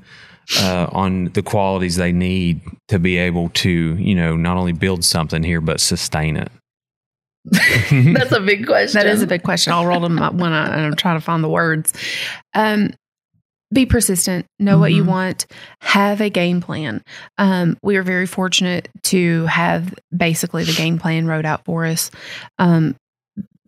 uh, 0.58 0.88
on 0.92 1.26
the 1.26 1.44
qualities 1.44 1.98
they 1.98 2.14
need 2.14 2.62
to 2.88 3.00
be 3.00 3.18
able 3.18 3.50
to, 3.50 3.70
you 3.70 4.16
know, 4.16 4.38
not 4.38 4.56
only 4.56 4.72
build 4.72 5.04
something 5.04 5.44
here 5.44 5.60
but 5.60 5.82
sustain 5.82 6.38
it? 6.38 6.52
That's 7.46 8.32
a 8.32 8.40
big 8.40 8.66
question. 8.66 9.00
That 9.00 9.08
is 9.08 9.22
a 9.22 9.28
big 9.28 9.44
question. 9.44 9.74
I'll 9.74 9.86
roll 9.86 10.00
them 10.00 10.20
up 10.20 10.34
when 10.34 10.54
I, 10.54 10.86
am 10.86 10.96
trying 10.96 11.18
to 11.18 11.26
find 11.26 11.44
the 11.44 11.50
words. 11.50 11.94
Um, 12.54 12.94
be 13.74 13.86
persistent. 13.86 14.46
Know 14.58 14.74
mm-hmm. 14.74 14.80
what 14.80 14.94
you 14.94 15.02
mm-hmm. 15.02 15.12
want. 15.12 15.48
Have 15.82 16.22
a 16.22 16.30
game 16.30 16.62
plan. 16.62 17.04
Um, 17.38 17.78
we 17.84 17.98
are 17.98 18.04
very 18.04 18.28
fortunate 18.28 18.88
to 19.04 19.48
have 19.48 19.94
basically 20.16 20.64
the 20.64 20.74
game 20.74 20.98
plan 20.98 21.26
wrote 21.26 21.46
out 21.46 21.66
for 21.66 21.86
us. 21.86 22.12
Um, 22.58 22.96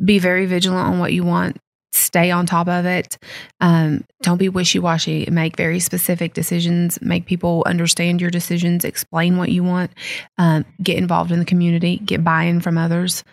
be 0.04 0.20
very 0.20 0.46
vigilant 0.46 0.88
on 0.88 1.00
what 1.00 1.14
you 1.14 1.24
want 1.24 1.58
stay 1.94 2.32
on 2.32 2.46
top 2.46 2.68
of 2.68 2.86
it. 2.86 3.18
Um, 3.62 4.04
don't 4.22 4.38
be 4.38 4.50
wishy 4.50 4.80
washy. 4.80 5.28
Make 5.30 5.58
very 5.58 5.80
specific 5.80 6.34
decisions. 6.34 7.00
Make 7.02 7.26
people 7.26 7.64
understand 7.66 8.22
your 8.22 8.32
decisions. 8.32 8.84
Explain 8.84 9.38
what 9.38 9.52
you 9.52 9.64
want. 9.64 9.92
Um, 10.38 10.66
get 10.82 10.98
involved 10.98 11.32
in 11.32 11.40
the 11.40 11.46
community. 11.46 11.98
Get 11.98 12.24
buy 12.24 12.44
in 12.44 12.62
from 12.62 12.78
others. 12.78 13.24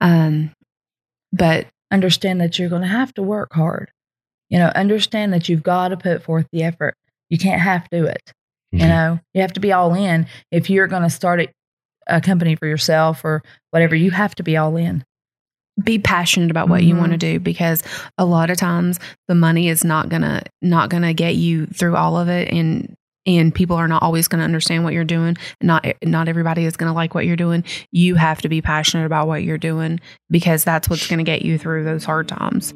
Um, 0.00 0.52
but 1.32 1.66
understand 1.90 2.40
that 2.40 2.58
you're 2.58 2.68
going 2.68 2.82
to 2.82 2.88
have 2.88 3.14
to 3.14 3.22
work 3.22 3.52
hard. 3.52 3.90
You 4.50 4.58
know, 4.58 4.68
understand 4.74 5.32
that 5.32 5.48
you've 5.48 5.62
got 5.62 5.88
to 5.88 5.96
put 5.96 6.22
forth 6.22 6.46
the 6.52 6.62
effort. 6.62 6.96
You 7.30 7.38
can't 7.38 7.60
half 7.60 7.88
do 7.90 8.04
it. 8.04 8.32
Mm-hmm. 8.74 8.82
You 8.82 8.88
know, 8.88 9.20
you 9.32 9.40
have 9.40 9.54
to 9.54 9.60
be 9.60 9.72
all 9.72 9.94
in. 9.94 10.26
If 10.50 10.68
you're 10.68 10.86
going 10.86 11.02
to 11.02 11.10
start 11.10 11.40
a, 11.40 11.48
a 12.06 12.20
company 12.20 12.56
for 12.56 12.66
yourself 12.66 13.24
or 13.24 13.42
whatever, 13.70 13.94
you 13.94 14.10
have 14.10 14.34
to 14.34 14.42
be 14.42 14.56
all 14.56 14.76
in 14.76 15.04
be 15.82 15.98
passionate 15.98 16.50
about 16.50 16.68
what 16.68 16.80
mm-hmm. 16.80 16.90
you 16.90 16.96
want 16.96 17.12
to 17.12 17.18
do 17.18 17.40
because 17.40 17.82
a 18.18 18.24
lot 18.24 18.50
of 18.50 18.56
times 18.56 18.98
the 19.28 19.34
money 19.34 19.68
is 19.68 19.84
not 19.84 20.08
gonna 20.08 20.42
not 20.60 20.90
gonna 20.90 21.14
get 21.14 21.34
you 21.34 21.66
through 21.66 21.96
all 21.96 22.18
of 22.18 22.28
it 22.28 22.52
and 22.52 22.94
and 23.24 23.54
people 23.54 23.76
are 23.76 23.86
not 23.86 24.02
always 24.02 24.26
going 24.26 24.40
to 24.40 24.44
understand 24.44 24.82
what 24.82 24.92
you're 24.92 25.04
doing 25.04 25.36
not 25.62 25.86
not 26.02 26.28
everybody 26.28 26.64
is 26.64 26.76
going 26.76 26.90
to 26.90 26.94
like 26.94 27.14
what 27.14 27.24
you're 27.24 27.36
doing 27.36 27.64
you 27.92 28.16
have 28.16 28.42
to 28.42 28.48
be 28.48 28.60
passionate 28.60 29.06
about 29.06 29.28
what 29.28 29.44
you're 29.44 29.58
doing 29.58 30.00
because 30.30 30.64
that's 30.64 30.88
what's 30.88 31.06
going 31.06 31.18
to 31.18 31.24
get 31.24 31.42
you 31.42 31.56
through 31.56 31.84
those 31.84 32.04
hard 32.04 32.28
times 32.28 32.74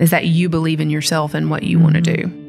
is 0.00 0.10
that 0.10 0.26
you 0.26 0.48
believe 0.48 0.80
in 0.80 0.90
yourself 0.90 1.34
and 1.34 1.50
what 1.50 1.62
you 1.62 1.76
mm-hmm. 1.76 1.84
want 1.84 1.94
to 1.94 2.16
do 2.16 2.43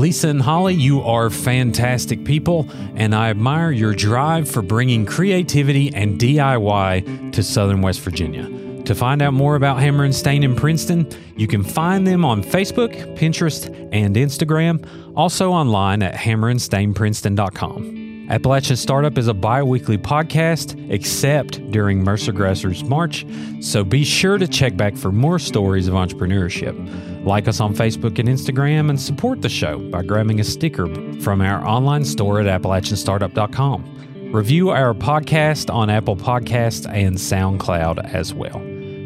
Lisa 0.00 0.28
and 0.28 0.40
Holly, 0.40 0.72
you 0.72 1.02
are 1.02 1.28
fantastic 1.28 2.24
people, 2.24 2.66
and 2.94 3.14
I 3.14 3.28
admire 3.28 3.70
your 3.70 3.92
drive 3.92 4.50
for 4.50 4.62
bringing 4.62 5.04
creativity 5.04 5.94
and 5.94 6.18
DIY 6.18 7.32
to 7.32 7.42
Southern 7.42 7.82
West 7.82 8.00
Virginia. 8.00 8.48
To 8.84 8.94
find 8.94 9.20
out 9.20 9.34
more 9.34 9.56
about 9.56 9.78
Hammer 9.78 10.04
and 10.04 10.14
Stain 10.14 10.42
in 10.42 10.56
Princeton, 10.56 11.06
you 11.36 11.46
can 11.46 11.62
find 11.62 12.06
them 12.06 12.24
on 12.24 12.42
Facebook, 12.42 12.94
Pinterest, 13.18 13.66
and 13.92 14.16
Instagram, 14.16 14.88
also 15.14 15.52
online 15.52 16.02
at 16.02 16.14
hammerandstainprinceton.com. 16.14 17.99
Appalachian 18.30 18.76
Startup 18.76 19.18
is 19.18 19.26
a 19.26 19.34
bi 19.34 19.60
weekly 19.60 19.98
podcast, 19.98 20.88
except 20.88 21.68
during 21.72 21.98
Mercer 22.04 22.32
Grassroots 22.32 22.88
March, 22.88 23.26
so 23.60 23.82
be 23.82 24.04
sure 24.04 24.38
to 24.38 24.46
check 24.46 24.76
back 24.76 24.96
for 24.96 25.10
more 25.10 25.40
stories 25.40 25.88
of 25.88 25.94
entrepreneurship. 25.94 27.26
Like 27.26 27.48
us 27.48 27.58
on 27.58 27.74
Facebook 27.74 28.20
and 28.20 28.28
Instagram 28.28 28.88
and 28.88 29.00
support 29.00 29.42
the 29.42 29.48
show 29.48 29.80
by 29.90 30.04
grabbing 30.04 30.38
a 30.38 30.44
sticker 30.44 30.86
from 31.20 31.40
our 31.40 31.66
online 31.66 32.04
store 32.04 32.40
at 32.40 32.62
AppalachianStartup.com. 32.62 34.30
Review 34.32 34.70
our 34.70 34.94
podcast 34.94 35.74
on 35.74 35.90
Apple 35.90 36.14
Podcasts 36.14 36.88
and 36.88 37.16
SoundCloud 37.16 38.14
as 38.14 38.32
well. 38.32 38.60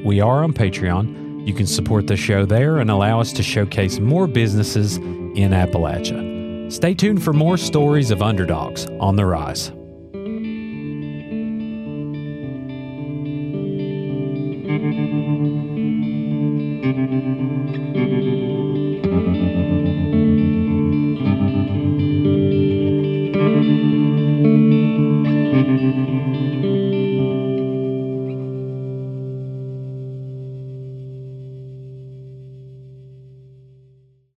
We 0.05 0.21
are 0.21 0.45
on 0.45 0.53
Patreon. 0.53 1.47
You 1.47 1.55
can 1.55 1.67
support 1.67 2.09
the 2.09 2.17
show 2.17 2.45
there 2.45 2.77
and 2.77 2.91
allow 2.91 3.21
us 3.21 3.33
to 3.33 3.43
showcase 3.43 3.99
more 3.99 4.27
businesses 4.27 4.99
in 4.99 5.53
Appalachia. 5.53 6.34
Stay 6.75 6.93
tuned 6.93 7.23
for 7.23 7.33
more 7.33 7.57
stories 7.57 8.11
of 8.11 8.21
underdogs 8.21 8.87
on 8.99 9.15
the 9.15 9.25
rise. 9.25 9.71